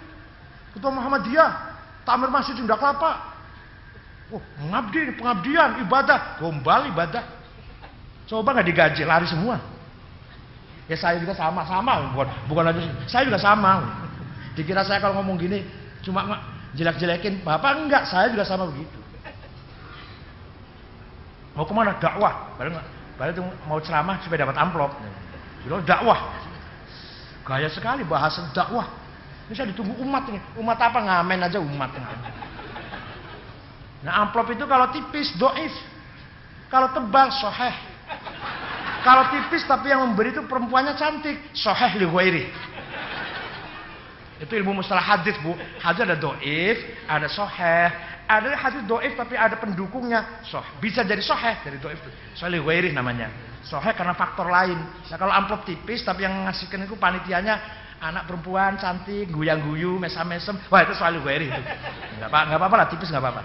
ketua 0.77 0.91
Muhammadiyah, 0.93 1.51
Tamir 2.07 2.31
Masjid 2.31 2.55
Sunda 2.57 2.77
Kelapa. 2.79 3.35
Oh, 4.33 4.41
mengabdi, 4.57 5.13
pengabdian, 5.21 5.85
ibadah, 5.85 6.41
gombal 6.41 6.89
ibadah. 6.89 7.21
Coba 8.25 8.57
nggak 8.57 8.65
digaji, 8.65 9.05
lari 9.05 9.29
semua. 9.29 9.61
Ya 10.89 10.97
saya 10.97 11.17
juga 11.17 11.33
sama, 11.33 11.65
sama 11.65 12.13
bukan 12.13 12.29
bukan 12.45 12.63
lagi 12.69 12.85
saya 13.09 13.25
juga 13.25 13.41
sama. 13.41 13.81
Dikira 14.53 14.85
saya 14.85 15.01
kalau 15.01 15.19
ngomong 15.19 15.41
gini 15.41 15.65
cuma 16.05 16.21
jelek-jelekin 16.77 17.41
bapak 17.41 17.81
enggak 17.81 18.03
saya 18.05 18.29
juga 18.29 18.45
sama 18.45 18.69
begitu 18.69 19.04
mau 21.55 21.65
ke 21.65 21.73
mana? 21.73 21.97
Dakwah. 21.97 22.59
Padahal 22.59 22.83
padahal 23.15 23.47
mau 23.65 23.79
ceramah 23.79 24.19
supaya 24.21 24.45
dapat 24.45 24.57
amplop. 24.59 24.91
Bilang 25.63 25.81
dakwah. 25.87 26.19
Gaya 27.47 27.71
sekali 27.71 28.05
bahasa 28.05 28.45
dakwah. 28.53 28.85
Ini 29.49 29.53
saya 29.57 29.71
ditunggu 29.71 29.97
umat 30.03 30.29
ini. 30.29 30.39
Umat 30.59 30.77
apa? 30.77 30.99
Ngamen 31.01 31.47
aja 31.47 31.59
umat 31.59 31.91
nah 34.05 34.21
amplop 34.21 34.53
itu 34.53 34.69
kalau 34.69 34.93
tipis 34.93 35.33
doif. 35.33 35.73
Kalau 36.69 36.93
tebal 36.93 37.33
soheh. 37.33 37.73
Kalau 39.01 39.33
tipis 39.33 39.65
tapi 39.65 39.89
yang 39.89 40.05
memberi 40.05 40.29
itu 40.29 40.45
perempuannya 40.45 40.93
cantik 40.93 41.41
soheh 41.57 41.97
li 41.97 42.05
itu 44.35 44.51
ilmu 44.51 44.83
mustalah 44.83 45.03
hadis 45.03 45.39
bu. 45.39 45.55
Hadis 45.79 46.03
ada 46.03 46.19
doif, 46.19 46.77
ada 47.07 47.27
soheh. 47.31 47.87
Ada 48.25 48.57
hadis 48.57 48.81
doif 48.89 49.13
tapi 49.13 49.37
ada 49.37 49.55
pendukungnya. 49.61 50.41
Soh. 50.45 50.65
Bisa 50.81 51.05
jadi 51.05 51.21
soheh 51.21 51.61
dari 51.61 51.77
doif 51.77 52.01
itu. 52.01 52.11
Soalnya 52.33 52.65
wairih 52.65 52.93
namanya. 52.93 53.29
Soheh 53.65 53.93
karena 53.93 54.17
faktor 54.17 54.49
lain. 54.49 54.77
Nah 54.81 55.17
kalau 55.17 55.33
amplop 55.33 55.65
tipis 55.65 56.01
tapi 56.01 56.25
yang 56.25 56.45
ngasihkan 56.45 56.85
itu 56.85 56.97
panitianya 56.97 57.61
anak 58.01 58.29
perempuan 58.29 58.77
cantik, 58.77 59.29
guyang 59.29 59.61
guyu, 59.61 59.97
mesam 60.01 60.25
mesem. 60.25 60.57
Wah 60.69 60.81
itu 60.81 60.93
soal 60.97 61.17
wairih 61.21 61.49
itu. 61.53 61.61
Gak 62.21 62.29
apa 62.29 62.39
nggak 62.49 62.59
apa-apa 62.61 62.75
lah 62.81 62.87
tipis 62.89 63.09
nggak 63.13 63.23
apa-apa. 63.23 63.43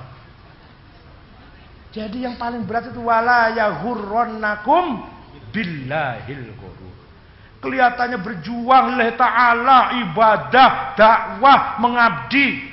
Jadi 1.90 2.18
yang 2.22 2.38
paling 2.38 2.62
berat 2.64 2.88
itu 2.88 3.02
wala 3.02 3.50
yahurronnakum 3.50 5.04
billahil 5.50 6.54
kelihatannya 7.60 8.18
berjuang 8.24 8.96
oleh 8.96 9.12
ta'ala 9.14 10.00
ibadah 10.08 10.96
dakwah 10.96 11.76
mengabdi 11.78 12.64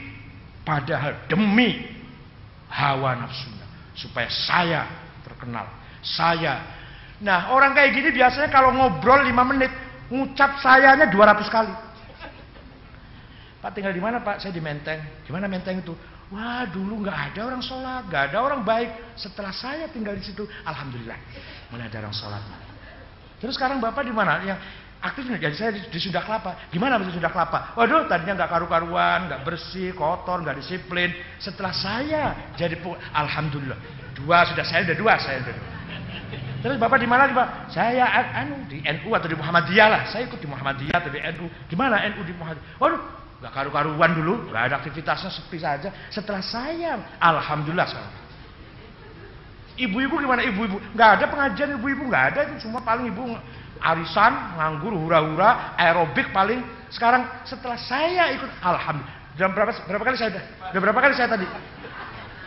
padahal 0.64 1.28
demi 1.28 1.97
hawa 2.72 3.16
nafsunya 3.20 3.66
supaya 3.98 4.28
saya 4.30 4.82
terkenal 5.24 5.68
saya 6.04 6.64
nah 7.24 7.52
orang 7.52 7.74
kayak 7.74 7.92
gini 7.98 8.10
biasanya 8.14 8.50
kalau 8.54 8.72
ngobrol 8.76 9.24
5 9.24 9.52
menit 9.54 9.72
ngucap 10.08 10.62
sayanya 10.62 11.10
200 11.10 11.48
kali 11.50 11.74
Pak 13.58 13.74
tinggal 13.74 13.92
di 13.92 14.00
mana 14.00 14.22
Pak? 14.22 14.38
Saya 14.40 14.54
di 14.54 14.62
Menteng. 14.62 15.02
Gimana 15.26 15.50
Menteng 15.50 15.82
itu? 15.82 15.92
Wah 16.32 16.68
dulu 16.68 17.08
nggak 17.08 17.34
ada 17.34 17.52
orang 17.52 17.64
sholat, 17.64 18.04
nggak 18.08 18.24
ada 18.32 18.38
orang 18.44 18.62
baik. 18.62 19.16
Setelah 19.16 19.56
saya 19.56 19.88
tinggal 19.88 20.16
di 20.16 20.24
situ, 20.28 20.44
alhamdulillah 20.68 21.16
mulai 21.72 21.88
ada 21.88 22.04
orang 22.04 22.16
sholat. 22.16 22.44
Terus 23.40 23.56
sekarang 23.56 23.80
Bapak 23.80 24.04
di 24.04 24.12
mana? 24.12 24.44
Yang 24.44 24.60
aktif 25.02 25.30
nih, 25.30 25.38
jadi 25.38 25.56
saya 25.56 25.72
di, 25.78 26.00
Sunda 26.02 26.26
Kelapa. 26.26 26.70
Gimana 26.74 26.98
di 26.98 27.14
Sunda 27.14 27.30
Kelapa? 27.30 27.78
Waduh, 27.78 28.10
tadinya 28.10 28.34
nggak 28.44 28.50
karu-karuan, 28.50 29.30
nggak 29.30 29.42
bersih, 29.46 29.94
kotor, 29.94 30.42
nggak 30.42 30.58
disiplin. 30.58 31.14
Setelah 31.38 31.74
saya 31.74 32.24
jadi 32.58 32.78
alhamdulillah. 33.14 33.78
Dua 34.18 34.42
sudah 34.50 34.66
saya 34.66 34.82
udah 34.90 34.98
dua 34.98 35.14
saya 35.22 35.46
udah. 35.46 35.56
Terus 36.58 36.78
Bapak 36.82 36.98
di 36.98 37.06
mana 37.06 37.30
Pak? 37.30 37.70
Saya 37.70 38.10
anu 38.34 38.66
di 38.66 38.82
NU 38.82 39.14
atau 39.14 39.30
di 39.30 39.38
Muhammadiyah 39.38 39.88
lah. 39.88 40.02
Saya 40.10 40.26
ikut 40.26 40.42
di 40.42 40.50
Muhammadiyah 40.50 40.98
atau 40.98 41.12
di 41.14 41.22
NU. 41.38 41.46
Gimana 41.70 42.02
NU 42.12 42.26
di 42.26 42.34
Muhammadiyah? 42.34 42.82
Waduh, 42.82 43.02
nggak 43.38 43.54
karu-karuan 43.54 44.12
dulu, 44.18 44.50
nggak 44.50 44.64
ada 44.74 44.76
aktivitasnya 44.82 45.30
sepi 45.30 45.62
saja. 45.62 45.94
Setelah 46.10 46.42
saya, 46.42 46.98
alhamdulillah 47.22 47.86
sekarang. 47.86 48.16
Ibu-ibu 49.78 50.18
gimana 50.18 50.42
ibu-ibu? 50.42 50.82
Nggak 50.98 51.10
ada 51.22 51.26
pengajian 51.30 51.78
ibu-ibu, 51.78 52.10
nggak 52.10 52.24
ada 52.34 52.40
itu 52.50 52.66
cuma 52.66 52.82
paling 52.82 53.14
ibu 53.14 53.38
arisan, 53.82 54.58
nganggur, 54.58 54.94
hura-hura, 54.94 55.76
aerobik 55.78 56.30
paling. 56.34 56.62
Sekarang 56.88 57.28
setelah 57.44 57.76
saya 57.78 58.32
ikut, 58.36 58.50
alhamdulillah. 58.64 59.16
Jam 59.38 59.54
berapa, 59.54 59.70
berapa 59.86 60.02
kali 60.02 60.18
saya 60.18 60.34
udah 60.74 60.82
berapa 60.82 60.98
kali 60.98 61.14
saya 61.14 61.30
tadi? 61.30 61.46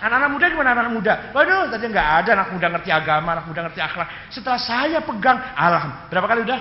Anak-anak 0.00 0.30
muda 0.32 0.46
gimana 0.50 0.70
anak 0.74 0.90
muda? 0.90 1.14
Waduh, 1.30 1.70
tadi 1.70 1.86
nggak 1.92 2.08
ada 2.24 2.30
anak 2.34 2.48
muda 2.56 2.66
ngerti 2.72 2.90
agama, 2.90 3.28
anak 3.36 3.46
muda 3.46 3.60
ngerti 3.68 3.80
akhlak. 3.84 4.08
Setelah 4.32 4.58
saya 4.58 4.98
pegang, 5.04 5.38
alhamdulillah. 5.54 6.08
Berapa 6.10 6.26
kali 6.26 6.40
udah? 6.48 6.60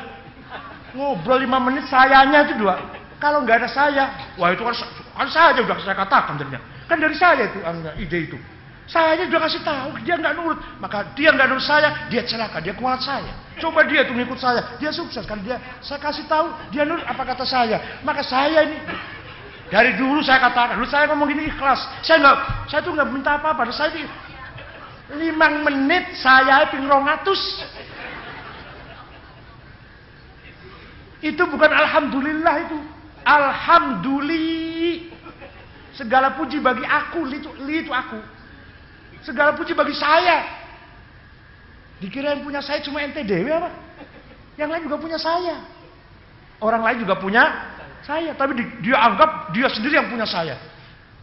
Ngobrol 0.93 1.39
lima 1.41 1.57
menit, 1.63 1.87
sayanya 1.87 2.45
itu 2.45 2.61
dua. 2.61 2.77
Kalau 3.17 3.41
nggak 3.41 3.63
ada 3.63 3.69
saya, 3.71 4.03
wah 4.35 4.53
itu 4.53 4.61
kan, 4.61 4.75
kan 5.17 5.27
saya 5.31 5.55
udah 5.55 5.77
saya 5.81 5.95
katakan 5.97 6.35
ternyata. 6.37 6.65
Kan 6.85 6.97
dari 6.99 7.15
saya 7.17 7.47
itu 7.47 7.59
ide 8.05 8.17
itu. 8.29 8.37
Saya 8.89 9.21
sudah 9.29 9.41
kasih 9.45 9.61
tahu, 9.61 10.01
dia 10.01 10.17
nggak 10.17 10.33
nurut. 10.33 10.57
Maka 10.81 11.13
dia 11.13 11.29
nggak 11.29 11.45
nurut 11.45 11.61
saya, 11.61 12.09
dia 12.09 12.25
celaka, 12.25 12.57
dia 12.57 12.73
kuat 12.73 12.97
saya. 13.05 13.37
Coba 13.61 13.85
dia 13.85 14.01
tuh 14.01 14.17
ngikut 14.17 14.41
saya, 14.41 14.81
dia 14.81 14.89
sukses. 14.89 15.21
Karena 15.29 15.43
dia, 15.45 15.57
saya 15.77 16.01
kasih 16.01 16.25
tahu, 16.25 16.49
dia 16.73 16.89
nurut 16.89 17.05
apa 17.05 17.21
kata 17.21 17.45
saya. 17.45 18.01
Maka 18.01 18.25
saya 18.25 18.65
ini 18.65 18.81
dari 19.69 19.93
dulu 19.93 20.25
saya 20.25 20.41
katakan, 20.41 20.81
dulu 20.81 20.89
saya 20.89 21.05
ngomong 21.13 21.29
gini 21.29 21.53
ikhlas. 21.53 21.85
Saya 22.01 22.17
nggak, 22.17 22.37
saya 22.65 22.81
tuh 22.81 22.97
nggak 22.97 23.09
minta 23.13 23.37
apa-apa. 23.37 23.69
Saya 23.69 23.93
ini 23.93 24.09
lima 25.21 25.69
menit 25.69 26.17
saya 26.17 26.65
ping 26.73 26.89
rongatus. 26.89 27.61
Itu 31.21 31.45
bukan 31.45 31.69
alhamdulillah 31.69 32.55
itu. 32.65 32.77
Alhamdulillah. 33.21 35.13
Segala 35.93 36.33
puji 36.33 36.57
bagi 36.57 36.81
aku, 36.87 37.29
itu, 37.29 37.53
itu 37.69 37.91
aku. 37.93 38.38
Segala 39.23 39.55
puji 39.55 39.75
bagi 39.75 39.95
saya. 39.95 40.47
Dikira 41.99 42.31
yang 42.35 42.47
punya 42.47 42.63
saya 42.63 42.79
cuma 42.79 43.03
ente 43.03 43.19
dewi 43.27 43.51
apa? 43.51 43.69
Yang 44.55 44.69
lain 44.71 44.83
juga 44.87 44.97
punya 44.99 45.19
saya. 45.19 45.55
Orang 46.59 46.83
lain 46.83 47.03
juga 47.03 47.15
punya 47.19 47.43
saya. 48.03 48.31
Tapi 48.35 48.55
di, 48.55 48.63
dia 48.87 48.99
anggap 48.99 49.51
dia 49.51 49.67
sendiri 49.67 49.99
yang 49.99 50.07
punya 50.07 50.23
saya. 50.23 50.55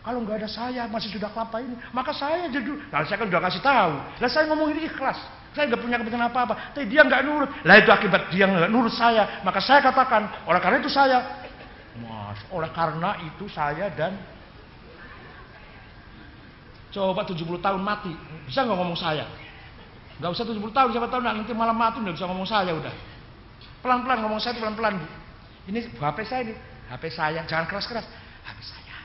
Kalau 0.04 0.22
nggak 0.22 0.38
ada 0.44 0.48
saya 0.48 0.86
masih 0.86 1.10
sudah 1.10 1.26
kelapa 1.34 1.58
ini, 1.58 1.74
maka 1.90 2.14
saya 2.14 2.46
jadi. 2.46 2.78
Nah, 2.94 3.02
saya 3.02 3.18
kan 3.18 3.26
sudah 3.26 3.42
kasih 3.42 3.62
tahu. 3.64 3.92
Lah 4.22 4.30
saya 4.30 4.44
ngomong 4.46 4.70
ini 4.76 4.86
ikhlas. 4.86 5.18
Saya 5.56 5.72
nggak 5.72 5.82
punya 5.82 5.96
kepentingan 5.98 6.30
apa-apa. 6.30 6.76
Tapi 6.76 6.86
dia 6.86 7.02
nggak 7.02 7.22
nurut. 7.26 7.50
Lah 7.64 7.76
itu 7.80 7.90
akibat 7.90 8.28
dia 8.30 8.44
nggak 8.46 8.70
nurut 8.70 8.92
saya. 8.92 9.42
Maka 9.42 9.58
saya 9.58 9.80
katakan, 9.82 10.28
oleh 10.46 10.60
karena 10.60 10.78
itu 10.78 10.92
saya. 10.92 11.42
Mas, 11.96 12.38
oleh 12.52 12.68
karena 12.76 13.16
itu 13.24 13.48
saya 13.48 13.88
dan 13.96 14.14
Coba 16.94 17.26
70 17.26 17.60
tahun 17.60 17.82
mati, 17.82 18.12
bisa 18.46 18.62
nggak 18.62 18.78
ngomong 18.78 18.96
saya? 18.96 19.26
Nggak 20.16 20.30
usah 20.32 20.44
70 20.48 20.72
tahun, 20.72 20.88
siapa 20.96 21.08
tahu 21.12 21.20
nanti 21.20 21.52
malam 21.52 21.76
mati 21.76 22.00
nggak 22.00 22.16
bisa 22.16 22.24
ngomong 22.24 22.48
saya 22.48 22.72
udah. 22.72 22.94
Pelan-pelan 23.84 24.18
ngomong 24.24 24.40
saya 24.40 24.56
pelan-pelan. 24.56 24.96
Ini 25.68 25.92
HP 25.98 26.18
saya 26.24 26.40
ini, 26.46 26.54
HP 26.88 27.04
saya, 27.12 27.40
jangan 27.44 27.66
keras-keras. 27.68 28.06
HP 28.46 28.58
saya. 28.64 28.96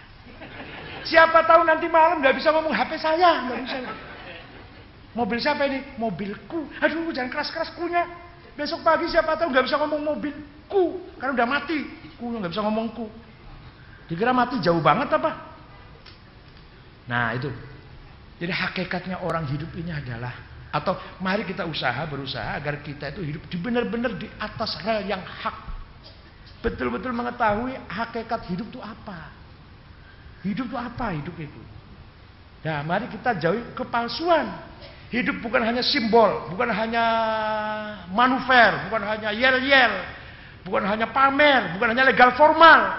Siapa 1.04 1.44
tahu 1.44 1.66
nanti 1.66 1.90
malam 1.90 2.22
nggak 2.22 2.38
bisa 2.38 2.54
ngomong 2.54 2.72
HP 2.72 2.92
saya, 3.02 3.50
nggak 3.50 3.60
bisa. 3.66 3.78
Mobil 5.12 5.38
siapa 5.44 5.68
ini? 5.68 5.84
Mobilku. 6.00 6.72
Aduh, 6.80 7.12
jangan 7.12 7.28
keras-keras 7.34 7.76
kunya. 7.76 8.08
Besok 8.56 8.80
pagi 8.86 9.12
siapa 9.12 9.36
tahu 9.36 9.52
nggak 9.52 9.68
bisa 9.68 9.76
ngomong 9.82 10.16
mobilku, 10.16 11.04
karena 11.20 11.34
udah 11.36 11.48
mati. 11.50 11.84
Ku 12.16 12.32
nggak 12.32 12.54
bisa 12.54 12.64
ngomongku. 12.64 13.10
Dikira 14.08 14.32
mati 14.32 14.60
jauh 14.64 14.80
banget 14.80 15.12
apa? 15.12 15.52
Nah 17.10 17.36
itu 17.36 17.52
jadi 18.42 18.58
hakikatnya 18.58 19.22
orang 19.22 19.46
hidup 19.54 19.70
ini 19.78 19.94
adalah 19.94 20.34
atau 20.74 20.98
mari 21.22 21.46
kita 21.46 21.62
usaha 21.70 22.02
berusaha 22.10 22.58
agar 22.58 22.82
kita 22.82 23.14
itu 23.14 23.22
hidup 23.22 23.44
benar-benar 23.62 24.18
di 24.18 24.26
atas 24.42 24.82
rel 24.82 25.06
yang 25.06 25.22
hak. 25.22 25.70
Betul-betul 26.66 27.14
mengetahui 27.14 27.78
hakikat 27.86 28.50
hidup 28.50 28.66
itu 28.74 28.82
apa. 28.82 29.30
Hidup 30.42 30.74
itu 30.74 30.78
apa 30.80 31.14
hidup 31.14 31.38
itu. 31.38 31.62
Nah, 32.66 32.82
mari 32.82 33.14
kita 33.14 33.38
jauhi 33.38 33.62
kepalsuan. 33.78 34.48
Hidup 35.14 35.44
bukan 35.44 35.62
hanya 35.62 35.86
simbol, 35.86 36.50
bukan 36.50 36.72
hanya 36.72 37.06
manuver, 38.10 38.90
bukan 38.90 39.06
hanya 39.06 39.30
yel-yel, 39.36 39.94
bukan 40.64 40.88
hanya 40.88 41.12
pamer, 41.14 41.76
bukan 41.76 41.94
hanya 41.94 42.08
legal 42.08 42.32
formal, 42.40 42.96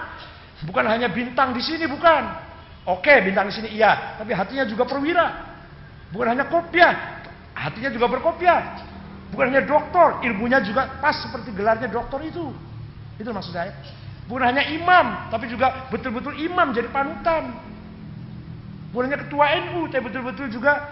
bukan 0.63 0.85
hanya 0.87 1.09
bintang 1.09 1.51
di 1.57 1.59
sini, 1.65 1.89
bukan. 1.89 2.42
Oke, 2.83 3.23
bintang 3.23 3.47
di 3.47 3.55
sini 3.55 3.69
iya, 3.79 4.19
tapi 4.19 4.35
hatinya 4.35 4.67
juga 4.67 4.83
perwira. 4.83 5.55
Bukan 6.11 6.35
hanya 6.35 6.45
kopiah, 6.51 7.23
hatinya 7.55 7.89
juga 7.89 8.11
berkopiah. 8.11 8.83
Bukan 9.31 9.49
hanya 9.49 9.63
doktor, 9.65 10.21
ilmunya 10.21 10.61
juga 10.61 10.99
pas 11.01 11.15
seperti 11.17 11.55
gelarnya 11.55 11.89
doktor 11.89 12.21
itu. 12.21 12.53
Itu 13.17 13.31
maksud 13.31 13.55
saya. 13.55 13.73
Bukan 14.27 14.45
hanya 14.45 14.67
imam, 14.67 15.31
tapi 15.31 15.47
juga 15.49 15.87
betul-betul 15.89 16.37
imam 16.37 16.75
jadi 16.75 16.91
panutan. 16.91 17.55
Bolehnya 18.93 19.17
ketua 19.25 19.57
NU, 19.67 19.89
tapi 19.89 20.05
betul-betul 20.05 20.53
juga 20.53 20.91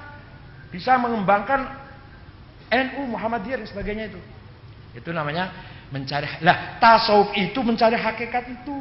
bisa 0.74 0.98
mengembangkan 0.98 1.70
NU 2.72 3.14
Muhammadiyah 3.14 3.62
dan 3.62 3.68
sebagainya 3.68 4.06
itu. 4.16 4.20
Itu 4.96 5.12
namanya 5.12 5.52
mencari 5.92 6.40
lah 6.42 6.80
tasawuf 6.80 7.36
itu 7.36 7.60
mencari 7.62 8.00
hakikat 8.00 8.48
itu. 8.48 8.80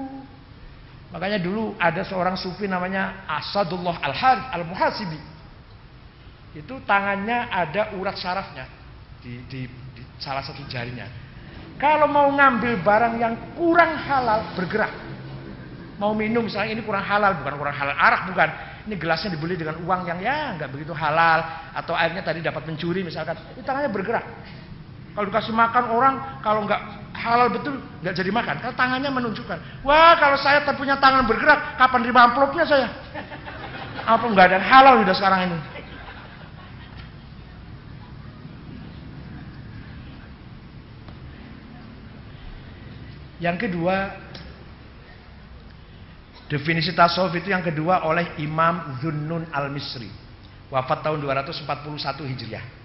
Makanya 1.11 1.43
dulu 1.43 1.75
ada 1.75 2.07
seorang 2.07 2.39
sufi 2.39 2.71
namanya 2.71 3.27
Asadullah 3.27 3.99
Al-Harith 3.99 4.47
Al-Muhasibi. 4.55 5.21
Itu 6.55 6.83
tangannya 6.87 7.51
ada 7.51 7.95
urat 7.99 8.15
sarafnya 8.19 8.67
di, 9.23 9.43
di, 9.51 9.67
di 9.95 10.03
salah 10.23 10.43
satu 10.43 10.63
jarinya. 10.71 11.07
Kalau 11.79 12.07
mau 12.07 12.31
ngambil 12.31 12.79
barang 12.85 13.15
yang 13.19 13.35
kurang 13.59 13.97
halal 14.07 14.55
bergerak. 14.55 14.93
Mau 15.99 16.17
minum 16.17 16.47
misalnya 16.47 16.77
ini 16.79 16.83
kurang 16.85 17.05
halal, 17.05 17.43
bukan 17.43 17.55
kurang 17.59 17.77
halal 17.77 17.97
arak 17.97 18.23
bukan. 18.31 18.49
Ini 18.89 18.95
gelasnya 18.97 19.37
dibeli 19.37 19.61
dengan 19.61 19.77
uang 19.85 20.09
yang 20.09 20.19
ya 20.25 20.57
nggak 20.57 20.73
begitu 20.73 20.97
halal 20.97 21.45
atau 21.77 21.93
airnya 21.93 22.25
tadi 22.25 22.41
dapat 22.41 22.65
mencuri 22.65 23.05
misalkan. 23.05 23.37
Ini 23.57 23.63
tangannya 23.67 23.91
bergerak. 23.93 24.25
Kalau 25.11 25.27
dikasih 25.27 25.51
makan 25.51 25.85
orang 25.91 26.15
kalau 26.41 26.63
nggak 26.65 26.81
halal 27.19 27.51
betul 27.51 27.77
nggak 28.01 28.15
jadi 28.15 28.31
makan. 28.31 28.57
Karena 28.63 28.77
tangannya 28.79 29.11
menunjukkan. 29.11 29.59
Wah 29.83 30.15
kalau 30.17 30.39
saya 30.39 30.63
punya 30.75 30.97
tangan 31.03 31.27
bergerak, 31.27 31.77
kapan 31.77 32.01
terima 32.07 32.31
amplopnya 32.31 32.65
saya? 32.65 32.89
Apa 34.07 34.25
nggak 34.25 34.47
ada 34.55 34.59
halal 34.63 35.03
udah 35.03 35.15
sekarang 35.15 35.51
ini? 35.51 35.59
Yang 43.41 43.57
kedua, 43.67 44.13
definisi 46.53 46.93
tasawuf 46.93 47.33
itu 47.41 47.49
yang 47.49 47.65
kedua 47.65 48.05
oleh 48.05 48.37
Imam 48.37 49.01
Zunnun 49.01 49.49
Al-Misri. 49.49 50.13
Wafat 50.69 51.03
tahun 51.03 51.25
241 51.25 51.67
Hijriah. 52.31 52.80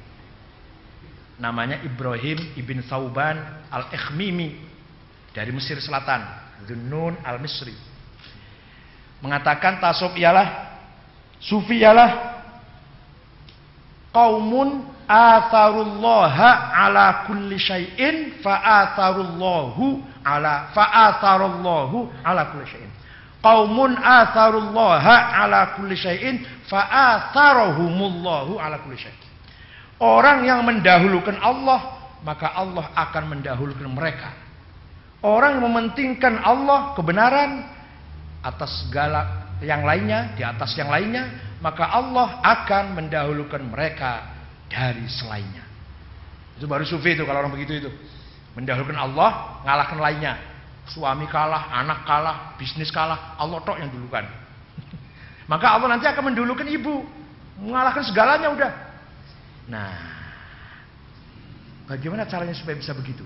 Namanya 1.36 1.84
Ibrahim 1.84 2.56
ibn 2.56 2.80
Thauban 2.88 3.36
Al-Ikhmimi 3.68 4.56
dari 5.36 5.52
Mesir 5.52 5.80
Selatan. 5.84 6.24
Zunnun 6.64 7.20
Al-Misri. 7.20 7.76
Mengatakan 9.20 9.84
tasawuf 9.84 10.16
ialah 10.16 10.80
sufi 11.40 11.84
ialah 11.84 12.36
kaumun 14.16 14.96
atharullaha 15.06 16.72
ala 16.72 17.28
kulli 17.28 17.60
syai'in 17.60 18.40
fa 18.40 18.64
atharullahu 18.64 20.02
ala 20.24 20.72
fa 20.74 21.12
atharullahu 21.12 22.10
ala 22.24 22.50
kulli 22.50 22.66
syai'in 22.66 22.92
qaumun 23.44 23.94
atharullaha 24.00 25.36
ala 25.44 25.78
kulli 25.78 25.94
syai'in 26.00 26.42
fa 26.66 26.82
atharahumullahu 26.90 28.58
ala 28.58 28.82
kulli 28.82 28.98
syai'in 28.98 29.25
orang 30.02 30.44
yang 30.48 30.62
mendahulukan 30.66 31.38
Allah 31.40 32.12
maka 32.26 32.52
Allah 32.52 32.90
akan 32.96 33.24
mendahulukan 33.38 33.88
mereka 33.90 34.34
orang 35.24 35.60
yang 35.60 35.66
mementingkan 35.66 36.42
Allah 36.42 36.94
kebenaran 36.98 37.70
atas 38.46 38.86
segala 38.86 39.50
yang 39.64 39.88
lainnya 39.88 40.36
di 40.36 40.44
atas 40.44 40.76
yang 40.78 40.92
lainnya 40.92 41.46
maka 41.66 41.90
Allah 41.90 42.44
akan 42.46 42.94
mendahulukan 42.94 43.58
mereka 43.66 44.36
dari 44.70 45.08
selainnya. 45.10 45.66
Itu 46.60 46.70
baru 46.70 46.86
sufi 46.86 47.18
itu 47.18 47.24
kalau 47.26 47.42
orang 47.42 47.54
begitu 47.58 47.82
itu. 47.82 47.92
Mendahulukan 48.54 48.96
Allah, 48.96 49.60
ngalahkan 49.66 50.00
lainnya. 50.00 50.34
Suami 50.86 51.26
kalah, 51.26 51.74
anak 51.74 52.06
kalah, 52.06 52.54
bisnis 52.62 52.94
kalah, 52.94 53.34
Allah 53.42 53.58
tok 53.66 53.82
yang 53.82 53.90
dulukan. 53.90 54.24
Maka 55.52 55.74
Allah 55.74 55.98
nanti 55.98 56.06
akan 56.06 56.32
mendulukan 56.32 56.70
ibu, 56.70 57.02
mengalahkan 57.58 58.06
segalanya 58.06 58.54
udah. 58.54 58.72
Nah, 59.66 59.94
bagaimana 61.90 62.30
caranya 62.30 62.54
supaya 62.54 62.78
bisa 62.78 62.94
begitu? 62.94 63.26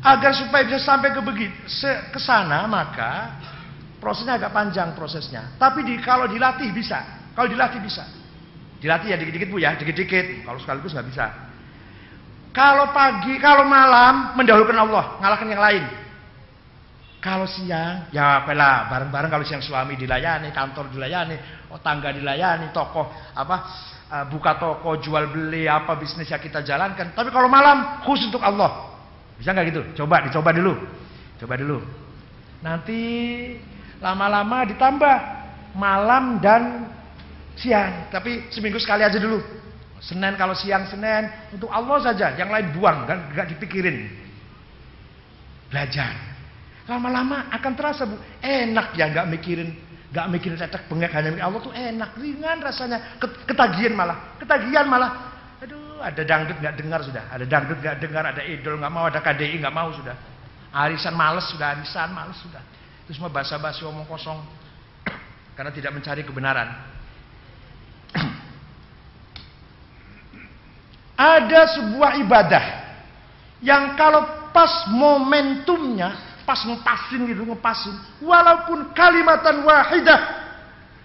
Agar 0.00 0.32
supaya 0.32 0.64
bisa 0.64 0.80
sampai 0.80 1.12
ke 1.12 1.20
begitu, 1.20 1.56
ke 2.08 2.20
sana 2.20 2.64
maka 2.64 3.36
prosesnya 4.00 4.40
agak 4.40 4.48
panjang 4.48 4.96
prosesnya. 4.96 5.60
Tapi 5.60 5.84
di, 5.84 6.00
kalau 6.00 6.24
dilatih 6.24 6.72
bisa, 6.72 7.28
kalau 7.36 7.52
dilatih 7.52 7.84
bisa. 7.84 8.08
Dilatih 8.80 9.12
ya 9.12 9.16
dikit-dikit 9.20 9.48
bu 9.52 9.60
ya, 9.60 9.76
dikit-dikit. 9.76 10.48
Kalau 10.48 10.56
sekaligus 10.56 10.96
nggak 10.96 11.08
bisa. 11.12 11.26
Kalau 12.50 12.90
pagi, 12.96 13.36
kalau 13.36 13.68
malam 13.68 14.34
mendahulukan 14.40 14.74
Allah, 14.74 15.20
ngalahkan 15.20 15.48
yang 15.52 15.62
lain. 15.62 15.84
Kalau 17.20 17.44
siang, 17.44 18.08
ya 18.16 18.40
apalah 18.40 18.88
bareng-bareng 18.88 19.28
kalau 19.28 19.44
siang 19.44 19.60
suami 19.60 19.92
dilayani, 20.00 20.48
kantor 20.56 20.88
dilayani, 20.88 21.36
oh, 21.68 21.76
tangga 21.84 22.16
dilayani, 22.16 22.72
toko 22.72 23.12
apa 23.36 23.56
uh, 24.10 24.26
buka 24.26 24.58
toko, 24.58 24.98
jual 24.98 25.30
beli 25.30 25.70
apa 25.70 25.94
bisnis 25.96 26.28
yang 26.28 26.42
kita 26.42 26.60
jalankan. 26.66 27.14
Tapi 27.14 27.30
kalau 27.30 27.46
malam 27.46 28.02
khusus 28.04 28.28
untuk 28.28 28.42
Allah. 28.42 28.90
Bisa 29.38 29.54
nggak 29.56 29.66
gitu? 29.72 29.82
Coba 30.04 30.26
dicoba 30.26 30.50
dulu. 30.52 30.74
Coba 31.40 31.54
dulu. 31.56 31.78
Nanti 32.60 33.00
lama-lama 34.02 34.68
ditambah 34.68 35.16
malam 35.78 36.42
dan 36.44 36.92
siang, 37.56 38.12
tapi 38.12 38.50
seminggu 38.52 38.76
sekali 38.76 39.06
aja 39.06 39.16
dulu. 39.16 39.40
Senin 40.00 40.32
kalau 40.36 40.56
siang 40.56 40.88
Senin 40.88 41.28
untuk 41.52 41.68
Allah 41.68 42.00
saja, 42.00 42.32
yang 42.36 42.48
lain 42.48 42.72
buang, 42.72 43.04
kan 43.04 43.32
nggak 43.32 43.56
dipikirin. 43.56 44.08
Belajar. 45.68 46.16
Lama-lama 46.88 47.52
akan 47.52 47.72
terasa 47.76 48.02
bu, 48.08 48.16
enak 48.42 48.96
ya 48.96 49.12
nggak 49.12 49.28
mikirin, 49.28 49.76
nggak 50.10 50.26
mikirin 50.26 50.58
cetak 50.58 50.90
bengek 50.90 51.14
hanya 51.14 51.38
Allah 51.38 51.62
tuh 51.62 51.70
enak, 51.70 52.18
ringan 52.18 52.58
rasanya, 52.58 53.14
ketagihan 53.46 53.94
malah, 53.94 54.34
ketagihan 54.42 54.90
malah. 54.90 55.30
Aduh, 55.62 56.02
ada 56.02 56.22
dangdut 56.26 56.58
nggak 56.58 56.74
dengar 56.74 56.98
sudah, 57.06 57.30
ada 57.30 57.46
dangdut 57.46 57.78
nggak 57.78 58.02
dengar, 58.02 58.26
ada 58.26 58.42
idol 58.42 58.74
nggak 58.82 58.90
mau, 58.90 59.06
ada 59.06 59.22
KDI 59.22 59.62
nggak 59.62 59.74
mau 59.74 59.94
sudah. 59.94 60.18
Arisan 60.70 61.14
males 61.14 61.46
sudah, 61.50 61.78
arisan 61.78 62.10
males 62.10 62.38
sudah. 62.42 62.62
Itu 63.06 63.14
semua 63.14 63.30
basa-basi 63.30 63.86
omong 63.86 64.06
kosong 64.06 64.38
karena 65.58 65.70
tidak 65.70 65.94
mencari 65.94 66.26
kebenaran. 66.26 66.74
Ada 71.38 71.78
sebuah 71.78 72.18
ibadah 72.22 72.64
yang 73.62 73.94
kalau 73.94 74.50
pas 74.50 74.90
momentumnya, 74.90 76.29
pas 76.50 76.66
ngepasin 76.66 77.30
gitu, 77.30 77.46
ngepasin, 77.46 77.94
walaupun 78.18 78.90
kalimatan 78.90 79.62
wahidah 79.62 80.18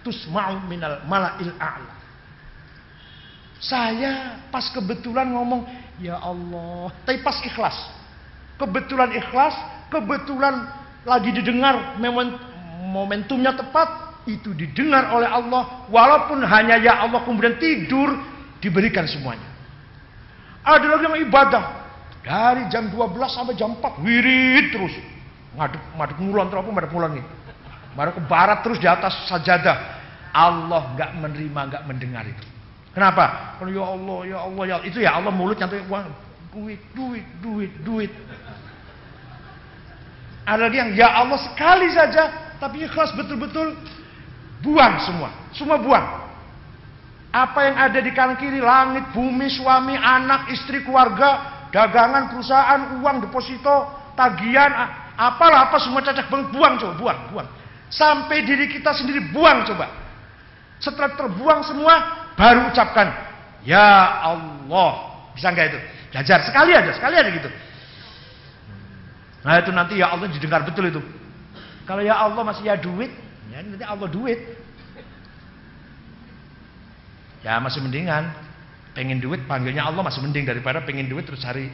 tusma'u 0.02 0.58
minal 0.66 1.06
mala'il 1.06 1.54
a'la. 1.54 1.94
Saya 3.62 4.42
pas 4.50 4.66
kebetulan 4.74 5.30
ngomong, 5.30 5.62
ya 6.02 6.18
Allah, 6.18 6.90
tapi 7.06 7.22
pas 7.22 7.38
ikhlas. 7.46 7.78
Kebetulan 8.58 9.14
ikhlas, 9.14 9.54
kebetulan 9.86 10.66
lagi 11.06 11.30
didengar 11.30 11.94
momentumnya 12.82 13.54
tepat, 13.54 14.18
itu 14.26 14.50
didengar 14.50 15.14
oleh 15.14 15.30
Allah, 15.30 15.86
walaupun 15.86 16.42
hanya 16.42 16.74
ya 16.82 17.06
Allah 17.06 17.22
kemudian 17.22 17.54
tidur, 17.62 18.18
diberikan 18.58 19.06
semuanya. 19.06 19.46
Ada 20.66 20.90
lagi 20.90 21.06
yang 21.06 21.22
ibadah. 21.30 21.64
Dari 22.26 22.66
jam 22.66 22.90
12 22.90 23.14
sampai 23.30 23.54
jam 23.54 23.78
4 23.78 24.02
wirid 24.02 24.74
terus. 24.74 24.90
Ngadep 25.56 26.18
mulon 26.20 26.46
terus 26.52 26.60
apa 26.60 26.70
ngadep 26.70 26.92
mulon 26.92 27.10
nih. 27.16 27.26
Baru 27.96 28.10
ke 28.12 28.22
barat 28.28 28.60
terus 28.60 28.76
di 28.76 28.84
atas 28.84 29.16
sajadah. 29.26 29.96
Allah 30.36 30.92
nggak 30.92 31.10
menerima, 31.16 31.60
nggak 31.72 31.82
mendengar 31.88 32.28
itu. 32.28 32.44
Kenapa? 32.92 33.56
Kalau 33.56 33.72
ya 33.72 33.84
Allah, 33.84 34.18
ya 34.24 34.38
Allah, 34.44 34.64
ya 34.68 34.74
Allah. 34.80 34.88
itu 34.88 34.98
ya 35.00 35.10
Allah 35.16 35.32
mulut 35.32 35.56
nyampe 35.56 35.80
uang 35.88 36.08
duit, 36.56 36.80
duit, 36.96 37.26
duit, 37.44 37.72
duit. 37.84 38.12
Ada 40.48 40.72
yang 40.72 40.96
ya 40.96 41.12
Allah 41.12 41.36
sekali 41.42 41.92
saja, 41.92 42.56
tapi 42.56 42.88
ikhlas 42.88 43.12
betul-betul 43.12 43.76
buang 44.64 44.96
semua, 45.04 45.28
semua 45.52 45.76
buang. 45.76 46.06
Apa 47.34 47.68
yang 47.68 47.76
ada 47.76 47.98
di 48.00 48.08
kanan 48.16 48.40
kiri, 48.40 48.64
langit, 48.64 49.12
bumi, 49.12 49.52
suami, 49.52 49.92
anak, 49.92 50.48
istri, 50.56 50.80
keluarga, 50.80 51.68
dagangan, 51.68 52.32
perusahaan, 52.32 52.80
uang, 53.04 53.28
deposito, 53.28 53.92
tagihan, 54.16 54.72
apalah 55.16 55.72
apa 55.72 55.80
semua 55.80 56.04
cacat 56.04 56.28
buang 56.28 56.76
coba, 56.78 56.94
buang, 57.00 57.18
buang. 57.32 57.48
Sampai 57.88 58.44
diri 58.44 58.68
kita 58.68 58.92
sendiri 58.92 59.32
buang 59.32 59.64
coba. 59.64 59.88
Setelah 60.76 61.16
terbuang 61.16 61.64
semua, 61.64 61.94
baru 62.36 62.68
ucapkan, 62.68 63.08
Ya 63.66 63.82
Allah. 64.22 65.16
Bisa 65.34 65.50
nggak 65.52 65.66
itu? 65.74 65.78
Belajar 66.14 66.38
sekali 66.46 66.72
aja, 66.72 66.90
sekali 66.94 67.14
aja 67.18 67.30
gitu. 67.34 67.50
Nah 69.42 69.58
itu 69.60 69.70
nanti 69.74 70.00
ya 70.00 70.14
Allah 70.14 70.30
didengar 70.30 70.64
betul 70.64 70.88
itu. 70.88 71.02
Kalau 71.84 72.00
ya 72.00 72.16
Allah 72.16 72.42
masih 72.46 72.66
ya 72.66 72.78
duit, 72.78 73.10
ya 73.52 73.60
nanti 73.60 73.84
Allah 73.84 74.08
duit. 74.08 74.38
Ya 77.42 77.58
masih 77.60 77.82
mendingan. 77.82 78.32
Pengen 78.96 79.20
duit 79.20 79.44
panggilnya 79.44 79.84
Allah 79.84 80.00
masih 80.00 80.24
mending 80.24 80.48
daripada 80.48 80.80
pengen 80.80 81.04
duit 81.04 81.28
terus 81.28 81.44
cari 81.44 81.68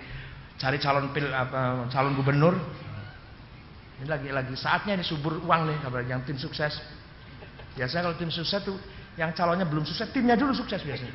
cari 0.58 0.76
calon 0.82 1.14
pil 1.14 1.30
apa, 1.30 1.86
calon 1.92 2.18
gubernur. 2.18 2.58
Ini 4.00 4.06
lagi 4.08 4.28
lagi 4.32 4.54
saatnya 4.56 4.96
ini 4.96 5.04
subur 5.04 5.42
uang 5.44 5.68
nih 5.68 5.76
kabar 5.84 6.00
yang 6.06 6.24
tim 6.24 6.40
sukses. 6.40 6.80
Biasanya 7.76 8.08
kalau 8.08 8.16
tim 8.16 8.32
sukses 8.32 8.60
tuh 8.64 8.78
Yang 9.12 9.36
calonnya 9.36 9.68
belum 9.68 9.84
sukses, 9.84 10.08
timnya 10.08 10.40
dulu 10.40 10.56
sukses 10.56 10.80
biasanya. 10.80 11.12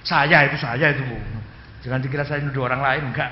Saya 0.00 0.48
itu 0.48 0.56
saya 0.56 0.96
itu 0.96 1.04
bu. 1.04 1.16
Jangan 1.84 2.00
dikira 2.00 2.24
saya 2.24 2.40
nuduh 2.40 2.64
orang 2.64 2.80
lain 2.80 3.12
enggak. 3.12 3.30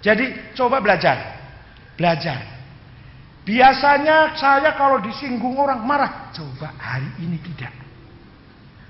Jadi 0.00 0.56
coba 0.56 0.80
belajar, 0.80 1.18
belajar. 2.00 2.40
Biasanya 3.44 4.32
saya 4.38 4.72
kalau 4.80 5.02
disinggung 5.04 5.60
orang 5.60 5.84
marah, 5.84 6.32
coba 6.32 6.72
hari 6.80 7.08
ini 7.20 7.36
tidak. 7.52 7.72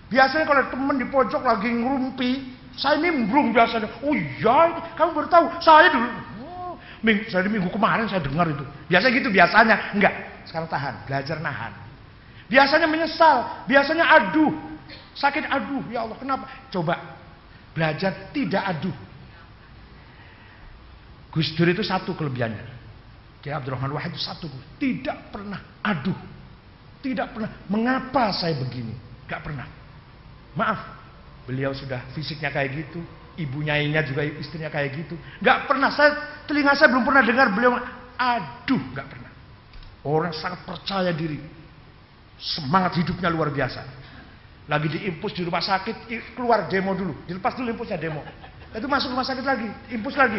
Biasanya 0.06 0.46
kalau 0.46 0.62
teman 0.70 0.98
di 0.98 1.06
pojok 1.10 1.42
lagi 1.42 1.70
ngerumpi, 1.70 2.30
saya 2.78 2.96
nimbrung 3.02 3.50
biasanya. 3.50 3.90
Oh 4.04 4.14
iya, 4.14 4.92
kamu 4.94 5.10
baru 5.16 5.28
tahu. 5.30 5.46
Saya 5.58 5.90
dulu. 5.90 6.08
Oh, 6.46 6.72
minggu, 7.02 7.26
saya 7.26 7.46
minggu 7.50 7.70
kemarin 7.72 8.06
saya 8.06 8.22
dengar 8.22 8.46
itu. 8.46 8.62
Biasanya 8.86 9.12
gitu 9.16 9.28
biasanya. 9.32 9.76
Enggak. 9.96 10.14
Sekarang 10.46 10.68
tahan. 10.70 10.94
Belajar 11.06 11.36
nahan. 11.42 11.72
Biasanya 12.46 12.86
menyesal. 12.86 13.66
Biasanya 13.66 14.04
aduh. 14.06 14.54
Sakit 15.18 15.46
aduh. 15.50 15.82
Ya 15.90 16.06
Allah 16.06 16.18
kenapa? 16.18 16.46
Coba. 16.70 17.18
Belajar 17.74 18.30
tidak 18.34 18.62
aduh. 18.66 18.96
Gus 21.30 21.54
Dur 21.54 21.70
itu 21.70 21.86
satu 21.86 22.14
kelebihannya. 22.18 22.82
Kiai 23.40 23.54
Abdurrahman 23.54 23.94
Wahid 23.94 24.12
itu 24.14 24.22
satu. 24.22 24.50
Tidak 24.76 25.30
pernah 25.30 25.62
aduh. 25.80 26.16
Tidak 27.00 27.32
pernah. 27.32 27.50
Mengapa 27.70 28.34
saya 28.36 28.58
begini? 28.60 28.92
Gak 29.24 29.40
pernah. 29.40 29.64
Maaf. 30.52 30.99
Beliau 31.50 31.74
sudah 31.74 32.06
fisiknya 32.14 32.54
kayak 32.54 32.70
gitu, 32.78 33.02
ibu 33.34 33.58
nyainya 33.58 34.06
juga 34.06 34.22
istrinya 34.22 34.70
kayak 34.70 35.02
gitu. 35.02 35.18
Gak 35.42 35.66
pernah 35.66 35.90
saya 35.90 36.14
telinga 36.46 36.78
saya 36.78 36.94
belum 36.94 37.02
pernah 37.02 37.26
dengar 37.26 37.50
beliau 37.50 37.74
aduh, 38.14 38.82
gak 38.94 39.10
pernah. 39.10 39.34
Orang 40.06 40.30
sangat 40.30 40.62
percaya 40.62 41.10
diri, 41.10 41.42
semangat 42.38 43.02
hidupnya 43.02 43.26
luar 43.34 43.50
biasa. 43.50 43.82
Lagi 44.70 44.86
diimpus 44.94 45.34
di 45.34 45.42
rumah 45.42 45.58
sakit, 45.58 46.06
keluar 46.38 46.70
demo 46.70 46.94
dulu, 46.94 47.26
dilepas 47.26 47.58
dulu 47.58 47.74
impusnya 47.74 47.98
demo. 47.98 48.22
Itu 48.70 48.86
masuk 48.86 49.10
rumah 49.10 49.26
sakit 49.26 49.42
lagi, 49.42 49.66
impus 49.90 50.14
lagi. 50.14 50.38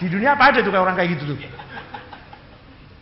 Di 0.00 0.08
dunia 0.08 0.32
apa 0.32 0.48
ada 0.48 0.64
tuh 0.64 0.72
kayak 0.72 0.84
orang 0.88 0.96
kayak 0.96 1.20
gitu 1.20 1.36
tuh? 1.36 1.38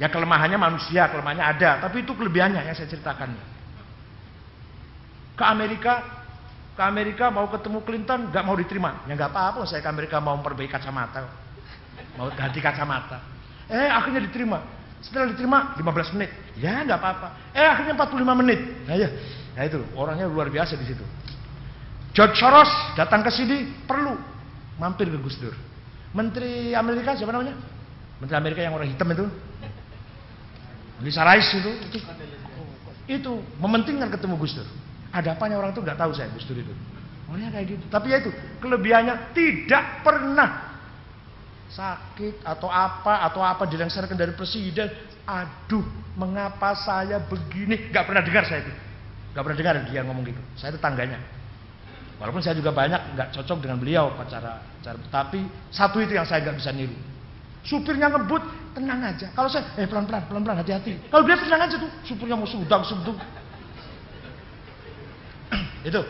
Ya 0.02 0.11
kelemahannya 0.11 0.59
manusia, 0.59 1.07
kelemahannya 1.07 1.46
ada, 1.46 1.70
tapi 1.86 2.02
itu 2.02 2.11
kelebihannya 2.18 2.66
yang 2.66 2.74
saya 2.74 2.90
ceritakan. 2.90 3.30
Ke 5.38 5.46
Amerika 5.46 6.24
ke 6.75 6.83
Amerika 6.83 7.31
mau 7.31 7.47
ketemu 7.47 7.79
Clinton 7.87 8.20
nggak 8.35 8.45
mau 8.45 8.59
diterima. 8.59 9.07
Ya 9.07 9.14
nggak 9.14 9.31
apa-apa 9.31 9.62
saya 9.62 9.79
ke 9.79 9.89
Amerika 9.89 10.18
mau 10.18 10.35
memperbaiki 10.35 10.75
kacamata. 10.75 11.22
Mau 12.18 12.27
ganti 12.35 12.59
kacamata. 12.59 13.22
Eh 13.70 13.87
akhirnya 13.87 14.27
diterima. 14.27 14.59
Setelah 14.99 15.31
diterima 15.31 15.79
15 15.79 16.14
menit. 16.18 16.31
Ya 16.59 16.83
nggak 16.83 16.99
apa-apa. 16.99 17.29
Eh 17.55 17.62
akhirnya 17.62 17.95
45 17.95 18.41
menit. 18.43 18.61
Nah 18.91 18.95
ya 18.99 19.09
nah 19.55 19.62
itu 19.62 19.79
orangnya 19.95 20.27
luar 20.27 20.51
biasa 20.51 20.75
di 20.75 20.87
situ. 20.87 21.07
George 22.11 22.35
Soros 22.39 22.70
datang 22.99 23.22
ke 23.22 23.31
sini 23.31 23.87
perlu 23.87 24.18
mampir 24.79 25.07
ke 25.07 25.18
Gus 25.22 25.39
Dur. 25.39 25.55
Menteri 26.11 26.75
Amerika 26.75 27.14
siapa 27.14 27.31
namanya? 27.31 27.55
Menteri 28.18 28.35
Amerika 28.39 28.61
yang 28.66 28.75
orang 28.75 28.91
hitam 28.91 29.07
itu. 29.14 29.27
Lisa 31.03 31.22
Rice 31.27 31.51
itu. 31.59 31.70
Itu, 31.91 31.99
itu. 33.07 33.33
Mementingkan 33.62 34.11
ketemu 34.11 34.35
Gus 34.43 34.59
Dur 34.59 34.66
ada 35.14 35.38
apanya 35.38 35.62
orang 35.62 35.70
itu 35.70 35.78
nggak 35.78 35.94
tahu 35.94 36.10
saya 36.10 36.26
Gus 36.34 36.42
Dur 36.50 36.58
itu. 36.58 36.74
Maunya 37.30 37.48
kayak 37.54 37.66
gitu. 37.78 37.84
Tapi 37.86 38.06
ya 38.10 38.18
itu 38.18 38.30
kelebihannya 38.58 39.14
tidak 39.30 40.02
pernah 40.02 40.74
sakit 41.70 42.42
atau 42.42 42.66
apa 42.66 43.22
atau 43.30 43.40
apa 43.40 43.62
dilengsarkan 43.70 44.18
dari 44.18 44.34
presiden. 44.34 44.90
Aduh, 45.24 45.86
mengapa 46.18 46.76
saya 46.76 47.16
begini? 47.22 47.88
Gak 47.88 48.04
pernah 48.04 48.20
dengar 48.20 48.44
saya 48.44 48.60
itu. 48.60 48.72
Gak 49.32 49.40
pernah 49.40 49.56
dengar 49.56 49.74
dia 49.88 50.04
ngomong 50.04 50.26
gitu. 50.26 50.42
Saya 50.58 50.76
tetangganya. 50.76 51.16
Walaupun 52.20 52.44
saya 52.44 52.54
juga 52.54 52.70
banyak 52.70 53.18
nggak 53.18 53.28
cocok 53.34 53.58
dengan 53.58 53.76
beliau 53.82 54.14
cara 54.30 54.62
cara 54.86 54.98
tapi 55.10 55.42
satu 55.74 55.98
itu 55.98 56.14
yang 56.14 56.22
saya 56.22 56.46
nggak 56.46 56.56
bisa 56.62 56.70
niru. 56.70 56.94
Supirnya 57.64 58.12
ngebut, 58.12 58.44
tenang 58.76 59.00
aja. 59.00 59.32
Kalau 59.32 59.48
saya, 59.48 59.64
eh 59.80 59.88
pelan-pelan, 59.88 60.28
pelan-pelan, 60.28 60.60
hati-hati. 60.60 61.00
Kalau 61.08 61.24
dia 61.24 61.40
tenang 61.40 61.64
aja 61.64 61.80
tuh, 61.80 61.88
supirnya 62.04 62.36
mau 62.36 62.44
sudang, 62.44 62.84
sudung, 62.84 63.16
itu 65.85 66.01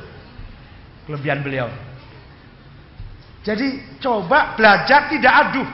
kelebihan 1.04 1.42
beliau. 1.42 1.68
Jadi 3.44 4.00
coba 4.00 4.56
belajar 4.56 5.12
tidak 5.12 5.32
aduh. 5.34 5.70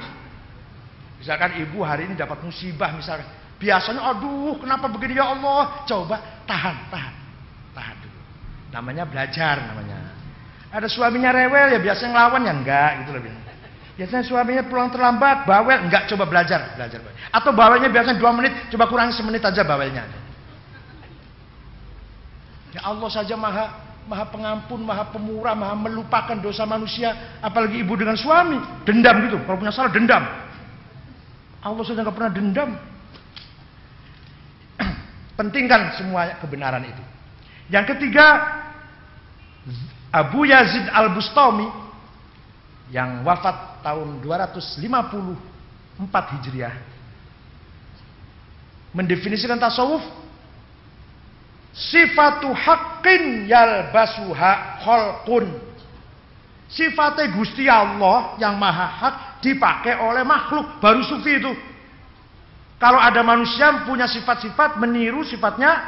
Misalkan 1.23 1.61
ibu 1.63 1.85
hari 1.87 2.11
ini 2.11 2.19
dapat 2.19 2.43
musibah 2.43 2.91
misalkan. 2.97 3.29
Biasanya 3.61 4.03
aduh 4.03 4.57
kenapa 4.59 4.89
begini 4.91 5.21
ya 5.21 5.31
Allah. 5.37 5.85
Coba 5.87 6.19
tahan, 6.49 6.77
tahan. 6.91 7.15
Tahan 7.77 7.97
dulu. 8.03 8.21
Namanya 8.75 9.05
belajar 9.07 9.61
namanya. 9.71 10.19
Ada 10.73 10.89
suaminya 10.91 11.31
rewel 11.31 11.77
ya 11.77 11.81
biasanya 11.83 12.11
ngelawan 12.17 12.43
ya 12.43 12.53
enggak 12.57 12.91
gitu 13.05 13.11
lebih. 13.15 13.31
Biasanya 14.01 14.25
suaminya 14.25 14.65
pulang 14.65 14.89
terlambat, 14.89 15.45
bawel, 15.45 15.85
enggak 15.85 16.09
coba 16.09 16.25
belajar, 16.25 16.73
belajar. 16.73 17.05
Atau 17.37 17.53
bawelnya 17.53 17.93
biasanya 17.93 18.17
dua 18.17 18.33
menit, 18.33 18.73
coba 18.73 18.89
kurangi 18.89 19.13
semenit 19.13 19.45
aja 19.45 19.61
bawelnya. 19.61 20.09
Ya 22.71 22.87
Allah 22.87 23.11
saja 23.11 23.35
maha 23.35 23.90
maha 24.09 24.29
pengampun, 24.31 24.81
maha 24.81 25.09
pemurah, 25.11 25.53
maha 25.53 25.75
melupakan 25.77 26.37
dosa 26.39 26.65
manusia, 26.65 27.39
apalagi 27.43 27.83
ibu 27.83 27.97
dengan 27.99 28.17
suami, 28.17 28.57
dendam 28.87 29.27
gitu, 29.29 29.37
kalau 29.45 29.59
punya 29.61 29.75
salah 29.75 29.93
dendam. 29.93 30.25
Allah 31.61 31.85
sudah 31.85 32.01
nggak 32.05 32.17
pernah 32.17 32.33
dendam. 32.33 32.71
Pentingkan 35.39 36.01
semua 36.01 36.41
kebenaran 36.41 36.85
itu. 36.89 37.03
Yang 37.69 37.97
ketiga, 37.97 38.27
Abu 40.11 40.49
Yazid 40.49 40.89
Al-Bustami 40.91 41.69
yang 42.91 43.23
wafat 43.23 43.87
tahun 43.87 44.19
254 44.27 44.83
Hijriah 46.11 46.75
mendefinisikan 48.91 49.55
tasawuf 49.63 50.03
Sifatu 51.71 52.51
haqqin 52.51 53.47
yalbasuha 53.47 54.83
kholqun. 54.83 55.47
Sifatnya 56.71 57.35
Gusti 57.35 57.67
Allah 57.67 58.39
yang 58.39 58.55
maha 58.55 58.87
hak 58.87 59.15
dipakai 59.43 59.99
oleh 59.99 60.23
makhluk. 60.23 60.79
Baru 60.79 61.03
sufi 61.03 61.39
itu. 61.43 61.51
Kalau 62.79 62.97
ada 62.97 63.21
manusia 63.27 63.85
punya 63.85 64.07
sifat-sifat 64.07 64.79
meniru 64.79 65.27
sifatnya 65.27 65.79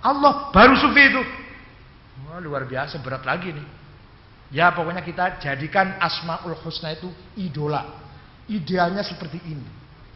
Allah. 0.00 0.48
Baru 0.52 0.72
sufi 0.76 1.02
itu. 1.04 1.22
Wah, 2.28 2.40
luar 2.40 2.64
biasa 2.64 2.96
berat 3.04 3.28
lagi 3.28 3.52
nih. 3.52 3.66
Ya 4.52 4.68
pokoknya 4.72 5.00
kita 5.00 5.40
jadikan 5.40 5.96
Asmaul 5.96 6.56
Husna 6.60 6.92
itu 6.92 7.08
idola. 7.40 7.88
Idealnya 8.48 9.00
seperti 9.00 9.40
ini. 9.48 9.64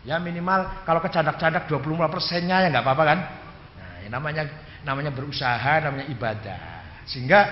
Ya 0.05 0.21
minimal 0.21 0.85
kalau 0.85 1.01
kecadak-cadak 1.01 1.69
25 1.69 2.09
persennya 2.13 2.65
ya 2.65 2.69
nggak 2.69 2.85
apa-apa 2.85 3.05
kan. 3.05 3.19
Nah, 3.81 3.93
ini 4.05 4.09
namanya 4.13 4.45
namanya 4.87 5.11
berusaha, 5.11 5.83
namanya 5.83 6.07
ibadah. 6.07 6.63
Sehingga 7.11 7.43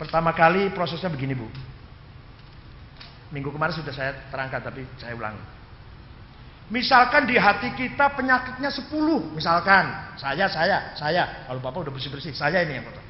pertama 0.00 0.32
kali 0.32 0.72
prosesnya 0.72 1.12
begini 1.12 1.36
Bu. 1.36 1.44
Minggu 3.36 3.52
kemarin 3.52 3.76
sudah 3.76 3.92
saya 3.92 4.16
terangkan 4.32 4.64
tapi 4.64 4.88
saya 4.96 5.12
ulangi. 5.12 5.44
Misalkan 6.66 7.30
di 7.30 7.38
hati 7.38 7.70
kita 7.78 8.16
penyakitnya 8.18 8.72
10, 8.72 8.90
misalkan 9.38 10.16
saya, 10.18 10.50
saya, 10.50 10.98
saya, 10.98 11.46
kalau 11.46 11.62
Bapak 11.62 11.86
udah 11.86 11.94
bersih-bersih, 11.94 12.34
saya 12.34 12.66
ini 12.66 12.80
yang 12.80 12.86
kotor. 12.90 13.04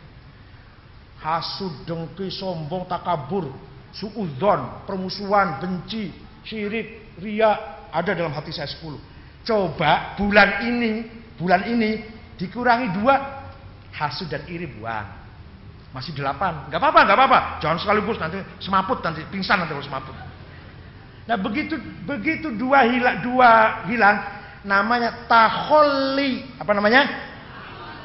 Hasud, 1.16 1.88
dengki, 1.88 2.28
sombong, 2.28 2.84
takabur, 2.84 3.48
suudzon, 3.96 4.84
permusuhan, 4.84 5.56
benci, 5.56 6.12
syirik, 6.44 7.16
ria, 7.16 7.80
ada 7.88 8.12
dalam 8.12 8.36
hati 8.36 8.52
saya 8.52 8.68
10. 8.68 8.92
Coba 9.40 10.20
bulan 10.20 10.68
ini, 10.68 11.08
bulan 11.40 11.64
ini 11.64 12.15
Dikurangi 12.36 12.92
dua, 13.00 13.14
hasud 13.96 14.28
dan 14.28 14.44
iri 14.48 14.68
buang. 14.68 15.08
Masih 15.96 16.12
delapan. 16.12 16.68
Gak 16.68 16.76
apa-apa, 16.76 17.00
gak 17.08 17.16
apa-apa. 17.16 17.40
Jangan 17.64 17.78
sekaligus 17.80 18.20
nanti 18.20 18.36
semaput, 18.60 19.00
nanti 19.00 19.24
pingsan 19.32 19.64
nanti 19.64 19.72
kalau 19.72 19.86
semaput. 19.86 20.12
Nah 21.26 21.36
begitu 21.40 21.80
begitu 22.04 22.52
dua 22.52 22.84
hilang, 22.84 23.24
dua 23.24 23.50
hilang, 23.88 24.16
namanya 24.68 25.24
taholi. 25.24 26.44
Apa 26.60 26.76
namanya? 26.76 27.02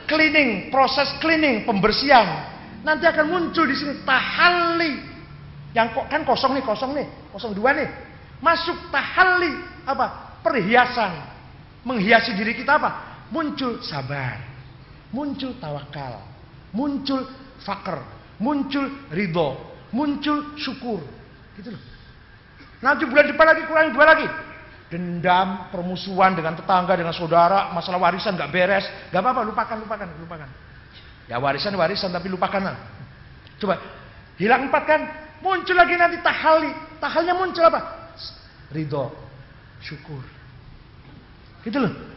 Cleaning, 0.08 0.72
proses 0.72 1.12
cleaning, 1.20 1.68
pembersihan. 1.68 2.48
Nanti 2.82 3.06
akan 3.06 3.28
muncul 3.28 3.68
di 3.68 3.76
sini 3.76 4.02
tahali. 4.08 5.12
Yang 5.76 5.88
kok 6.00 6.06
kan 6.08 6.22
kosong 6.24 6.56
nih, 6.56 6.64
kosong 6.64 6.92
nih, 6.96 7.08
kosong 7.36 7.52
dua 7.52 7.76
nih. 7.76 7.88
Masuk 8.40 8.88
tahali 8.88 9.52
apa? 9.84 10.40
Perhiasan. 10.42 11.28
Menghiasi 11.84 12.34
diri 12.40 12.56
kita 12.56 12.80
apa? 12.80 13.11
Muncul 13.32 13.80
sabar, 13.82 14.44
muncul 15.16 15.56
tawakal, 15.58 16.22
muncul 16.76 17.26
fakir, 17.64 18.04
muncul 18.38 18.86
ridho, 19.10 19.58
muncul 19.96 20.54
syukur. 20.60 21.00
Gitu 21.56 21.72
loh. 21.72 21.82
Nanti 22.84 23.08
bulan 23.08 23.26
depan 23.32 23.46
lagi 23.48 23.64
kurang 23.66 23.96
dua 23.96 24.06
lagi. 24.06 24.28
dendam, 24.92 25.72
permusuhan 25.72 26.36
dengan 26.36 26.52
tetangga, 26.60 27.00
dengan 27.00 27.16
saudara, 27.16 27.72
masalah 27.72 27.96
warisan 27.96 28.36
nggak 28.36 28.52
beres, 28.52 28.84
nggak 29.08 29.24
apa-apa, 29.24 29.48
lupakan, 29.48 29.78
lupakan, 29.80 30.08
lupakan. 30.20 30.50
Ya 31.32 31.40
warisan 31.40 31.72
warisan 31.80 32.12
tapi 32.12 32.28
lupakanlah. 32.28 32.76
Coba 33.56 33.80
hilang 34.36 34.68
empat 34.68 34.84
kan, 34.84 35.02
muncul 35.40 35.80
lagi 35.80 35.96
nanti 35.96 36.20
tahali, 36.20 36.76
tahalnya 37.00 37.40
muncul 37.40 37.64
apa? 37.64 38.12
Ridho, 38.76 39.16
syukur. 39.80 40.28
Gitu 41.64 41.80
loh. 41.80 42.11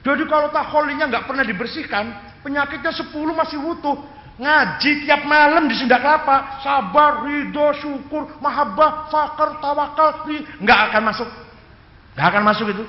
Jadi 0.00 0.24
kalau 0.24 0.48
taholinya 0.48 1.08
nggak 1.12 1.28
pernah 1.28 1.44
dibersihkan, 1.44 2.04
penyakitnya 2.40 2.92
sepuluh 2.96 3.36
masih 3.36 3.60
utuh. 3.60 4.00
Ngaji 4.40 5.04
tiap 5.04 5.28
malam 5.28 5.68
di 5.68 5.76
Sunda 5.76 6.00
Kelapa, 6.00 6.64
sabar, 6.64 7.28
ridho, 7.28 7.76
syukur, 7.76 8.40
mahabbah, 8.40 9.12
fakir, 9.12 9.60
tawakal, 9.60 10.24
nggak 10.64 10.80
akan 10.88 11.02
masuk 11.12 11.28
Gak 12.20 12.36
akan 12.36 12.42
masuk 12.42 12.66
itu. 12.68 12.84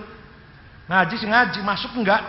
Ngaji 0.90 1.16
sih 1.16 1.30
ngaji, 1.30 1.60
masuk 1.64 1.92
enggak. 1.96 2.20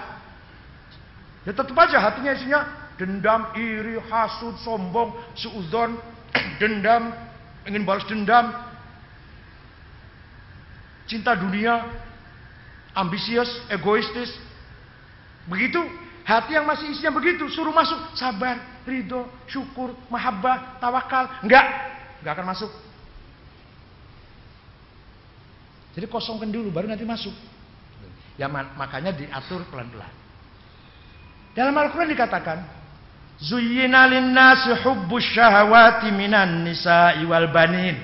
Ya 1.43 1.51
tetap 1.51 1.74
aja 1.74 1.99
hatinya 1.99 2.30
isinya 2.37 2.61
dendam, 2.95 3.51
iri, 3.59 3.99
hasud, 4.07 4.55
sombong, 4.62 5.11
suudzon, 5.35 5.99
dendam, 6.62 7.11
ingin 7.66 7.83
balas 7.83 8.07
dendam, 8.07 8.55
cinta 11.11 11.35
dunia, 11.35 11.83
ambisius, 12.95 13.51
egoistis. 13.72 14.30
Begitu 15.51 15.80
hati 16.22 16.55
yang 16.55 16.66
masih 16.66 16.90
isinya 16.95 17.14
begitu, 17.14 17.51
suruh 17.51 17.74
masuk 17.74 17.99
sabar, 18.14 18.82
ridho, 18.86 19.26
syukur, 19.51 19.95
mahabbah, 20.07 20.78
tawakal, 20.78 21.26
enggak, 21.43 21.66
enggak 22.22 22.32
akan 22.38 22.47
masuk. 22.55 22.70
Jadi 25.93 26.07
kosongkan 26.09 26.49
dulu 26.49 26.72
baru 26.72 26.88
nanti 26.88 27.05
masuk. 27.05 27.34
Ya 28.40 28.49
makanya 28.49 29.12
diatur 29.12 29.61
pelan-pelan. 29.68 30.09
Dalam 31.53 31.76
Al-Quran 31.76 32.09
dikatakan, 32.16 32.64
Zuyyina 33.43 34.09
linnasi 34.09 34.72
hubbus 34.86 35.26
syahawati 35.36 36.14
minan 36.14 36.64
nisa'i 36.64 37.26
wal 37.26 37.51
banin 37.53 37.99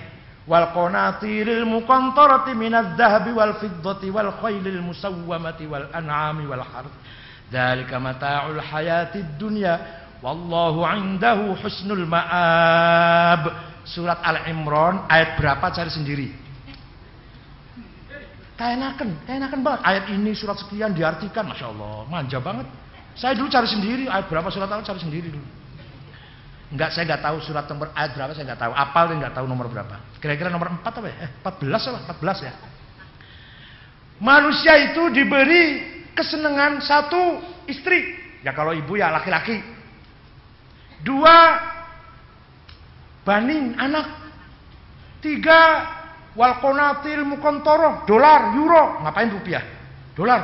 wal 0.48 0.72
qanatiril 0.74 1.64
muqantarati 1.68 2.56
minadh 2.56 2.96
dhahabi 2.96 3.30
wal 3.36 3.54
fiddati 3.60 4.08
wal 4.08 4.34
khaylil 4.40 4.82
musawwamati 4.82 5.68
wal 5.68 5.86
an'ami 5.94 6.44
wal 6.48 6.64
harth. 6.64 6.92
Dzalika 7.48 7.96
mata'ul 7.96 8.60
hayatid 8.60 9.40
dunya 9.40 9.80
wallahu 10.20 10.84
'indahu 10.84 11.56
husnul 11.58 12.04
ma'ab. 12.04 13.68
Surat 13.88 14.20
Al-Imran 14.20 15.08
ayat 15.08 15.40
berapa 15.40 15.72
cari 15.72 15.88
sendiri. 15.88 16.28
Kaenakan, 18.58 19.24
kaenakan 19.24 19.60
banget. 19.64 19.80
Ayat 19.86 20.04
ini 20.12 20.34
surat 20.34 20.58
sekian 20.60 20.92
diartikan, 20.92 21.46
masya 21.46 21.70
Allah, 21.72 22.04
manja 22.10 22.36
banget. 22.42 22.66
Saya 23.16 23.32
dulu 23.38 23.48
cari 23.48 23.70
sendiri 23.70 24.04
ayat 24.10 24.28
berapa 24.28 24.50
surat 24.52 24.68
apa 24.68 24.84
cari 24.84 25.00
sendiri 25.00 25.30
dulu. 25.32 25.46
Enggak, 26.68 26.92
saya 26.92 27.08
nggak 27.08 27.22
tahu 27.24 27.36
surat 27.40 27.64
nomor 27.64 27.88
ayat 27.96 28.12
berapa 28.12 28.30
saya 28.36 28.44
nggak 28.52 28.60
tahu. 28.60 28.72
Apal 28.76 29.04
dan 29.08 29.16
nggak 29.24 29.34
tahu 29.40 29.46
nomor 29.48 29.66
berapa. 29.72 29.96
Kira-kira 30.20 30.52
nomor 30.52 30.68
4 30.68 30.84
apa 30.84 31.08
ya? 31.08 31.16
Eh, 31.24 31.30
14 31.40 31.88
lah, 31.88 32.00
14 32.12 32.38
ya. 32.44 32.52
Manusia 34.20 34.72
itu 34.90 35.02
diberi 35.14 35.97
kesenangan 36.18 36.82
satu 36.82 37.38
istri. 37.70 38.18
Ya 38.42 38.50
kalau 38.50 38.74
ibu 38.74 38.98
ya 38.98 39.14
laki-laki. 39.14 39.62
Dua 41.06 41.62
banin 43.22 43.78
anak. 43.78 44.26
Tiga 45.22 45.86
wal 46.34 46.58
konatil 46.58 47.22
mukontoro 47.22 48.02
dolar 48.10 48.50
euro. 48.58 48.98
Ngapain 49.06 49.30
rupiah? 49.30 49.62
Dolar. 50.18 50.42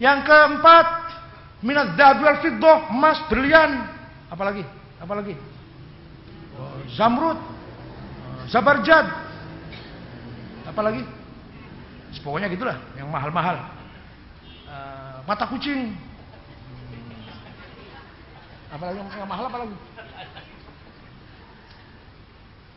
Yang 0.00 0.24
keempat 0.24 0.86
minat 1.60 1.96
wal 1.96 2.40
fiddoh 2.40 2.88
emas 2.88 3.20
berlian. 3.28 3.92
Apalagi? 4.32 4.64
Apalagi? 5.04 5.36
Zamrud 6.96 7.36
zabarjad. 8.48 9.04
Apalagi? 10.64 11.04
Pokoknya 12.24 12.48
gitulah 12.48 12.78
yang 12.96 13.10
mahal-mahal 13.12 13.73
uh, 14.74 15.22
mata 15.22 15.46
kucing 15.46 15.94
apalagi 18.74 18.98
yang 18.98 19.30
mahal 19.30 19.46
apalagi 19.46 19.78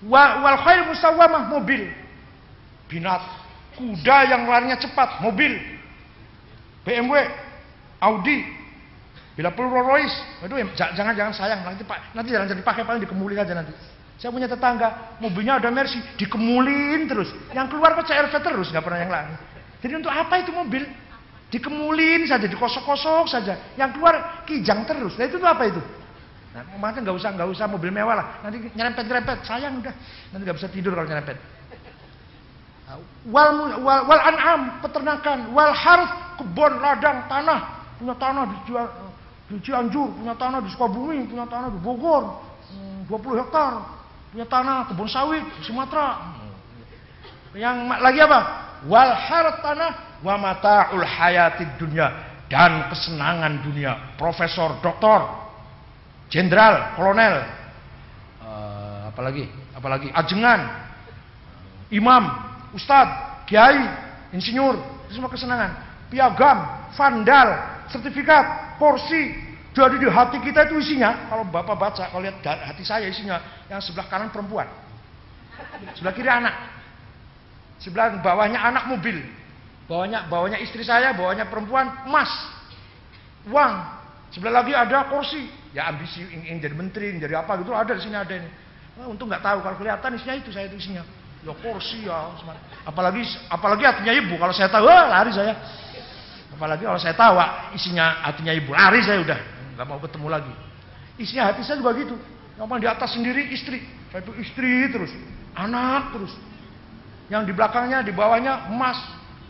wal 0.05 0.57
khair 0.61 0.85
musawamah 0.85 1.49
mobil. 1.49 1.89
Binat. 2.85 3.23
Kuda 3.77 4.17
yang 4.29 4.49
larinya 4.49 4.77
cepat, 4.77 5.21
mobil. 5.21 5.57
BMW, 6.85 7.13
Audi. 8.01 8.45
Bila 9.37 9.53
perlu 9.53 9.69
Rolls 9.69 9.85
Royce. 9.85 10.17
Aduh, 10.41 10.57
jangan 10.73 11.13
jangan 11.13 11.33
sayang 11.33 11.61
nanti 11.61 11.85
Pak, 11.85 12.17
nanti 12.17 12.33
jangan 12.33 12.49
jadi 12.49 12.61
pakai 12.65 12.81
paling 12.81 13.01
dikemulin 13.05 13.37
aja 13.37 13.53
nanti. 13.53 13.69
Saya 14.17 14.33
punya 14.33 14.49
tetangga, 14.49 15.21
mobilnya 15.21 15.61
ada 15.61 15.69
Mercy, 15.69 16.01
dikemulin 16.17 17.05
terus. 17.05 17.29
Yang 17.53 17.69
keluar 17.69 17.93
kok 17.93 18.09
CRV 18.09 18.33
terus, 18.33 18.73
nggak 18.73 18.81
pernah 18.81 18.97
yang 18.97 19.13
lain. 19.13 19.29
Jadi 19.77 19.93
untuk 19.93 20.09
apa 20.09 20.41
itu 20.41 20.49
mobil? 20.49 20.89
Dikemulin 21.47 22.27
saja, 22.27 22.43
dikosok-kosok 22.43 23.25
saja. 23.31 23.55
Yang 23.79 23.95
keluar 23.95 24.43
kijang 24.43 24.83
terus. 24.83 25.15
Nah 25.15 25.25
itu 25.31 25.39
tuh 25.39 25.47
apa 25.47 25.63
itu? 25.63 25.79
Nah, 26.51 26.63
makanya 26.81 27.07
nggak 27.07 27.17
usah 27.21 27.29
nggak 27.37 27.49
usah 27.53 27.65
mobil 27.71 27.93
mewah 27.93 28.15
lah. 28.19 28.25
Nanti 28.43 28.67
nyerempet 28.73 29.03
nyerempet, 29.07 29.37
sayang 29.47 29.79
udah. 29.79 29.95
Nanti 30.33 30.43
nggak 30.43 30.57
bisa 30.59 30.67
tidur 30.67 30.91
kalau 30.91 31.07
nyerempet. 31.07 31.37
Nah, 32.87 32.99
wal, 33.31 33.79
wal, 33.79 34.01
wal 34.11 34.21
an'am 34.23 34.79
peternakan, 34.83 35.51
wal 35.55 35.71
harf 35.71 36.11
kebun 36.39 36.83
ladang 36.83 37.27
tanah 37.31 37.77
punya 37.97 38.15
tanah 38.15 38.43
di, 38.47 38.57
di 39.51 39.55
Cianjur, 39.65 40.13
punya 40.13 40.33
tanah 40.37 40.61
di 40.61 40.69
Sukabumi, 40.71 41.25
punya 41.25 41.45
tanah 41.49 41.73
di 41.73 41.79
Bogor, 41.81 42.41
20 43.09 43.11
hmm, 43.11 43.37
hektar, 43.41 43.73
punya 44.31 44.45
tanah 44.45 44.77
kebun 44.87 45.09
sawit 45.09 45.43
di 45.43 45.61
Sumatera. 45.65 46.37
Yang 47.57 47.77
lagi 47.89 48.19
apa? 48.21 48.39
Wal 48.85 49.11
harf 49.13 49.55
tanah 49.65 50.06
wa 50.23 50.35
mata'ul 50.37 51.05
hayatid 51.05 51.77
dunia 51.77 52.11
dan 52.47 52.87
kesenangan 52.91 53.63
dunia. 53.63 54.15
Profesor, 54.15 54.79
doktor, 54.79 55.27
jenderal, 56.31 56.95
kolonel, 56.95 57.43
uh, 58.43 59.11
apalagi, 59.11 59.47
apalagi 59.75 60.07
ajengan, 60.11 60.67
imam, 61.91 62.23
ustad, 62.71 63.43
kiai, 63.47 63.83
insinyur, 64.31 64.79
itu 65.07 65.19
semua 65.19 65.31
kesenangan. 65.31 65.71
Piagam, 66.07 66.57
vandal, 66.95 67.49
sertifikat, 67.91 68.79
porsi, 68.79 69.47
jadi 69.77 70.01
di 70.01 70.09
hati 70.09 70.41
kita 70.41 70.65
itu 70.65 70.81
isinya, 70.81 71.29
kalau 71.29 71.45
bapak 71.45 71.77
baca, 71.77 72.03
kalau 72.09 72.25
lihat 72.25 72.41
hati 72.41 72.81
saya 72.81 73.05
isinya, 73.11 73.37
yang 73.69 73.77
sebelah 73.77 74.09
kanan 74.09 74.33
perempuan, 74.33 74.65
sebelah 75.93 76.13
kiri 76.17 76.25
anak, 76.25 76.55
sebelah 77.77 78.17
bawahnya 78.25 78.57
anak 78.57 78.89
mobil, 78.89 79.21
bawahnya 79.87 80.27
bawahnya 80.27 80.59
istri 80.59 80.83
saya, 80.83 81.15
bawahnya 81.15 81.47
perempuan, 81.47 82.05
emas, 82.05 82.29
uang, 83.47 83.73
sebelah 84.35 84.61
lagi 84.61 84.75
ada 84.75 85.07
kursi, 85.07 85.47
ya 85.71 85.87
ambisi 85.87 86.21
ingin, 86.27 86.59
jadi 86.59 86.75
menteri, 86.75 87.15
ingin 87.15 87.23
jadi 87.27 87.41
apa 87.41 87.57
gitu 87.63 87.71
ada 87.71 87.95
di 87.95 88.03
sini 88.03 88.15
ada 88.19 88.35
ini. 88.35 88.49
Nah, 88.99 89.07
untung 89.07 89.31
nggak 89.31 89.41
tahu 89.41 89.63
kalau 89.63 89.77
kelihatan 89.79 90.19
isinya 90.19 90.35
itu 90.35 90.49
saya 90.51 90.67
itu 90.67 90.77
isinya. 90.77 91.03
Ya 91.45 91.53
kursi 91.53 92.03
ya, 92.03 92.33
apalagi 92.83 93.23
apalagi 93.47 93.83
hatinya 93.85 94.11
ibu. 94.11 94.35
Kalau 94.35 94.51
saya 94.51 94.67
tahu, 94.73 94.89
wah, 94.89 95.05
lari 95.07 95.31
saya. 95.31 95.53
Apalagi 96.51 96.83
kalau 96.83 96.99
saya 96.99 97.13
tahu 97.13 97.37
isinya 97.77 98.25
hatinya 98.25 98.51
ibu, 98.57 98.73
lari 98.73 98.99
saya 99.05 99.21
udah 99.21 99.39
nggak 99.77 99.85
mau 99.85 100.01
ketemu 100.01 100.27
lagi. 100.27 100.53
Isinya 101.21 101.53
hati 101.53 101.61
saya 101.61 101.77
juga 101.77 101.93
gitu. 101.93 102.17
Yang 102.57 102.81
di 102.81 102.89
atas 102.89 103.09
sendiri 103.13 103.53
istri, 103.53 103.85
saya 104.09 104.25
itu 104.25 104.33
istri 104.41 104.89
terus, 104.89 105.13
anak 105.53 106.09
terus. 106.17 106.33
Yang 107.29 107.41
di 107.49 107.53
belakangnya, 107.53 108.01
di 108.01 108.09
bawahnya 108.09 108.73
emas, 108.73 108.97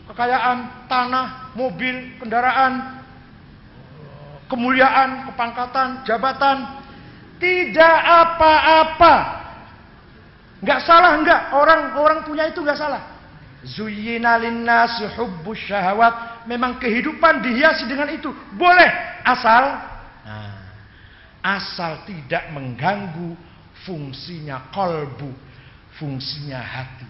kekayaan, 0.08 0.88
tanah, 0.88 1.52
mobil, 1.52 2.16
kendaraan, 2.16 3.04
kemuliaan, 4.48 5.28
kepangkatan, 5.30 6.02
jabatan. 6.08 6.80
Tidak 7.38 7.96
apa-apa. 8.02 9.14
Enggak 10.58 10.80
salah 10.82 11.14
enggak. 11.22 11.54
Orang-orang 11.54 12.26
punya 12.26 12.50
itu 12.50 12.58
enggak 12.64 12.82
salah. 12.82 13.02
Zuyyina 13.62 14.42
linnasi 14.42 15.06
hubbus 15.14 15.62
syahawat. 15.70 16.42
Memang 16.50 16.82
kehidupan 16.82 17.44
dihiasi 17.46 17.86
dengan 17.86 18.10
itu. 18.10 18.34
Boleh. 18.58 18.90
Asal. 19.22 19.64
Nah, 20.26 20.56
asal 21.46 22.02
tidak 22.10 22.50
mengganggu 22.50 23.38
fungsinya 23.86 24.74
kolbu. 24.74 25.30
Fungsinya 25.94 26.58
hati. 26.58 27.06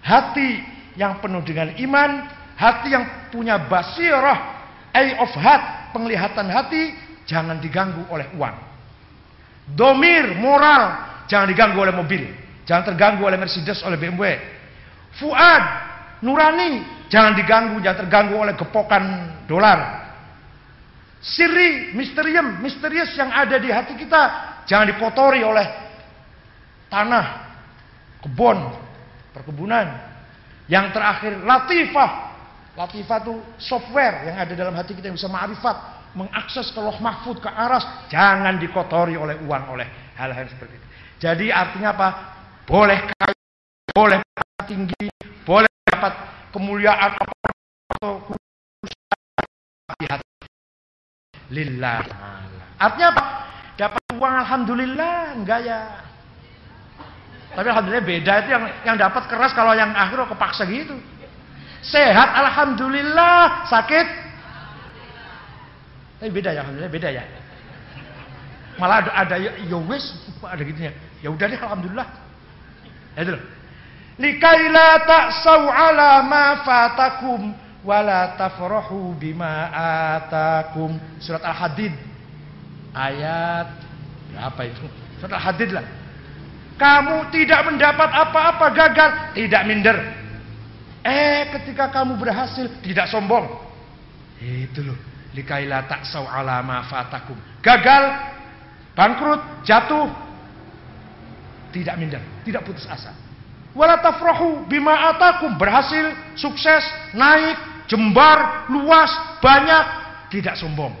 Hati 0.00 0.50
yang 0.94 1.18
penuh 1.22 1.42
dengan 1.44 1.74
iman. 1.76 2.10
Hati 2.56 2.92
yang 2.92 3.32
punya 3.32 3.56
basirah. 3.56 4.60
Eye 4.90 5.16
of 5.16 5.30
heart 5.32 5.80
penglihatan 5.94 6.50
hati 6.50 6.94
jangan 7.26 7.62
diganggu 7.62 8.06
oleh 8.10 8.26
uang. 8.34 8.56
Domir 9.70 10.34
moral 10.34 11.10
jangan 11.30 11.46
diganggu 11.46 11.78
oleh 11.78 11.94
mobil, 11.94 12.26
jangan 12.66 12.90
terganggu 12.90 13.22
oleh 13.22 13.38
Mercedes, 13.38 13.78
oleh 13.86 13.94
BMW. 13.94 14.34
Fuad 15.14 15.62
nurani, 16.26 17.06
jangan 17.06 17.38
diganggu, 17.38 17.78
jangan 17.78 18.06
terganggu 18.06 18.34
oleh 18.34 18.54
gepokan 18.58 19.02
dolar. 19.46 20.10
Siri, 21.22 21.94
misterium, 21.94 22.58
misterius 22.64 23.14
yang 23.14 23.30
ada 23.30 23.60
di 23.60 23.70
hati 23.70 23.94
kita, 23.94 24.22
jangan 24.66 24.90
dikotori 24.90 25.44
oleh 25.44 25.66
tanah, 26.90 27.26
kebun, 28.26 28.58
perkebunan. 29.30 30.09
Yang 30.70 30.94
terakhir, 30.94 31.32
latifah. 31.42 32.10
Latifah 32.78 33.18
itu 33.26 33.34
software 33.58 34.30
yang 34.30 34.36
ada 34.38 34.54
dalam 34.54 34.70
hati 34.78 34.94
kita 34.94 35.10
yang 35.10 35.18
bisa 35.18 35.26
ma'rifat, 35.26 35.76
mengakses 36.14 36.70
ke 36.70 36.78
loh 36.78 36.94
mahfud, 37.02 37.42
ke 37.42 37.50
aras, 37.50 37.82
jangan 38.06 38.54
dikotori 38.62 39.18
oleh 39.18 39.34
uang, 39.42 39.74
oleh 39.74 39.90
hal-hal 40.14 40.46
seperti 40.46 40.78
itu. 40.78 40.86
Jadi 41.18 41.50
artinya 41.50 41.90
apa? 41.90 42.08
Boleh 42.70 43.02
kaya, 43.18 43.34
boleh 43.90 44.18
tinggi, 44.70 45.10
boleh 45.42 45.68
dapat 45.90 46.14
kemuliaan 46.54 47.18
atau 47.18 48.22
hati 50.06 50.28
lillah. 51.50 52.00
Artinya 52.78 53.08
apa? 53.10 53.24
Dapat 53.74 54.02
uang 54.14 54.34
alhamdulillah, 54.46 55.34
enggak 55.34 55.60
ya. 55.66 56.09
Tapi 57.50 57.66
alhamdulillah 57.66 58.06
beda 58.06 58.32
itu 58.46 58.48
yang 58.54 58.64
yang 58.86 58.96
dapat 58.96 59.26
keras 59.26 59.50
kalau 59.54 59.74
yang 59.74 59.90
akhir 59.90 60.22
kepaksa 60.30 60.62
gitu. 60.70 60.94
Sehat 61.80 62.30
alhamdulillah, 62.36 63.66
sakit 63.66 64.30
tapi 66.20 66.36
beda 66.36 66.52
ya 66.52 66.60
alhamdulillah 66.60 66.92
beda 66.92 67.08
ya. 67.16 67.24
Malah 68.76 68.96
ada, 69.08 69.10
ada 69.16 69.36
ya, 69.40 69.56
ya 69.56 69.78
wes 69.88 70.04
ada 70.44 70.60
gitunya. 70.60 70.92
Ya 71.24 71.32
udah 71.32 71.48
deh 71.48 71.56
alhamdulillah. 71.56 72.08
Ya 73.16 73.20
itu 73.24 73.32
loh. 73.32 73.44
Likaila 74.20 74.88
ta'sau 75.08 75.64
ala 75.72 76.20
ma 76.28 76.60
fatakum 76.60 77.56
wala 77.80 78.36
tafrahu 78.36 79.16
bima 79.16 79.72
atakum. 80.20 81.00
Surat 81.24 81.40
Al-Hadid 81.40 81.96
ayat 82.92 83.72
apa 84.36 84.60
itu? 84.68 84.84
Surat 85.24 85.40
Al-Hadid 85.40 85.72
lah. 85.72 85.84
Kamu 86.80 87.28
tidak 87.28 87.60
mendapat 87.68 88.08
apa-apa 88.08 88.66
gagal, 88.72 89.10
tidak 89.36 89.62
minder. 89.68 89.96
Eh, 91.04 91.52
ketika 91.60 91.92
kamu 91.92 92.16
berhasil, 92.16 92.80
tidak 92.80 93.04
sombong. 93.12 93.44
Itu 94.40 94.88
loh. 94.88 94.96
Likaila 95.36 95.84
taksau 95.84 96.24
ala 96.24 96.64
ma 96.64 96.80
fatakum. 96.88 97.36
Gagal, 97.60 98.04
bangkrut, 98.96 99.62
jatuh, 99.62 100.08
tidak 101.70 101.94
minder, 102.00 102.24
tidak 102.42 102.64
putus 102.66 102.88
asa. 102.88 103.14
Wala 103.76 104.02
tafrahu 104.02 104.66
bima 104.66 105.14
atakum. 105.14 105.54
Berhasil, 105.54 106.34
sukses, 106.34 106.82
naik, 107.14 107.86
jembar, 107.86 108.66
luas, 108.72 109.12
banyak, 109.38 109.84
tidak 110.34 110.58
sombong. 110.58 110.96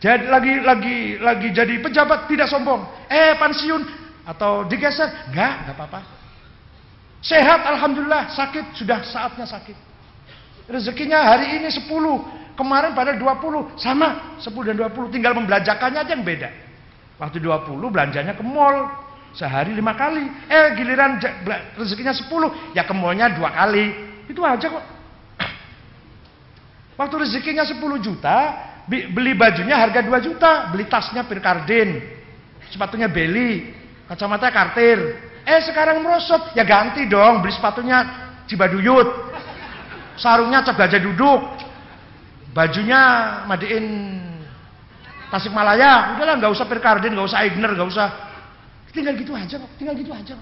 Jadi 0.00 0.32
lagi 0.32 0.54
lagi 0.64 0.96
lagi 1.20 1.48
jadi 1.52 1.76
pejabat 1.76 2.24
tidak 2.24 2.48
sombong. 2.48 2.88
Eh 3.04 3.36
pensiun 3.36 3.84
atau 4.24 4.64
digeser, 4.64 5.28
enggak, 5.28 5.68
enggak 5.68 5.76
apa-apa. 5.76 6.00
Sehat 7.20 7.60
alhamdulillah, 7.68 8.32
sakit 8.32 8.80
sudah 8.80 9.04
saatnya 9.04 9.44
sakit. 9.44 9.76
Rezekinya 10.72 11.20
hari 11.20 11.60
ini 11.60 11.68
10, 11.68 11.84
kemarin 12.56 12.96
pada 12.96 13.12
20, 13.12 13.76
sama 13.76 14.40
10 14.40 14.72
dan 14.72 14.76
20, 14.80 15.12
tinggal 15.12 15.36
membelanjakannya 15.36 16.00
aja 16.00 16.12
yang 16.16 16.24
beda. 16.24 16.48
Waktu 17.20 17.44
20 17.44 17.92
belanjanya 17.92 18.32
ke 18.32 18.40
mall, 18.40 18.88
sehari 19.36 19.76
lima 19.76 19.92
kali. 19.92 20.24
Eh 20.48 20.80
giliran 20.80 21.20
rezekinya 21.76 22.16
10, 22.16 22.72
ya 22.72 22.88
ke 22.88 22.94
mallnya 22.96 23.36
dua 23.36 23.52
kali. 23.52 23.92
Itu 24.32 24.40
aja 24.40 24.72
kok. 24.72 24.84
Waktu 27.04 27.14
rezekinya 27.20 27.68
10 27.68 27.76
juta, 28.00 28.69
beli 28.90 29.38
bajunya 29.38 29.78
harga 29.78 30.02
2 30.02 30.26
juta, 30.26 30.66
beli 30.74 30.90
tasnya 30.90 31.22
Pirkardin, 31.22 32.02
sepatunya 32.74 33.06
Beli, 33.06 33.70
kacamata 34.10 34.50
Kartir. 34.50 34.98
Eh 35.46 35.60
sekarang 35.62 36.02
merosot, 36.02 36.50
ya 36.58 36.66
ganti 36.66 37.06
dong, 37.06 37.38
beli 37.38 37.54
sepatunya 37.54 38.02
Cibaduyut, 38.50 39.08
sarungnya 40.18 40.66
Cap 40.66 40.74
Gajah 40.74 40.98
Duduk, 40.98 41.40
bajunya 42.50 43.00
Madiin 43.46 44.18
Tasikmalaya, 45.30 46.18
udahlah 46.18 46.34
nggak 46.42 46.50
usah 46.50 46.66
Pirkardin, 46.66 47.14
nggak 47.14 47.30
usah 47.30 47.46
Eigner, 47.46 47.70
nggak 47.78 47.88
usah, 47.94 48.08
tinggal 48.90 49.14
gitu 49.14 49.30
aja 49.38 49.62
tinggal 49.78 49.94
gitu 49.94 50.10
aja. 50.10 50.34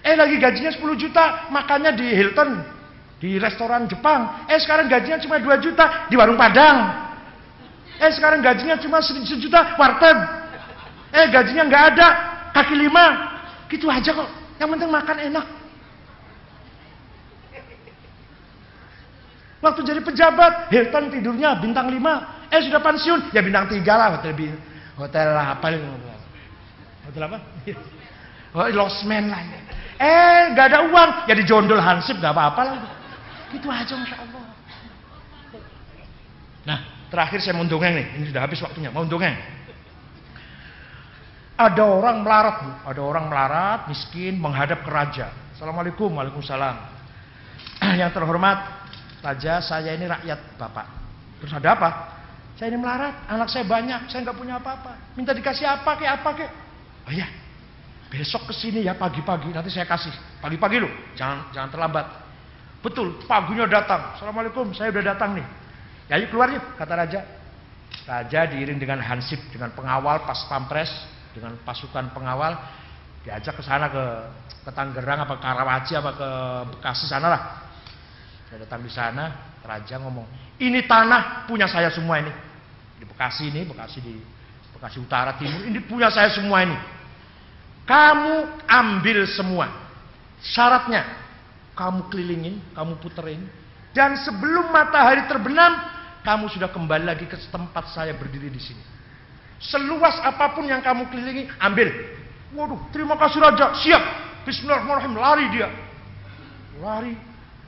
Eh 0.00 0.14
lagi 0.14 0.38
gajinya 0.38 0.70
10 0.72 0.94
juta, 0.96 1.50
makannya 1.50 1.92
di 1.98 2.06
Hilton, 2.14 2.50
di 3.18 3.36
restoran 3.36 3.84
Jepang. 3.90 4.46
Eh 4.48 4.56
sekarang 4.56 4.88
gajinya 4.88 5.18
cuma 5.20 5.42
2 5.42 5.58
juta 5.58 6.06
di 6.08 6.14
warung 6.14 6.38
Padang. 6.38 7.09
Eh 8.00 8.10
sekarang 8.16 8.40
gajinya 8.40 8.80
cuma 8.80 9.04
sejuta 9.04 9.76
warteg. 9.76 10.16
Eh 11.12 11.28
gajinya 11.28 11.68
nggak 11.68 11.84
ada, 11.94 12.08
kaki 12.56 12.74
lima. 12.80 13.04
Gitu 13.68 13.84
aja 13.92 14.16
kok. 14.16 14.28
Yang 14.56 14.68
penting 14.76 14.90
makan 14.90 15.18
enak. 15.28 15.46
Waktu 19.60 19.80
jadi 19.84 20.00
pejabat, 20.00 20.72
Hilton 20.72 21.12
tidurnya 21.12 21.60
bintang 21.60 21.92
lima. 21.92 22.40
Eh 22.48 22.64
sudah 22.64 22.80
pensiun, 22.80 23.36
ya 23.36 23.44
bintang 23.44 23.68
tiga 23.68 24.00
lah 24.00 24.16
hotel 24.16 24.56
hotel 24.96 25.28
apa 25.36 25.66
Hotel 27.04 27.22
apa? 27.28 27.38
Oh, 28.50 28.66
losmen 28.66 29.30
lah. 29.30 29.46
Eh, 29.94 30.50
gak 30.58 30.74
ada 30.74 30.90
uang, 30.90 31.30
ya 31.30 31.38
dijondol 31.38 31.78
hansip, 31.78 32.18
gak 32.18 32.34
apa-apa 32.34 32.66
lah. 32.66 32.74
Gitu 33.54 33.70
aja, 33.70 33.94
masya 33.94 34.18
Terakhir 37.10 37.42
saya 37.42 37.58
mau 37.58 37.66
dongeng 37.66 37.94
nih, 37.98 38.06
ini 38.22 38.24
sudah 38.30 38.42
habis 38.46 38.62
waktunya, 38.62 38.94
mau 38.94 39.02
dongeng. 39.02 39.34
Ada 41.60 41.82
orang 41.84 42.24
melarat, 42.24 42.56
Bu. 42.64 42.70
Ada 42.88 43.00
orang 43.04 43.24
melarat, 43.28 43.80
miskin, 43.90 44.38
menghadap 44.38 44.80
ke 44.80 44.88
raja. 44.88 45.28
Assalamualaikum, 45.52 46.08
waalaikumsalam. 46.08 46.76
Yang 48.00 48.16
terhormat, 48.16 48.58
raja 49.20 49.60
saya 49.60 49.92
ini 49.92 50.08
rakyat 50.08 50.56
Bapak. 50.56 50.86
Terus 51.42 51.52
ada 51.52 51.68
apa? 51.76 51.90
Saya 52.56 52.72
ini 52.72 52.78
melarat, 52.80 53.28
anak 53.28 53.48
saya 53.52 53.66
banyak, 53.68 54.08
saya 54.08 54.24
nggak 54.24 54.38
punya 54.38 54.56
apa-apa. 54.56 55.16
Minta 55.18 55.36
dikasih 55.36 55.66
apa 55.68 55.96
ke 56.00 56.04
apa 56.08 56.30
ke? 56.32 56.46
Oh 57.08 57.12
iya, 57.12 57.28
besok 58.08 58.48
ke 58.48 58.54
sini 58.56 58.84
ya 58.84 58.96
pagi-pagi, 58.96 59.52
nanti 59.52 59.68
saya 59.68 59.84
kasih. 59.84 60.12
Pagi-pagi 60.40 60.80
loh, 60.80 60.92
jangan 61.16 61.48
jangan 61.52 61.68
terlambat. 61.72 62.06
Betul, 62.80 63.20
paginya 63.28 63.68
datang. 63.68 64.16
Assalamualaikum, 64.16 64.72
saya 64.72 64.92
udah 64.92 65.04
datang 65.12 65.36
nih. 65.36 65.46
Ya 66.10 66.18
yuk 66.18 66.34
keluar 66.34 66.50
yuk, 66.50 66.74
kata 66.74 66.94
raja. 66.98 67.22
Raja 68.02 68.50
diiring 68.50 68.82
dengan 68.82 68.98
hansip, 68.98 69.38
dengan 69.54 69.70
pengawal 69.70 70.26
pas 70.26 70.42
pampres, 70.50 70.90
dengan 71.30 71.54
pasukan 71.62 72.10
pengawal, 72.10 72.58
diajak 73.22 73.54
ke 73.54 73.62
sana 73.62 73.86
ke 73.86 74.04
ke 74.66 74.70
Tangerang 74.74 75.22
apa 75.22 75.38
Karawaci 75.38 75.94
apa 75.94 76.10
ke 76.18 76.28
Bekasi 76.74 77.06
sana 77.06 77.26
lah. 77.30 77.42
Saya 78.50 78.66
datang 78.66 78.82
di 78.82 78.90
sana, 78.90 79.54
raja 79.62 80.02
ngomong, 80.02 80.26
ini 80.58 80.82
tanah 80.82 81.46
punya 81.46 81.70
saya 81.70 81.86
semua 81.94 82.18
ini. 82.18 82.34
Di 82.98 83.06
Bekasi 83.06 83.46
ini, 83.46 83.62
Bekasi 83.70 83.98
di 84.02 84.18
Bekasi 84.74 84.98
Utara 84.98 85.38
Timur, 85.38 85.62
ini 85.62 85.78
punya 85.86 86.10
saya 86.10 86.34
semua 86.34 86.66
ini. 86.66 86.74
Kamu 87.86 88.66
ambil 88.66 89.26
semua. 89.30 89.70
Syaratnya, 90.42 91.06
kamu 91.78 92.10
kelilingin, 92.10 92.58
kamu 92.74 92.98
puterin. 92.98 93.46
Dan 93.90 94.18
sebelum 94.22 94.70
matahari 94.70 95.26
terbenam, 95.26 95.89
kamu 96.20 96.52
sudah 96.52 96.68
kembali 96.68 97.04
lagi 97.04 97.24
ke 97.24 97.36
tempat 97.48 97.92
saya 97.92 98.12
berdiri 98.12 98.52
di 98.52 98.60
sini. 98.60 98.82
Seluas 99.60 100.16
apa 100.24 100.56
pun 100.56 100.64
yang 100.64 100.80
kamu 100.80 101.08
kelilingi, 101.12 101.48
ambil. 101.60 101.88
Waduh, 102.56 102.80
terima 102.90 103.14
kasih 103.20 103.44
Raja. 103.44 103.76
Siap. 103.76 104.02
Bismillahirrahmanirrahim. 104.48 105.14
Lari 105.20 105.46
dia. 105.52 105.68
Lari. 106.80 107.14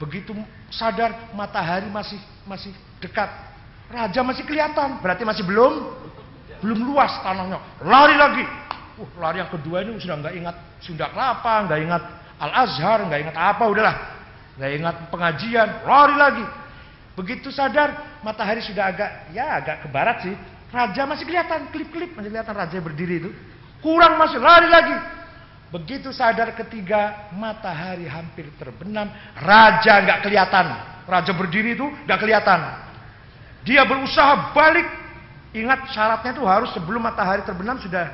Begitu 0.01 0.33
sadar 0.73 1.31
matahari 1.37 1.85
masih 1.87 2.17
masih 2.49 2.73
dekat. 2.97 3.29
Raja 3.93 4.25
masih 4.25 4.43
kelihatan. 4.43 4.99
Berarti 5.05 5.21
masih 5.21 5.45
belum 5.45 5.93
belum 6.65 6.79
luas 6.81 7.13
tanahnya. 7.21 7.61
Lari 7.85 8.15
lagi. 8.17 8.45
Uh, 8.97 9.09
lari 9.17 9.41
yang 9.41 9.49
kedua 9.49 9.81
ini 9.85 9.97
sudah 9.97 10.17
nggak 10.21 10.35
ingat 10.37 10.55
Sunda 10.81 11.09
Kelapa, 11.09 11.65
nggak 11.65 11.79
ingat 11.81 12.03
Al 12.41 12.51
Azhar, 12.65 12.99
nggak 13.05 13.19
ingat 13.29 13.37
apa, 13.37 13.63
udahlah. 13.69 13.95
Nggak 14.57 14.71
ingat 14.81 14.95
pengajian, 15.09 15.69
lari 15.85 16.15
lagi. 16.17 16.45
Begitu 17.13 17.53
sadar, 17.53 18.19
matahari 18.25 18.65
sudah 18.65 18.89
agak, 18.89 19.11
ya 19.37 19.61
agak 19.61 19.85
ke 19.85 19.87
barat 19.93 20.17
sih. 20.25 20.33
Raja 20.73 21.05
masih 21.05 21.29
kelihatan, 21.29 21.69
klip-klip 21.69 22.17
masih 22.17 22.33
kelihatan 22.33 22.55
raja 22.57 22.77
berdiri 22.81 23.21
itu. 23.21 23.29
Kurang 23.85 24.17
masih, 24.17 24.41
lari 24.41 24.65
lagi. 24.65 24.97
Begitu 25.69 26.09
sadar 26.09 26.57
ketiga, 26.57 27.29
matahari 27.37 28.09
hampir 28.09 28.49
terbenam. 28.57 29.09
Raja 29.37 30.01
nggak 30.01 30.19
kelihatan. 30.25 30.65
Raja 31.05 31.31
berdiri 31.33 31.77
itu 31.77 31.85
nggak 32.05 32.19
kelihatan. 32.21 32.59
Dia 33.65 33.85
berusaha 33.85 34.53
balik. 34.53 34.85
Ingat 35.53 35.93
syaratnya 35.93 36.33
itu 36.33 36.45
harus 36.49 36.73
sebelum 36.73 37.05
matahari 37.05 37.45
terbenam 37.45 37.77
sudah 37.77 38.09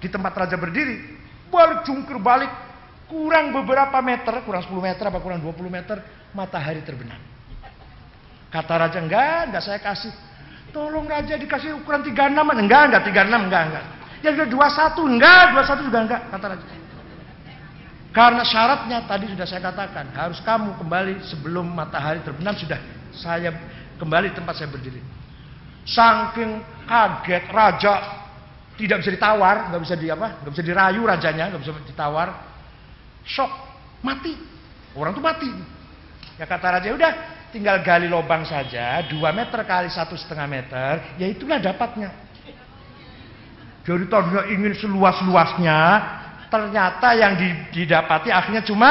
di 0.00 0.08
tempat 0.08 0.32
raja 0.32 0.56
berdiri. 0.56 1.20
Balik 1.52 1.84
jungkir 1.84 2.16
balik. 2.16 2.48
Kurang 3.08 3.56
beberapa 3.56 4.04
meter, 4.04 4.44
kurang 4.44 4.64
10 4.64 4.84
meter 4.84 5.04
apa 5.08 5.16
kurang 5.20 5.40
20 5.40 5.68
meter, 5.72 5.96
matahari 6.36 6.84
terbenam. 6.84 7.16
Kata 8.48 8.74
raja, 8.80 8.98
enggak, 9.00 9.52
enggak 9.52 9.62
saya 9.64 9.80
kasih. 9.80 10.12
Tolong 10.72 11.08
raja 11.08 11.36
dikasih 11.36 11.80
ukuran 11.80 12.04
36, 12.04 12.16
enggak, 12.64 12.82
enggak 12.92 13.02
36, 13.04 13.48
enggak, 13.48 13.62
enggak. 13.72 13.84
Ya 14.24 14.28
sudah 14.34 14.48
21, 14.48 15.14
enggak, 15.16 15.44
21 15.56 15.88
juga 15.88 15.98
enggak, 16.04 16.22
kata 16.32 16.46
raja. 16.56 16.66
Karena 18.08 18.42
syaratnya 18.42 18.98
tadi 19.04 19.30
sudah 19.30 19.46
saya 19.46 19.62
katakan, 19.68 20.10
harus 20.16 20.40
kamu 20.40 20.80
kembali 20.80 21.14
sebelum 21.28 21.70
matahari 21.76 22.24
terbenam 22.24 22.56
sudah 22.56 22.80
saya 23.12 23.52
kembali 24.00 24.32
tempat 24.32 24.54
saya 24.56 24.72
berdiri. 24.72 24.98
Saking 25.84 26.60
kaget 26.88 27.44
raja 27.52 27.94
tidak 28.80 29.04
bisa 29.04 29.10
ditawar, 29.12 29.70
nggak 29.70 29.82
bisa 29.84 29.94
di 29.96 30.08
apa, 30.08 30.40
nggak 30.40 30.52
bisa 30.56 30.64
dirayu 30.64 31.00
rajanya, 31.04 31.44
nggak 31.52 31.62
bisa 31.62 31.72
ditawar, 31.84 32.28
shock, 33.28 33.52
mati. 34.00 34.34
Orang 34.96 35.12
tuh 35.12 35.22
mati. 35.22 35.52
Ya 36.40 36.48
kata 36.48 36.80
raja, 36.80 36.88
udah 36.90 37.12
tinggal 37.50 37.80
gali 37.80 38.06
lubang 38.08 38.44
saja, 38.44 39.04
dua 39.08 39.32
meter 39.32 39.60
kali 39.64 39.88
satu 39.88 40.14
setengah 40.14 40.46
meter, 40.48 41.16
ya 41.16 41.26
itulah 41.28 41.56
dapatnya. 41.56 42.12
Jadi 43.88 44.04
tadinya 44.12 44.44
ingin 44.52 44.76
seluas-luasnya, 44.76 45.80
ternyata 46.52 47.08
yang 47.16 47.32
didapati 47.72 48.28
akhirnya 48.28 48.60
cuma 48.64 48.90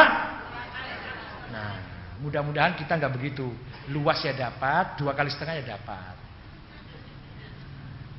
nah 1.53 1.77
mudah-mudahan 2.21 2.73
kita 2.73 2.97
nggak 2.97 3.13
begitu. 3.13 3.53
Luas 3.93 4.19
ya 4.25 4.33
dapat 4.33 4.97
dua 4.97 5.13
kali 5.13 5.29
setengah 5.29 5.61
ya 5.61 5.77
dapat. 5.77 6.15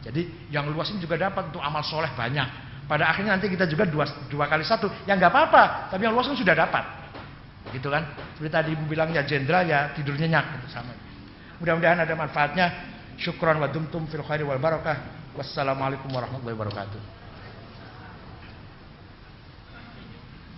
Jadi 0.06 0.50
yang 0.54 0.70
luas 0.70 0.88
ini 0.94 1.02
juga 1.02 1.18
dapat 1.18 1.50
untuk 1.50 1.60
amal 1.60 1.82
soleh 1.82 2.08
banyak. 2.14 2.46
Pada 2.88 3.10
akhirnya 3.10 3.36
nanti 3.36 3.52
kita 3.52 3.68
juga 3.68 3.84
dua, 3.84 4.08
dua 4.30 4.48
kali 4.48 4.64
satu. 4.64 4.88
Ya 5.04 5.18
nggak 5.18 5.34
apa-apa 5.34 5.92
tapi 5.92 6.06
yang 6.06 6.14
luas 6.14 6.30
kan 6.30 6.38
sudah 6.38 6.54
dapat 6.54 6.97
gitu 7.72 7.88
kan? 7.92 8.06
Seperti 8.36 8.52
tadi 8.52 8.68
ibu 8.74 8.84
bilang 8.88 9.12
ya 9.12 9.22
jenderal 9.24 9.64
ya 9.66 9.92
tidur 9.92 10.14
nyenyak 10.14 10.60
gitu 10.60 10.68
sama. 10.72 10.94
Mudah-mudahan 11.58 12.02
ada 12.02 12.14
manfaatnya. 12.14 12.66
Syukron 13.18 13.58
wa 13.58 13.66
dumtum 13.66 14.06
fil 14.06 14.22
khairi 14.22 14.46
wal 14.46 14.62
barakah. 14.62 15.26
Wassalamualaikum 15.34 16.06
warahmatullahi 16.10 16.54
wabarakatuh. 16.54 17.00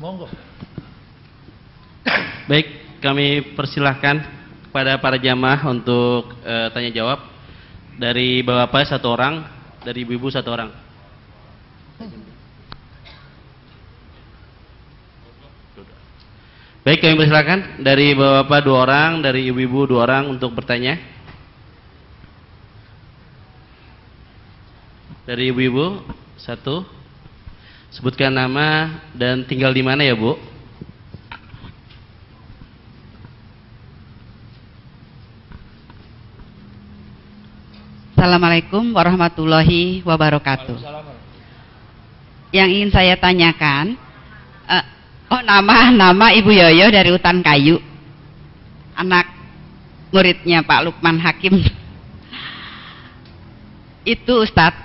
Monggo. 0.01 0.29
Baik 2.51 3.01
kami 3.01 3.57
persilahkan 3.57 4.25
kepada 4.69 5.01
para 5.01 5.17
jamaah 5.17 5.61
untuk 5.69 6.37
e, 6.45 6.55
tanya 6.73 6.91
jawab. 6.93 7.19
Dari 8.01 8.41
bapak 8.41 8.89
satu 8.89 9.13
orang, 9.13 9.45
dari 9.85 10.09
ibu-ibu 10.09 10.33
satu 10.33 10.49
orang. 10.53 10.90
Baik, 16.81 17.05
kami 17.05 17.21
persilakan 17.21 17.85
dari 17.85 18.17
bapak 18.17 18.65
dua 18.65 18.89
orang, 18.89 19.21
dari 19.21 19.53
ibu-ibu 19.53 19.85
dua 19.85 20.09
orang 20.09 20.33
untuk 20.33 20.57
bertanya. 20.57 20.97
Dari 25.29 25.53
ibu-ibu 25.53 26.01
satu, 26.41 26.81
sebutkan 27.93 28.33
nama 28.33 28.97
dan 29.13 29.45
tinggal 29.45 29.77
di 29.77 29.85
mana 29.85 30.09
ya 30.09 30.17
bu? 30.17 30.41
Assalamualaikum 38.17 38.97
warahmatullahi 38.97 40.01
wabarakatuh. 40.01 40.81
Yang 42.57 42.69
ingin 42.73 42.89
saya 42.89 43.21
tanyakan, 43.21 44.01
oh 45.31 45.43
nama 45.47 45.89
nama 45.95 46.27
Ibu 46.35 46.51
Yoyo 46.51 46.91
dari 46.91 47.09
Hutan 47.15 47.41
Kayu, 47.41 47.79
anak 48.99 49.27
muridnya 50.11 50.61
Pak 50.67 50.81
Lukman 50.85 51.17
Hakim. 51.23 51.63
Itu 54.05 54.43
Ustadz, 54.43 54.81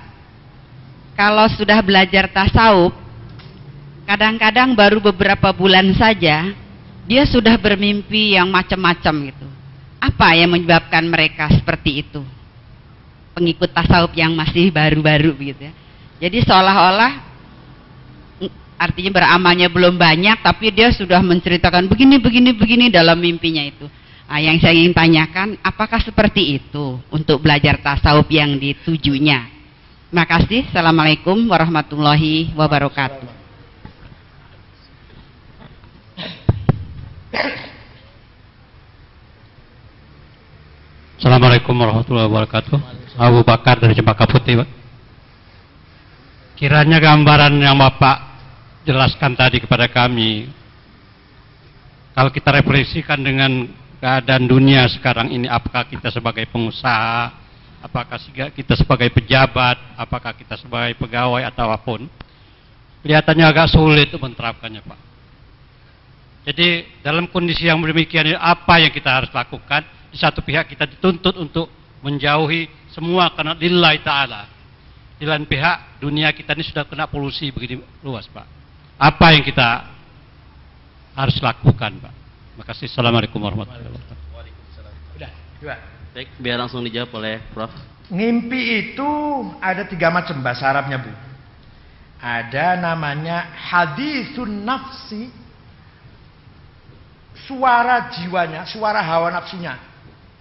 kalau 1.17 1.49
sudah 1.49 1.79
belajar 1.81 2.29
tasawuf, 2.29 2.93
kadang-kadang 4.05 4.75
baru 4.77 5.01
beberapa 5.01 5.49
bulan 5.55 5.91
saja 5.97 6.53
dia 7.05 7.23
sudah 7.25 7.57
bermimpi 7.57 8.37
yang 8.37 8.51
macam-macam 8.51 9.33
gitu. 9.33 9.47
Apa 9.99 10.37
yang 10.37 10.53
menyebabkan 10.53 11.07
mereka 11.09 11.49
seperti 11.49 12.05
itu? 12.05 12.21
pengikut 13.35 13.67
tasawuf 13.75 14.15
yang 14.15 14.31
masih 14.31 14.71
baru-baru 14.71 15.35
begitu 15.35 15.67
ya. 15.67 15.73
Jadi 16.23 16.47
seolah-olah 16.47 17.24
artinya 18.75 19.11
beramalnya 19.11 19.71
belum 19.71 19.95
banyak 19.95 20.43
tapi 20.43 20.71
dia 20.71 20.91
sudah 20.91 21.23
menceritakan 21.23 21.87
begini 21.87 22.19
begini 22.19 22.51
begini 22.51 22.85
dalam 22.91 23.19
mimpinya 23.19 23.63
itu. 23.63 23.87
Nah, 24.25 24.41
yang 24.41 24.57
saya 24.57 24.73
ingin 24.73 24.91
tanyakan 24.91 25.61
apakah 25.61 26.01
seperti 26.01 26.57
itu 26.57 26.97
untuk 27.13 27.45
belajar 27.45 27.77
tasawuf 27.77 28.25
yang 28.33 28.57
ditujunya. 28.57 29.45
Terima 30.09 30.25
kasih. 30.25 30.65
Assalamualaikum 30.73 31.45
warahmatullahi 31.45 32.49
wabarakatuh. 32.57 33.29
Assalamualaikum 41.15 41.73
warahmatullahi 41.77 42.27
wabarakatuh. 42.27 42.77
Abu 43.15 43.39
Bakar 43.47 43.79
dari 43.79 43.95
Cempaka 43.95 44.27
Putih, 44.27 44.61
Pak. 44.61 44.69
Kiranya 46.55 46.99
gambaran 46.99 47.55
yang 47.59 47.75
Bapak 47.75 48.34
jelaskan 48.85 49.33
tadi 49.33 49.57
kepada 49.59 49.89
kami, 49.89 50.47
kalau 52.13 52.31
kita 52.31 52.53
refleksikan 52.61 53.19
dengan 53.19 53.67
keadaan 53.99 54.45
dunia 54.45 54.85
sekarang 54.87 55.33
ini, 55.33 55.49
apakah 55.49 55.89
kita 55.89 56.13
sebagai 56.13 56.45
pengusaha, 56.47 57.33
apakah 57.81 58.21
kita 58.53 58.77
sebagai 58.77 59.09
pejabat, 59.11 59.75
apakah 59.97 60.31
kita 60.37 60.55
sebagai 60.55 60.95
pegawai 61.01 61.43
atau 61.49 61.67
apa 61.67 61.81
pun, 61.81 62.05
kelihatannya 63.01 63.45
agak 63.49 63.73
sulit 63.73 64.07
untuk 64.13 64.31
menerapkannya, 64.31 64.81
Pak. 64.85 64.99
Jadi 66.45 67.01
dalam 67.01 67.25
kondisi 67.25 67.65
yang 67.65 67.81
demikian 67.81 68.37
apa 68.37 68.77
yang 68.77 68.93
kita 68.93 69.09
harus 69.09 69.33
lakukan? 69.33 69.81
Di 70.13 70.17
satu 70.21 70.45
pihak 70.45 70.69
kita 70.69 70.85
dituntut 70.85 71.35
untuk 71.41 71.67
menjauhi 72.05 72.69
semua 72.93 73.33
karena 73.33 73.57
lillahi 73.57 73.99
ta'ala. 74.05 74.45
Di 75.17 75.25
lain 75.25 75.49
pihak, 75.49 75.99
dunia 75.99 76.29
kita 76.31 76.53
ini 76.53 76.63
sudah 76.63 76.85
kena 76.85 77.09
polusi 77.09 77.49
begini 77.49 77.81
luas, 78.05 78.29
Pak. 78.29 78.45
Apa 78.95 79.35
yang 79.35 79.43
kita 79.43 79.91
harus 81.15 81.35
lakukan, 81.43 81.99
Pak? 81.99 82.13
Terima 82.55 82.63
kasih. 82.63 82.87
Assalamualaikum 82.87 83.39
warahmatullahi 83.43 83.91
wabarakatuh. 83.91 84.23
Udah, 85.19 85.31
dua. 85.59 85.75
Baik, 86.15 86.31
biar 86.39 86.55
langsung 86.55 86.79
dijawab 86.79 87.11
oleh 87.19 87.43
Prof. 87.51 87.71
Ngimpi 88.07 88.61
itu 88.79 89.09
ada 89.59 89.83
tiga 89.83 90.07
macam 90.07 90.39
bahasa 90.39 90.71
Arabnya, 90.71 91.03
Bu. 91.03 91.11
Ada 92.23 92.79
namanya 92.79 93.51
hadisun 93.51 94.63
nafsi, 94.63 95.27
suara 97.43 98.15
jiwanya, 98.15 98.63
suara 98.63 99.03
hawa 99.03 99.27
nafsunya. 99.35 99.75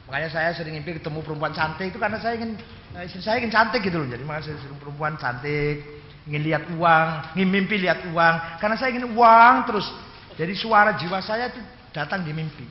Makanya 0.06 0.30
saya 0.30 0.50
sering 0.54 0.78
mimpi 0.78 0.94
ketemu 0.94 1.26
perempuan 1.26 1.50
cantik 1.50 1.90
itu 1.90 1.98
karena 1.98 2.22
saya 2.22 2.38
ingin 2.38 2.54
eh, 2.94 3.10
saya 3.18 3.42
ingin 3.42 3.50
cantik 3.50 3.82
gitu 3.82 3.98
loh. 3.98 4.06
Jadi 4.06 4.22
makanya 4.22 4.54
saya 4.54 4.56
sering 4.62 4.78
perempuan 4.78 5.18
cantik, 5.18 5.82
ingin 6.24 6.42
lihat 6.42 6.64
uang, 6.76 7.08
ingin 7.36 7.48
mimpi 7.48 7.76
lihat 7.80 8.04
uang. 8.08 8.34
Karena 8.60 8.76
saya 8.76 8.92
ingin 8.96 9.12
uang 9.12 9.54
terus. 9.68 9.86
Jadi 10.34 10.52
suara 10.56 10.96
jiwa 10.98 11.20
saya 11.20 11.52
itu 11.52 11.60
datang 11.94 12.24
di 12.24 12.32
mimpi. 12.34 12.66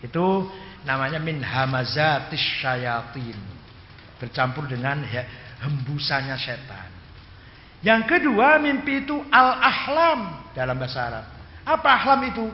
Itu 0.00 0.48
namanya 0.86 1.20
min 1.20 1.42
hamazatis 1.42 2.40
syayatin. 2.62 3.36
Bercampur 4.20 4.70
dengan 4.70 5.04
ya, 5.10 5.26
hembusannya 5.66 6.36
setan. 6.38 6.90
Yang 7.84 8.16
kedua 8.16 8.56
mimpi 8.56 9.04
itu 9.04 9.20
al-ahlam 9.28 10.48
dalam 10.56 10.76
bahasa 10.80 11.00
Arab. 11.04 11.26
Apa 11.68 11.88
ahlam 12.00 12.20
itu? 12.28 12.46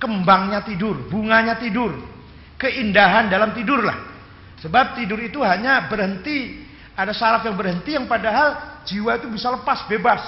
Kembangnya 0.00 0.64
tidur, 0.64 1.12
bunganya 1.12 1.60
tidur, 1.60 1.92
keindahan 2.56 3.28
dalam 3.28 3.52
tidur 3.52 3.84
lah. 3.84 4.08
Sebab 4.64 4.96
tidur 4.96 5.20
itu 5.20 5.44
hanya 5.44 5.92
berhenti, 5.92 6.64
ada 7.00 7.16
saraf 7.16 7.40
yang 7.48 7.56
berhenti 7.56 7.96
yang 7.96 8.04
padahal 8.04 8.80
jiwa 8.84 9.16
itu 9.16 9.32
bisa 9.32 9.48
lepas, 9.48 9.88
bebas. 9.88 10.20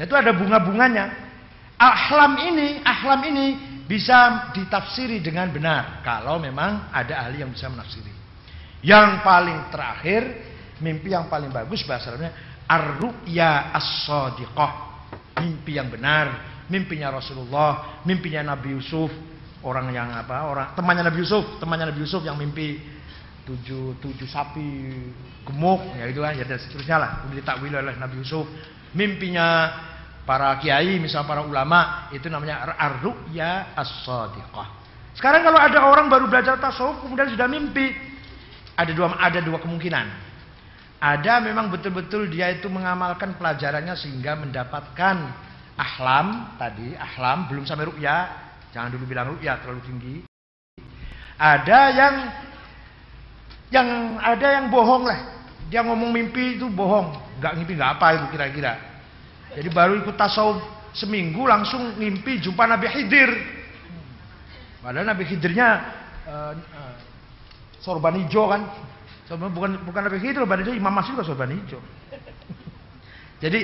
Itu 0.00 0.16
ada 0.16 0.32
bunga-bunganya. 0.32 1.28
Ahlam 1.76 2.40
ini, 2.40 2.80
ahlam 2.80 3.20
ini 3.28 3.46
bisa 3.84 4.48
ditafsiri 4.56 5.20
dengan 5.20 5.52
benar 5.52 6.00
kalau 6.00 6.40
memang 6.40 6.88
ada 6.88 7.28
ahli 7.28 7.44
yang 7.44 7.52
bisa 7.52 7.68
menafsiri. 7.68 8.12
Yang 8.80 9.20
paling 9.20 9.68
terakhir, 9.68 10.22
mimpi 10.80 11.12
yang 11.12 11.28
paling 11.28 11.52
bagus 11.52 11.84
bahasa 11.84 12.16
Arabnya 12.16 12.32
ar-ru'ya 12.64 13.76
as-sadiqah. 13.76 14.72
Mimpi 15.36 15.76
yang 15.76 15.92
benar, 15.92 16.64
mimpinya 16.72 17.12
Rasulullah, 17.12 18.00
mimpinya 18.08 18.56
Nabi 18.56 18.76
Yusuf, 18.76 19.12
orang 19.60 19.92
yang 19.92 20.08
apa 20.12 20.48
orang 20.48 20.66
temannya 20.72 21.04
Nabi 21.04 21.20
Yusuf 21.20 21.60
temannya 21.60 21.92
Nabi 21.92 22.00
Yusuf 22.00 22.24
yang 22.24 22.36
mimpi 22.40 22.80
tujuh 23.48 23.98
tujuh 24.02 24.28
sapi 24.28 24.92
gemuk 25.46 25.80
ya 25.96 26.04
itu 26.06 26.20
kan 26.20 26.36
ya 26.36 26.44
seterusnya 26.44 26.96
lah 27.00 27.10
ditakwil 27.32 27.72
oleh 27.72 27.96
Nabi 27.96 28.20
Yusuf 28.20 28.44
mimpinya 28.92 29.70
para 30.30 30.54
kiai, 30.62 31.02
misal 31.02 31.26
para 31.26 31.42
ulama, 31.42 32.06
itu 32.14 32.30
namanya 32.30 32.70
ar-ru'ya 32.78 33.74
as-sadiqah. 33.74 34.78
Sekarang 35.18 35.42
kalau 35.42 35.58
ada 35.58 35.78
orang 35.90 36.06
baru 36.06 36.30
belajar 36.30 36.54
tasawuf 36.62 37.02
kemudian 37.02 37.34
sudah 37.34 37.50
mimpi, 37.50 37.90
ada 38.78 38.94
dua 38.94 39.18
ada 39.18 39.42
dua 39.42 39.58
kemungkinan. 39.58 40.30
Ada 41.00 41.40
memang 41.42 41.72
betul-betul 41.72 42.28
dia 42.28 42.52
itu 42.52 42.68
mengamalkan 42.68 43.34
pelajarannya 43.40 43.96
sehingga 43.96 44.36
mendapatkan 44.36 45.16
ahlam 45.74 46.54
tadi, 46.60 46.92
ahlam 46.94 47.48
belum 47.48 47.64
sampai 47.64 47.88
ru'ya, 47.88 48.16
jangan 48.70 48.92
dulu 48.94 49.10
bilang 49.10 49.34
ru'ya 49.34 49.58
terlalu 49.64 49.82
tinggi. 49.82 50.16
Ada 51.40 51.80
yang 51.90 52.14
yang 53.70 54.18
ada 54.18 54.46
yang 54.60 54.66
bohong 54.68 55.06
lah. 55.06 55.18
Dia 55.70 55.86
ngomong 55.86 56.10
mimpi 56.10 56.58
itu 56.58 56.66
bohong, 56.66 57.38
nggak 57.38 57.52
mimpi 57.54 57.78
nggak 57.78 57.90
apa 57.98 58.06
itu 58.18 58.26
kira-kira. 58.34 58.72
Jadi 59.54 59.68
baru 59.70 60.02
ikut 60.02 60.18
tasawuf 60.18 60.58
seminggu 60.94 61.46
langsung 61.46 61.94
mimpi 61.94 62.42
jumpa 62.42 62.66
Nabi 62.66 62.90
Khidir. 62.90 63.30
Padahal 64.82 65.06
Nabi 65.06 65.22
Khidirnya 65.30 65.68
uh, 66.26 66.52
uh, 66.58 66.94
sorban 67.78 68.18
hijau 68.18 68.50
kan. 68.50 68.66
Sorban, 69.30 69.54
bukan 69.54 69.70
bukan 69.86 70.02
Nabi 70.10 70.18
Khidir, 70.18 70.42
sorban 70.42 70.58
hijau 70.66 70.74
Imam 70.74 70.90
Masih 70.90 71.14
juga 71.14 71.22
sorban 71.22 71.54
hijau. 71.54 71.78
Jadi 73.42 73.60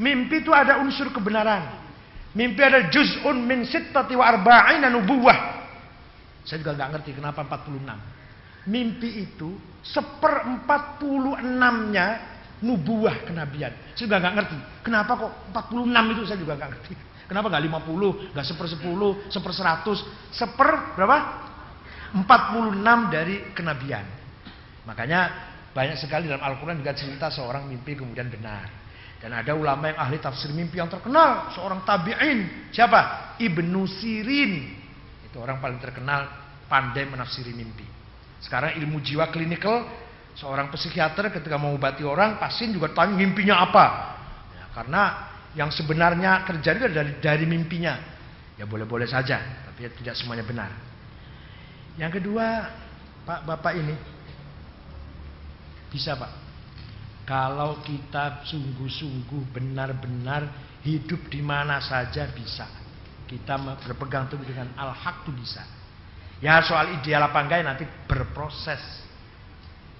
mimpi 0.00 0.40
itu 0.40 0.52
ada 0.52 0.80
unsur 0.80 1.12
kebenaran. 1.12 1.84
Mimpi 2.32 2.64
ada 2.64 2.88
juz'un 2.88 3.36
min 3.44 3.68
sittati 3.68 4.16
wa 4.16 4.24
arba'ina 4.24 4.88
nubuwah. 4.88 5.68
Saya 6.48 6.64
juga 6.64 6.72
nggak 6.72 6.88
ngerti 6.96 7.10
kenapa 7.20 7.44
46 7.44 8.23
mimpi 8.68 9.28
itu 9.28 9.56
seperempat 9.84 10.96
puluh 10.96 11.36
enamnya 11.36 12.34
nubuah 12.64 13.28
kenabian. 13.28 13.72
Saya 13.92 14.08
juga 14.08 14.18
nggak 14.24 14.34
ngerti. 14.40 14.58
Kenapa 14.80 15.12
kok 15.20 15.32
46 15.52 16.12
itu 16.16 16.22
saya 16.24 16.38
juga 16.40 16.54
nggak 16.56 16.70
ngerti. 16.72 16.94
Kenapa 17.24 17.46
nggak 17.48 17.64
50, 17.72 18.32
nggak 18.36 18.46
seper 18.46 18.66
10, 18.68 19.32
seper 19.32 19.52
100, 19.52 20.36
seper 20.36 20.70
berapa? 20.96 21.18
46 22.14 23.12
dari 23.12 23.36
kenabian. 23.56 24.04
Makanya 24.84 25.20
banyak 25.74 25.96
sekali 25.98 26.30
dalam 26.30 26.44
Al-Quran 26.44 26.78
juga 26.78 26.94
cerita 26.94 27.32
seorang 27.32 27.66
mimpi 27.66 27.96
kemudian 27.96 28.28
benar. 28.28 28.68
Dan 29.18 29.32
ada 29.32 29.56
ulama 29.56 29.88
yang 29.88 29.98
ahli 29.98 30.20
tafsir 30.20 30.52
mimpi 30.52 30.76
yang 30.76 30.92
terkenal, 30.92 31.48
seorang 31.56 31.80
tabi'in. 31.88 32.68
Siapa? 32.68 33.34
Ibnu 33.40 33.88
Sirin. 33.88 34.52
Itu 35.24 35.40
orang 35.40 35.64
paling 35.64 35.80
terkenal 35.80 36.28
pandai 36.68 37.08
menafsiri 37.08 37.56
mimpi. 37.56 37.93
Sekarang 38.44 38.76
ilmu 38.76 39.00
jiwa 39.00 39.32
klinikal, 39.32 39.88
seorang 40.36 40.68
psikiater 40.68 41.32
ketika 41.32 41.56
mau 41.56 41.72
obati 41.72 42.04
orang, 42.04 42.36
pasien 42.36 42.68
juga 42.76 42.92
tanya 42.92 43.16
mimpinya 43.16 43.64
apa. 43.64 43.84
Ya, 44.52 44.64
karena 44.76 45.02
yang 45.56 45.72
sebenarnya 45.72 46.44
terjadi 46.44 46.92
dari, 46.92 47.12
dari 47.24 47.44
mimpinya. 47.48 47.96
Ya 48.60 48.68
boleh-boleh 48.68 49.08
saja, 49.08 49.40
tapi 49.66 49.88
ya 49.88 49.90
tidak 49.96 50.14
semuanya 50.14 50.44
benar. 50.44 50.70
Yang 51.96 52.20
kedua, 52.20 52.70
Pak 53.24 53.40
Bapak 53.48 53.72
ini 53.80 53.96
bisa 55.88 56.14
Pak. 56.14 56.44
Kalau 57.24 57.80
kita 57.80 58.44
sungguh-sungguh 58.44 59.48
benar-benar 59.56 60.52
hidup 60.84 61.32
di 61.32 61.40
mana 61.40 61.80
saja 61.80 62.28
bisa. 62.28 62.68
Kita 63.24 63.56
berpegang 63.56 64.28
teguh 64.28 64.44
dengan 64.44 64.68
al-haq 64.76 65.24
itu 65.24 65.32
bisa. 65.32 65.64
Ya 66.44 66.60
soal 66.60 67.00
ideal 67.00 67.24
apa 67.24 67.40
enggak 67.40 67.64
ya 67.64 67.66
nanti 67.72 67.88
berproses. 68.04 68.80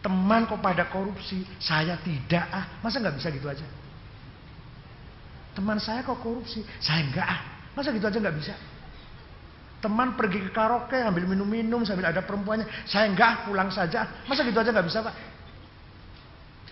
Teman 0.04 0.44
kok 0.44 0.60
pada 0.60 0.84
korupsi, 0.92 1.40
saya 1.56 1.96
tidak 2.04 2.44
ah. 2.52 2.84
Masa 2.84 3.00
nggak 3.00 3.16
bisa 3.16 3.32
gitu 3.32 3.48
aja? 3.48 3.64
Teman 5.56 5.80
saya 5.80 6.04
kok 6.04 6.20
korupsi, 6.20 6.60
saya 6.84 7.00
enggak 7.00 7.24
ah. 7.24 7.40
Masa 7.72 7.96
gitu 7.96 8.04
aja 8.04 8.20
nggak 8.20 8.36
bisa? 8.36 8.52
Teman 9.80 10.20
pergi 10.20 10.44
ke 10.44 10.52
karaoke 10.52 11.00
ambil 11.00 11.24
minum-minum 11.24 11.80
sambil 11.88 12.12
ada 12.12 12.20
perempuannya, 12.20 12.68
saya 12.84 13.08
enggak 13.08 13.28
ah, 13.32 13.36
pulang 13.48 13.72
saja. 13.72 14.04
Masa 14.28 14.44
gitu 14.44 14.60
aja 14.60 14.68
nggak 14.68 14.84
bisa 14.84 15.00
pak? 15.00 15.16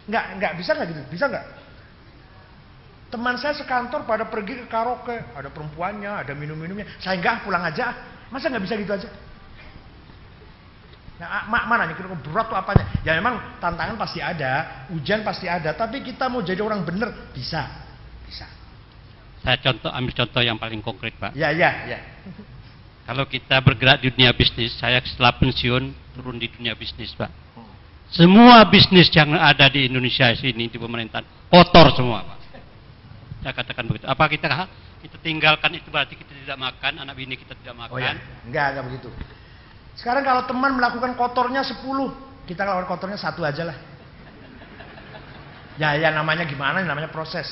Nggak 0.04 0.24
nggak 0.36 0.52
bisa 0.60 0.70
nggak 0.76 0.88
gitu? 0.92 1.00
Bisa 1.16 1.24
nggak? 1.32 1.46
Teman 3.08 3.40
saya 3.40 3.56
sekantor 3.56 4.04
pada 4.04 4.28
pergi 4.28 4.60
ke 4.60 4.66
karaoke, 4.68 5.16
ada 5.32 5.48
perempuannya, 5.48 6.28
ada 6.28 6.36
minum-minumnya, 6.36 6.84
saya 7.00 7.16
enggak 7.16 7.40
ah, 7.40 7.42
pulang 7.48 7.64
aja. 7.64 7.96
Masa 8.28 8.52
nggak 8.52 8.64
bisa 8.68 8.76
gitu 8.76 8.92
aja? 8.92 9.08
Nah, 11.22 11.46
mak 11.46 11.70
mana 11.70 11.86
nih 11.86 11.94
kira 11.94 12.10
berat 12.18 12.50
tuh 12.50 12.58
apanya? 12.58 12.82
Ya 13.06 13.14
memang 13.14 13.38
tantangan 13.62 13.94
pasti 13.94 14.18
ada, 14.18 14.82
ujian 14.90 15.22
pasti 15.22 15.46
ada, 15.46 15.70
tapi 15.70 16.02
kita 16.02 16.26
mau 16.26 16.42
jadi 16.42 16.58
orang 16.58 16.82
bener 16.82 17.30
bisa. 17.30 17.62
Bisa. 18.26 18.42
Saya 19.38 19.54
contoh 19.62 19.86
ambil 19.94 20.12
contoh 20.18 20.42
yang 20.42 20.58
paling 20.58 20.82
konkret, 20.82 21.14
Pak. 21.14 21.30
Ya, 21.38 21.54
ya, 21.54 21.86
ya. 21.86 21.98
Kalau 23.06 23.22
kita 23.30 23.62
bergerak 23.62 24.02
di 24.02 24.10
dunia 24.10 24.34
bisnis, 24.34 24.74
saya 24.74 24.98
setelah 24.98 25.38
pensiun 25.38 25.94
turun 26.18 26.42
di 26.42 26.50
dunia 26.50 26.74
bisnis, 26.74 27.14
Pak. 27.14 27.30
Semua 28.10 28.66
bisnis 28.66 29.06
yang 29.14 29.38
ada 29.38 29.70
di 29.70 29.86
Indonesia 29.86 30.26
sini 30.34 30.66
di 30.66 30.74
pemerintahan 30.74 31.22
kotor 31.46 31.94
semua, 31.94 32.26
Pak. 32.26 32.38
Saya 33.46 33.52
katakan 33.54 33.86
begitu. 33.86 34.10
Apa 34.10 34.26
kita 34.26 34.50
kita 35.06 35.16
tinggalkan 35.22 35.70
itu 35.78 35.86
berarti 35.86 36.18
kita 36.18 36.34
tidak 36.34 36.58
makan, 36.58 36.98
anak 36.98 37.14
bini 37.14 37.38
kita 37.38 37.54
tidak 37.62 37.78
makan? 37.78 37.94
Oh 37.94 37.98
ya, 38.02 38.18
enggak, 38.42 38.66
enggak 38.74 38.84
begitu. 38.90 39.10
Sekarang 39.96 40.24
kalau 40.24 40.42
teman 40.48 40.76
melakukan 40.76 41.12
kotornya 41.14 41.60
10, 41.60 41.84
kita 42.48 42.62
kalau 42.64 42.84
kotornya 42.88 43.20
satu 43.20 43.44
aja 43.44 43.68
lah. 43.68 43.76
Ya, 45.80 45.96
ya 45.96 46.12
namanya 46.12 46.44
gimana? 46.44 46.84
Namanya 46.84 47.12
proses. 47.12 47.48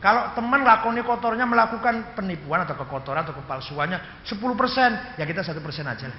Kalau 0.00 0.32
teman 0.32 0.64
lakoni 0.64 1.04
kotornya 1.04 1.44
melakukan 1.44 2.16
penipuan 2.16 2.64
atau 2.64 2.72
kekotoran 2.78 3.26
atau 3.26 3.36
kepalsuannya 3.36 4.24
10%, 4.24 5.20
ya 5.20 5.24
kita 5.28 5.44
satu 5.44 5.60
persen 5.60 5.84
aja 5.84 6.08
lah. 6.08 6.18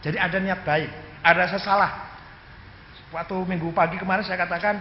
Jadi 0.00 0.16
ada 0.16 0.38
niat 0.40 0.64
baik, 0.64 0.90
ada 1.20 1.44
saya 1.50 1.62
salah. 1.62 1.90
Waktu 3.12 3.34
minggu 3.44 3.72
pagi 3.72 4.00
kemarin 4.00 4.24
saya 4.24 4.40
katakan 4.40 4.80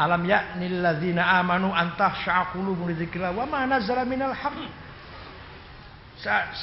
Alam 0.00 0.24
ya 0.24 0.56
amanu 1.36 1.76
antah 1.76 2.24
sya'qulubu 2.24 2.88
lidzikrillah 2.88 3.36
wa 3.36 3.44
ma 3.44 3.68
minal 4.08 4.32
haqq 4.32 4.56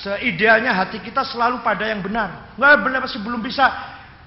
Seidealnya 0.04 0.70
hati 0.74 1.02
kita 1.02 1.26
selalu 1.26 1.66
pada 1.66 1.90
yang 1.90 2.06
benar. 2.06 2.54
Nggak 2.54 2.74
benar 2.86 3.00
masih 3.10 3.22
belum 3.26 3.42
bisa 3.42 3.66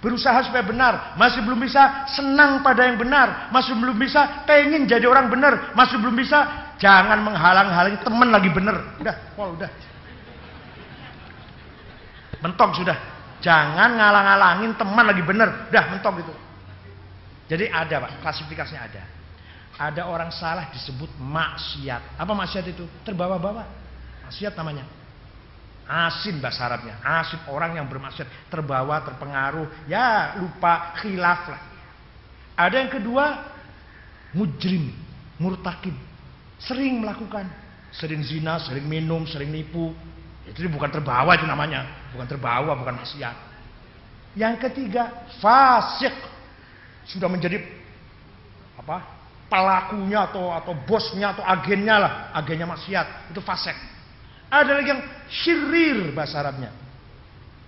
berusaha 0.00 0.40
supaya 0.48 0.64
benar, 0.64 1.14
masih 1.20 1.44
belum 1.44 1.60
bisa 1.60 2.08
senang 2.08 2.64
pada 2.64 2.88
yang 2.88 2.96
benar, 2.96 3.52
masih 3.52 3.76
belum 3.76 4.00
bisa 4.00 4.42
pengen 4.48 4.88
jadi 4.88 5.04
orang 5.04 5.28
benar, 5.28 5.76
masih 5.76 6.00
belum 6.00 6.16
bisa 6.16 6.72
jangan 6.80 7.20
menghalang-halangi 7.20 8.00
teman 8.00 8.28
lagi 8.32 8.50
benar. 8.50 8.76
Udah, 8.96 9.16
pol 9.36 9.54
udah. 9.54 9.70
Mentok 12.40 12.80
sudah. 12.80 12.96
Jangan 13.44 13.96
ngalang-ngalangin 13.96 14.72
teman 14.76 15.04
lagi 15.04 15.22
benar. 15.24 15.68
Udah 15.68 15.84
mentok 15.92 16.24
itu. 16.24 16.34
Jadi 17.52 17.68
ada 17.68 18.08
Pak, 18.08 18.24
klasifikasinya 18.24 18.80
ada. 18.80 19.02
Ada 19.80 20.02
orang 20.08 20.32
salah 20.32 20.68
disebut 20.72 21.08
maksiat. 21.20 22.20
Apa 22.20 22.32
maksiat 22.32 22.64
itu? 22.68 22.84
Terbawa-bawa. 23.04 23.64
Maksiat 24.28 24.56
namanya. 24.56 24.99
Asin 25.90 26.38
bahasa 26.38 26.70
Arabnya. 26.70 27.02
Asin 27.02 27.42
orang 27.50 27.74
yang 27.74 27.90
bermaksud 27.90 28.22
terbawa, 28.46 29.02
terpengaruh. 29.02 29.66
Ya 29.90 30.38
lupa 30.38 30.94
khilaf 31.02 31.50
lah. 31.50 31.60
Ada 32.54 32.86
yang 32.86 32.90
kedua. 32.94 33.26
Mujrim. 34.30 34.94
Murtakib. 35.42 35.98
Sering 36.62 37.02
melakukan. 37.02 37.50
Sering 37.90 38.22
zina, 38.22 38.62
sering 38.62 38.86
minum, 38.86 39.26
sering 39.26 39.50
nipu. 39.50 39.90
Itu 40.46 40.62
bukan 40.70 40.94
terbawa 40.94 41.34
itu 41.34 41.42
namanya. 41.42 41.82
Bukan 42.14 42.30
terbawa, 42.30 42.78
bukan 42.78 42.94
maksiat. 43.02 43.34
Yang 44.38 44.70
ketiga. 44.70 45.26
Fasik. 45.42 46.14
Sudah 47.10 47.26
menjadi 47.26 47.66
apa 48.78 49.02
pelakunya 49.50 50.30
atau 50.30 50.54
atau 50.54 50.72
bosnya 50.86 51.34
atau 51.34 51.42
agennya 51.42 51.98
lah 51.98 52.12
agennya 52.32 52.70
maksiat 52.70 53.34
itu 53.34 53.42
fasik 53.42 53.74
ada 54.50 54.82
lagi 54.82 54.90
yang 54.90 55.02
syirir 55.30 56.10
bahasa 56.10 56.42
Arabnya. 56.42 56.74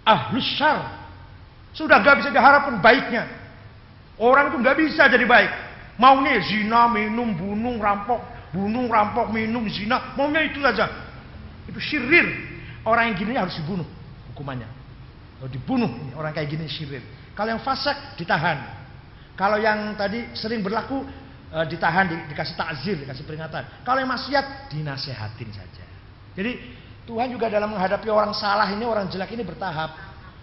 Ahlus 0.02 0.58
syar. 0.58 1.06
Sudah 1.70 2.02
gak 2.02 2.20
bisa 2.20 2.34
diharapkan 2.34 2.82
baiknya. 2.82 3.30
Orang 4.18 4.50
itu 4.50 4.58
gak 4.60 4.76
bisa 4.76 5.06
jadi 5.06 5.22
baik. 5.22 5.50
Maunya 5.96 6.42
zina, 6.42 6.90
minum, 6.90 7.32
bunuh, 7.38 7.78
rampok. 7.78 8.18
Bunuh, 8.50 8.90
rampok, 8.90 9.30
minum, 9.30 9.64
zina. 9.70 10.12
Maunya 10.18 10.42
itu 10.42 10.58
saja. 10.58 10.90
Itu 11.70 11.78
syirir. 11.78 12.26
Orang 12.82 13.14
yang 13.14 13.16
gini 13.16 13.38
harus 13.38 13.54
dibunuh. 13.62 13.86
Hukumannya. 14.34 14.66
Kalau 15.38 15.50
dibunuh, 15.54 15.90
orang 16.18 16.34
kayak 16.34 16.50
gini 16.50 16.66
syirir. 16.66 17.02
Kalau 17.38 17.54
yang 17.54 17.62
fasik, 17.62 17.94
ditahan. 18.18 18.58
Kalau 19.38 19.56
yang 19.56 19.94
tadi 19.94 20.34
sering 20.34 20.60
berlaku, 20.66 21.06
eh, 21.54 21.66
ditahan, 21.70 22.10
di, 22.10 22.16
dikasih 22.34 22.58
takzir, 22.58 22.98
dikasih 22.98 23.24
peringatan. 23.24 23.86
Kalau 23.86 24.02
yang 24.02 24.10
maksiat, 24.10 24.74
dinasehatin 24.74 25.50
saja. 25.54 25.91
Jadi 26.32 26.52
Tuhan 27.04 27.28
juga 27.34 27.50
dalam 27.50 27.74
menghadapi 27.74 28.08
orang 28.08 28.32
salah 28.32 28.70
ini, 28.70 28.86
orang 28.86 29.10
jelek 29.10 29.34
ini 29.34 29.42
bertahap. 29.42 29.90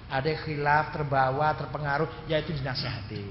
Ada 0.09 0.25
yang 0.25 0.41
khilaf, 0.41 0.85
terbawa, 0.89 1.53
terpengaruh, 1.53 2.09
yaitu 2.25 2.51
dinasehati. 2.57 3.23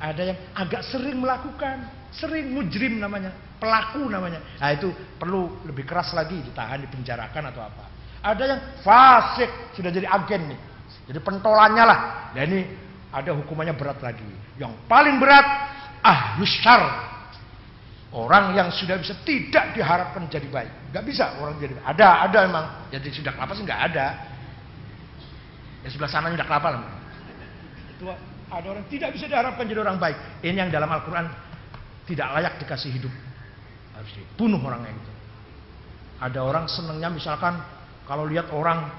Ada 0.00 0.22
yang 0.32 0.38
agak 0.56 0.82
sering 0.88 1.20
melakukan, 1.20 1.84
sering 2.12 2.50
mujrim 2.50 2.98
namanya, 2.98 3.32
pelaku 3.60 4.08
namanya. 4.08 4.40
Nah 4.58 4.72
itu 4.72 4.90
perlu 5.20 5.64
lebih 5.68 5.84
keras 5.84 6.12
lagi 6.16 6.40
ditahan, 6.40 6.82
dipenjarakan 6.84 7.52
atau 7.52 7.62
apa. 7.62 7.84
Ada 8.24 8.42
yang 8.48 8.60
fasik 8.80 9.76
sudah 9.76 9.92
jadi 9.92 10.08
agen 10.08 10.48
nih, 10.48 10.60
jadi 11.12 11.20
pentolannya 11.20 11.84
lah. 11.84 11.98
Dan 12.32 12.44
ini 12.50 12.62
ada 13.12 13.36
hukumannya 13.36 13.76
berat 13.76 14.00
lagi. 14.00 14.26
Yang 14.56 14.74
paling 14.88 15.20
berat 15.20 15.46
ahlus 16.00 16.52
syar. 16.64 17.13
Orang 18.14 18.54
yang 18.54 18.70
sudah 18.70 18.94
bisa 18.94 19.10
tidak 19.26 19.74
diharapkan 19.74 20.30
jadi 20.30 20.46
baik. 20.46 20.94
Gak 20.94 21.02
bisa 21.02 21.34
orang 21.42 21.58
jadi 21.58 21.74
baik. 21.74 21.86
Ada, 21.98 22.08
ada 22.30 22.38
emang. 22.46 22.66
Jadi 22.94 23.10
sudah 23.10 23.34
kelapa 23.34 23.58
sih 23.58 23.66
nggak 23.66 23.82
ada. 23.90 24.06
Ya 25.82 25.88
sebelah 25.90 26.06
sana 26.14 26.30
sudah 26.30 26.46
kelapa 26.46 26.78
lah. 26.78 26.82
Itu 27.90 28.06
ada 28.54 28.66
orang 28.70 28.86
tidak 28.86 29.18
bisa 29.18 29.26
diharapkan 29.26 29.66
jadi 29.66 29.82
orang 29.82 29.98
baik. 29.98 30.46
Ini 30.46 30.62
yang 30.62 30.70
dalam 30.70 30.86
Al-Quran 30.94 31.26
tidak 32.06 32.28
layak 32.38 32.54
dikasih 32.62 32.94
hidup. 32.94 33.10
Harus 33.98 34.14
dibunuh 34.14 34.62
orangnya 34.62 34.94
itu. 34.94 35.12
Ada 36.22 36.38
orang 36.38 36.70
senangnya 36.70 37.10
misalkan 37.10 37.58
kalau 38.06 38.30
lihat 38.30 38.46
orang 38.54 38.94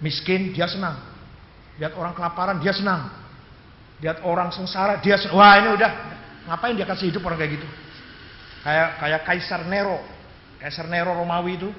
miskin 0.00 0.56
dia 0.56 0.64
senang. 0.64 0.96
Lihat 1.76 1.92
orang 1.92 2.16
kelaparan 2.16 2.56
dia 2.56 2.72
senang. 2.72 3.12
Lihat 4.00 4.24
orang 4.24 4.48
sengsara 4.48 4.96
dia 5.04 5.20
senang. 5.20 5.36
Wah 5.36 5.60
ini 5.60 5.76
udah 5.76 6.15
ngapain 6.46 6.78
dia 6.78 6.86
kasih 6.86 7.10
hidup 7.10 7.26
orang 7.26 7.38
kayak 7.42 7.52
gitu? 7.58 7.68
Kayak 8.66 8.88
kayak 8.98 9.20
Kaisar 9.26 9.62
Nero. 9.66 9.98
Kaisar 10.58 10.86
Nero 10.90 11.14
Romawi 11.14 11.54
itu 11.60 11.70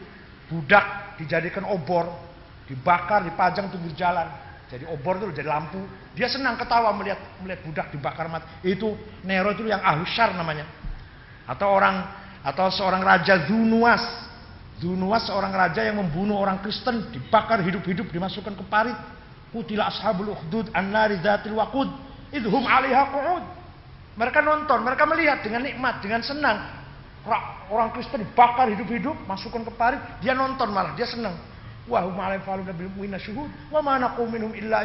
budak 0.48 1.18
dijadikan 1.20 1.68
obor, 1.68 2.08
dibakar, 2.70 3.28
dipajang 3.28 3.68
pinggir 3.74 3.96
jalan. 3.96 4.28
Jadi 4.68 4.84
obor 4.88 5.20
itu 5.20 5.32
jadi 5.32 5.48
lampu. 5.48 5.80
Dia 6.12 6.28
senang 6.28 6.60
ketawa 6.60 6.92
melihat 6.96 7.20
melihat 7.40 7.64
budak 7.64 7.88
dibakar 7.92 8.28
mati. 8.28 8.48
Itu 8.64 8.96
Nero 9.24 9.56
itu 9.56 9.64
yang 9.68 9.80
ahusyar 9.80 10.36
namanya. 10.36 10.68
Atau 11.48 11.72
orang 11.72 12.04
atau 12.44 12.68
seorang 12.72 13.04
raja 13.04 13.48
Zunuas. 13.48 14.04
Zunuas 14.78 15.26
seorang 15.26 15.50
raja 15.50 15.82
yang 15.82 15.98
membunuh 15.98 16.38
orang 16.38 16.62
Kristen, 16.62 17.10
dibakar 17.10 17.66
hidup-hidup, 17.66 18.14
dimasukkan 18.14 18.54
ke 18.54 18.64
parit. 18.70 18.94
Kutila 19.50 19.90
ashabul 19.90 20.36
ukhdud 20.38 20.70
an-nari 20.70 21.18
dzatil 21.18 21.58
waqud 21.58 21.90
idhum 22.30 22.62
'alaiha 22.62 23.04
qu'ud. 23.10 23.57
Mereka 24.18 24.42
nonton, 24.42 24.82
mereka 24.82 25.06
melihat 25.06 25.46
dengan 25.46 25.62
nikmat, 25.62 26.02
dengan 26.02 26.26
senang. 26.26 26.58
Orang 27.70 27.94
Kristen 27.94 28.26
dibakar 28.26 28.66
hidup-hidup, 28.74 29.14
masukkan 29.30 29.62
ke 29.62 29.72
parit, 29.78 30.02
dia 30.26 30.34
nonton 30.34 30.74
malah, 30.74 30.98
dia 30.98 31.06
senang. 31.06 31.38
Wa 31.86 32.04
wa 32.04 33.80
minhum 34.28 34.52
illa 34.58 34.84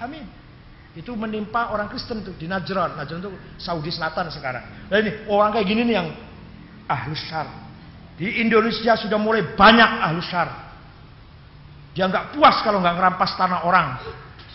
hamid. 0.00 0.26
Itu 0.94 1.18
menimpa 1.18 1.74
orang 1.74 1.90
Kristen 1.90 2.22
tuh 2.22 2.38
di 2.38 2.46
Najran. 2.46 2.94
Najran 2.94 3.18
itu 3.18 3.30
Saudi 3.58 3.90
Selatan 3.90 4.30
sekarang. 4.30 4.62
Nah 4.86 4.96
ini 5.02 5.26
orang 5.26 5.50
kayak 5.50 5.66
gini 5.66 5.82
nih 5.90 5.94
yang 5.98 6.08
ahlus 6.86 7.22
syar. 7.26 7.50
Di 8.14 8.38
Indonesia 8.38 8.94
sudah 8.94 9.18
mulai 9.18 9.42
banyak 9.58 9.90
ahlus 10.06 10.30
syar. 10.30 10.48
Dia 11.98 12.06
nggak 12.06 12.38
puas 12.38 12.62
kalau 12.62 12.78
nggak 12.78 12.94
merampas 12.94 13.34
tanah 13.34 13.66
orang. 13.66 13.98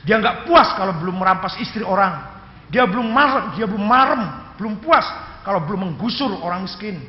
Dia 0.08 0.16
nggak 0.16 0.48
puas 0.48 0.72
kalau 0.80 0.96
belum 0.96 1.20
merampas 1.20 1.60
istri 1.60 1.84
orang. 1.84 2.39
Dia 2.70 2.86
belum 2.86 3.10
marem, 3.10 3.58
dia 3.58 3.66
belum 3.66 3.82
marem, 3.82 4.22
belum 4.62 4.78
puas 4.82 5.06
kalau 5.42 5.66
belum 5.66 5.90
menggusur 5.90 6.30
orang 6.42 6.66
miskin. 6.66 7.02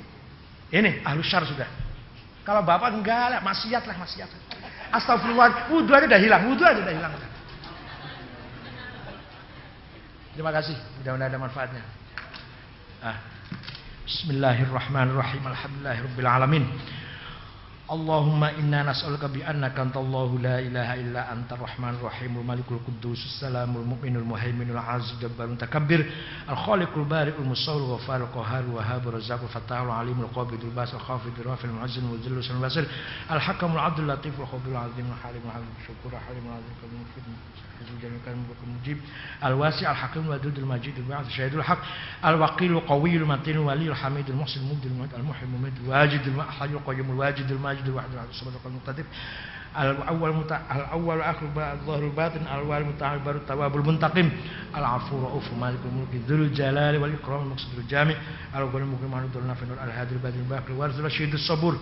Ini 0.73 1.05
ahlus 1.05 1.28
syar 1.28 1.45
sudah. 1.45 1.69
Kalau 2.45 2.65
bapak 2.65 2.97
enggak 2.97 3.37
lah, 3.37 3.41
maksiat 3.45 3.85
lah, 3.85 3.97
maksiat. 4.01 4.31
Astagfirullah, 4.91 5.70
wudhu 5.70 5.93
aja 5.93 6.09
udah 6.09 6.20
hilang, 6.20 6.43
wudhu 6.49 6.65
aja 6.65 6.81
udah 6.81 6.95
hilang. 6.95 7.12
Terima 10.35 10.51
kasih, 10.57 10.77
mudah-mudahan 11.03 11.31
ada 11.31 11.39
manfaatnya. 11.39 11.82
Ah. 13.05 13.19
Bismillahirrahmanirrahim. 14.11 15.43
Alhamdulillahirabbil 15.47 16.27
alamin. 16.27 16.65
Allahumma 17.90 18.52
inna 18.54 18.84
nas'aluka 18.86 19.26
bi 19.28 19.42
annaka 19.42 19.82
antallahu 19.82 20.38
la 20.38 20.60
ilaha 20.62 20.94
illa 20.96 21.26
antar 21.34 21.58
rahmanir 21.58 21.98
rahim 22.00 22.38
malikul 22.46 22.78
quddus 22.86 23.18
salamul 23.42 23.82
mu'minul 23.82 24.22
muhaiminul 24.22 24.78
aziz 24.78 25.18
jabbarul 25.20 25.58
takabbir 25.58 26.06
al 26.46 26.54
khaliqul 26.54 27.02
bari'ul 27.04 27.42
musawwir 27.50 27.98
ghaffarul 27.98 28.30
qahhar 28.30 28.62
wahhabur 28.70 29.18
razzaqul 29.18 29.50
fattahul 29.50 29.90
alimul 29.90 30.30
qabidul 30.30 30.70
basil 30.70 31.02
khafidul 31.02 31.50
rafil 31.50 31.70
mu'azzin 31.74 32.06
sul 32.46 32.62
basir 32.62 32.86
al 33.28 33.40
hakamul 33.42 33.82
adul 33.82 34.06
latiful 34.06 34.46
khabirul 34.46 34.78
azimul 34.86 35.18
halimul 35.22 35.50
halim 35.50 35.74
syukur 35.82 36.14
halimul 36.14 36.54
azim 36.54 37.69
kalimul 38.24 38.44
mufid 38.48 38.61
جميعا 38.61 38.78
مجيب 38.81 38.98
الواسع 39.44 39.90
الحكيم 39.90 40.23
الودود 40.23 40.59
المجيد 40.59 40.98
البعث 40.98 41.27
الشهيد 41.27 41.55
الحق. 41.55 41.78
الوقيل 42.24 42.73
القوي 42.73 43.16
المتين 43.16 43.55
الولي 43.57 43.89
الحميد 43.89 44.31
المحسن 44.31 44.61
المبدي 44.61 44.89
المعيد 44.89 45.15
المحيي 45.15 45.44
المميت 45.48 45.73
الواجد 45.85 46.20
الحي 46.27 46.65
القيوم 46.65 47.11
الواجد 47.11 47.51
الماجد 47.51 47.86
الواحد 47.86 48.11
الواحد 48.11 48.28
الصمد 48.28 48.52
المقتدر 48.66 49.05
الأول 49.78 50.32
متع... 50.36 50.61
الأول 50.77 51.16
الآخر 51.16 51.47
الظاهر 51.47 52.02
الباطن 52.05 52.40
الأول 52.43 52.85
البر 53.02 53.36
التواب 53.36 53.77
المنتقم. 53.77 54.31
العفو 54.77 55.19
رؤوف 55.19 55.52
مالك 55.61 55.78
الملك 55.93 56.12
ذو 56.28 56.36
الجلال 56.36 56.97
والإكرام 56.97 57.43
المقصد 57.43 57.78
الجامع. 57.78 58.15
الأول 58.55 58.82
المكرم 58.82 59.15
عن 59.15 59.24
الدور 59.24 59.43
النافع 59.43 59.85
الهادي 59.85 60.15
البادي 60.15 60.39
الباقي 60.39 60.69
الوارث 60.73 60.98
الرشيد 60.98 61.32
الصبور. 61.35 61.78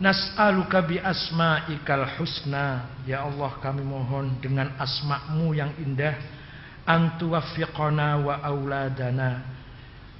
Nas'aluka 0.00 0.80
bi 0.86 0.96
asma'ikal 0.96 2.16
husna. 2.16 2.88
Ya 3.04 3.26
Allah 3.26 3.52
kami 3.60 3.84
mohon 3.84 4.40
dengan 4.40 4.72
asma'mu 4.80 5.52
yang 5.52 5.74
indah. 5.76 6.16
Antuwafiqona 6.88 8.22
wa 8.24 8.40
auladana. 8.40 9.44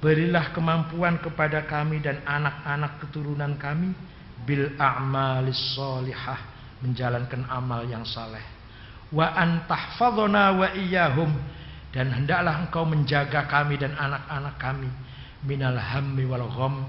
Berilah 0.03 0.51
kemampuan 0.51 1.17
kepada 1.23 1.63
kami 1.63 2.03
dan 2.03 2.21
anak-anak 2.27 3.01
keturunan 3.01 3.55
kami. 3.57 3.95
Bil 4.43 4.75
a'malis 4.77 5.73
solihah. 5.73 6.37
Menjalankan 6.83 7.47
amal 7.47 7.87
yang 7.87 8.03
saleh. 8.03 8.43
Wa 9.09 9.33
antahfadhona 9.33 10.43
wa 10.53 10.67
iyahum. 10.75 11.31
Dan 11.93 12.11
hendaklah 12.11 12.67
engkau 12.67 12.83
menjaga 12.83 13.47
kami 13.47 13.79
dan 13.79 13.95
anak-anak 13.95 14.55
kami. 14.59 14.89
Minal 15.47 15.79
hammi 15.79 16.23
wal 16.27 16.47
gham. 16.51 16.83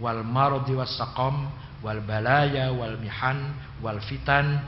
Wal 0.00 0.24
maradi 0.24 0.72
was 0.72 0.96
saqam 0.96 1.50
wal 1.80 2.00
balaya 2.04 2.72
wal 2.72 2.96
mihan 3.00 3.56
wal 3.80 4.00
fitan. 4.04 4.60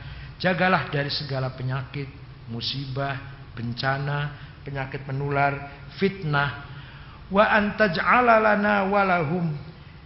Jagalah 0.43 0.91
dari 0.91 1.09
segala 1.13 1.55
penyakit 1.55 2.11
musibah 2.51 3.15
bencana 3.55 4.35
penyakit 4.67 5.07
menular 5.07 5.71
fitnah. 6.01 6.69
Wa 7.33 7.49
antaj'ala 7.49 8.43
lana 8.43 8.85
walahum 8.91 9.55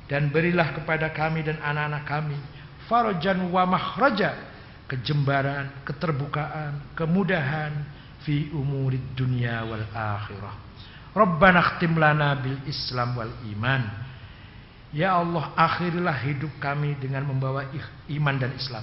dan 0.06 0.30
berilah 0.30 0.76
kepada 0.76 1.10
kami 1.10 1.42
dan 1.42 1.58
anak-anak 1.58 2.04
kami 2.06 2.38
farajan 2.86 3.50
wa 3.50 3.66
makhraja 3.66 4.54
kejembaran 4.86 5.82
keterbukaan 5.82 6.94
kemudahan 6.94 7.74
fi 8.22 8.50
umurid 8.54 9.02
dunia 9.18 9.66
wal 9.66 9.82
akhirah. 9.90 10.54
Rabbana 11.10 11.60
khtim 11.74 11.98
lana 11.98 12.38
bil 12.38 12.60
Islam 12.70 13.18
wal 13.18 13.34
iman 13.56 14.05
Ya 14.96 15.12
Allah 15.20 15.52
akhirilah 15.52 16.16
hidup 16.24 16.56
kami 16.56 16.96
dengan 16.96 17.28
membawa 17.28 17.68
iman 18.08 18.34
dan 18.40 18.56
Islam. 18.56 18.80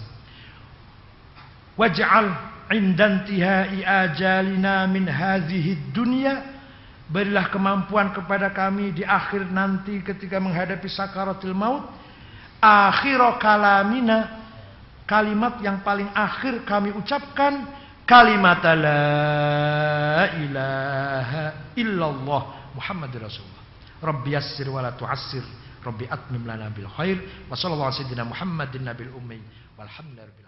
Waj'al 1.73 2.29
indantihai 2.69 3.81
ajalina 3.81 4.85
min 4.85 5.09
hadhihi 5.09 5.89
dunya 5.89 6.53
Berilah 7.13 7.51
kemampuan 7.51 8.15
kepada 8.15 8.49
kami 8.49 8.95
di 8.95 9.03
akhir 9.03 9.51
nanti 9.51 9.99
ketika 10.01 10.39
menghadapi 10.39 10.87
sakaratul 10.87 11.53
maut. 11.53 11.85
Akhir 12.63 13.19
kalamina. 13.37 14.41
Kalimat 15.03 15.59
yang 15.59 15.83
paling 15.83 16.07
akhir 16.15 16.63
kami 16.63 16.95
ucapkan. 16.95 17.67
Kalimat 18.07 18.63
la 18.63 20.25
ilaha 20.41 21.43
illallah 21.75 22.41
Muhammad 22.73 23.11
Rasulullah. 23.19 23.63
Rabbi 23.99 24.33
yassir 24.33 24.71
wa 24.71 24.81
la 24.81 24.95
tu'assir. 24.95 25.62
Rabbi 25.85 26.05
atmim 26.09 26.45
lana 26.45 26.69
bil 26.69 26.87
khair 26.87 27.17
wa 27.49 27.55
sallallahu 27.55 27.91
alaihi 27.91 28.23
Muhammadin 28.23 28.83
nabil 28.83 29.11
ummi 29.13 29.39
walhamdulillahi 29.77 30.27
rabbil 30.27 30.39
alamin 30.39 30.42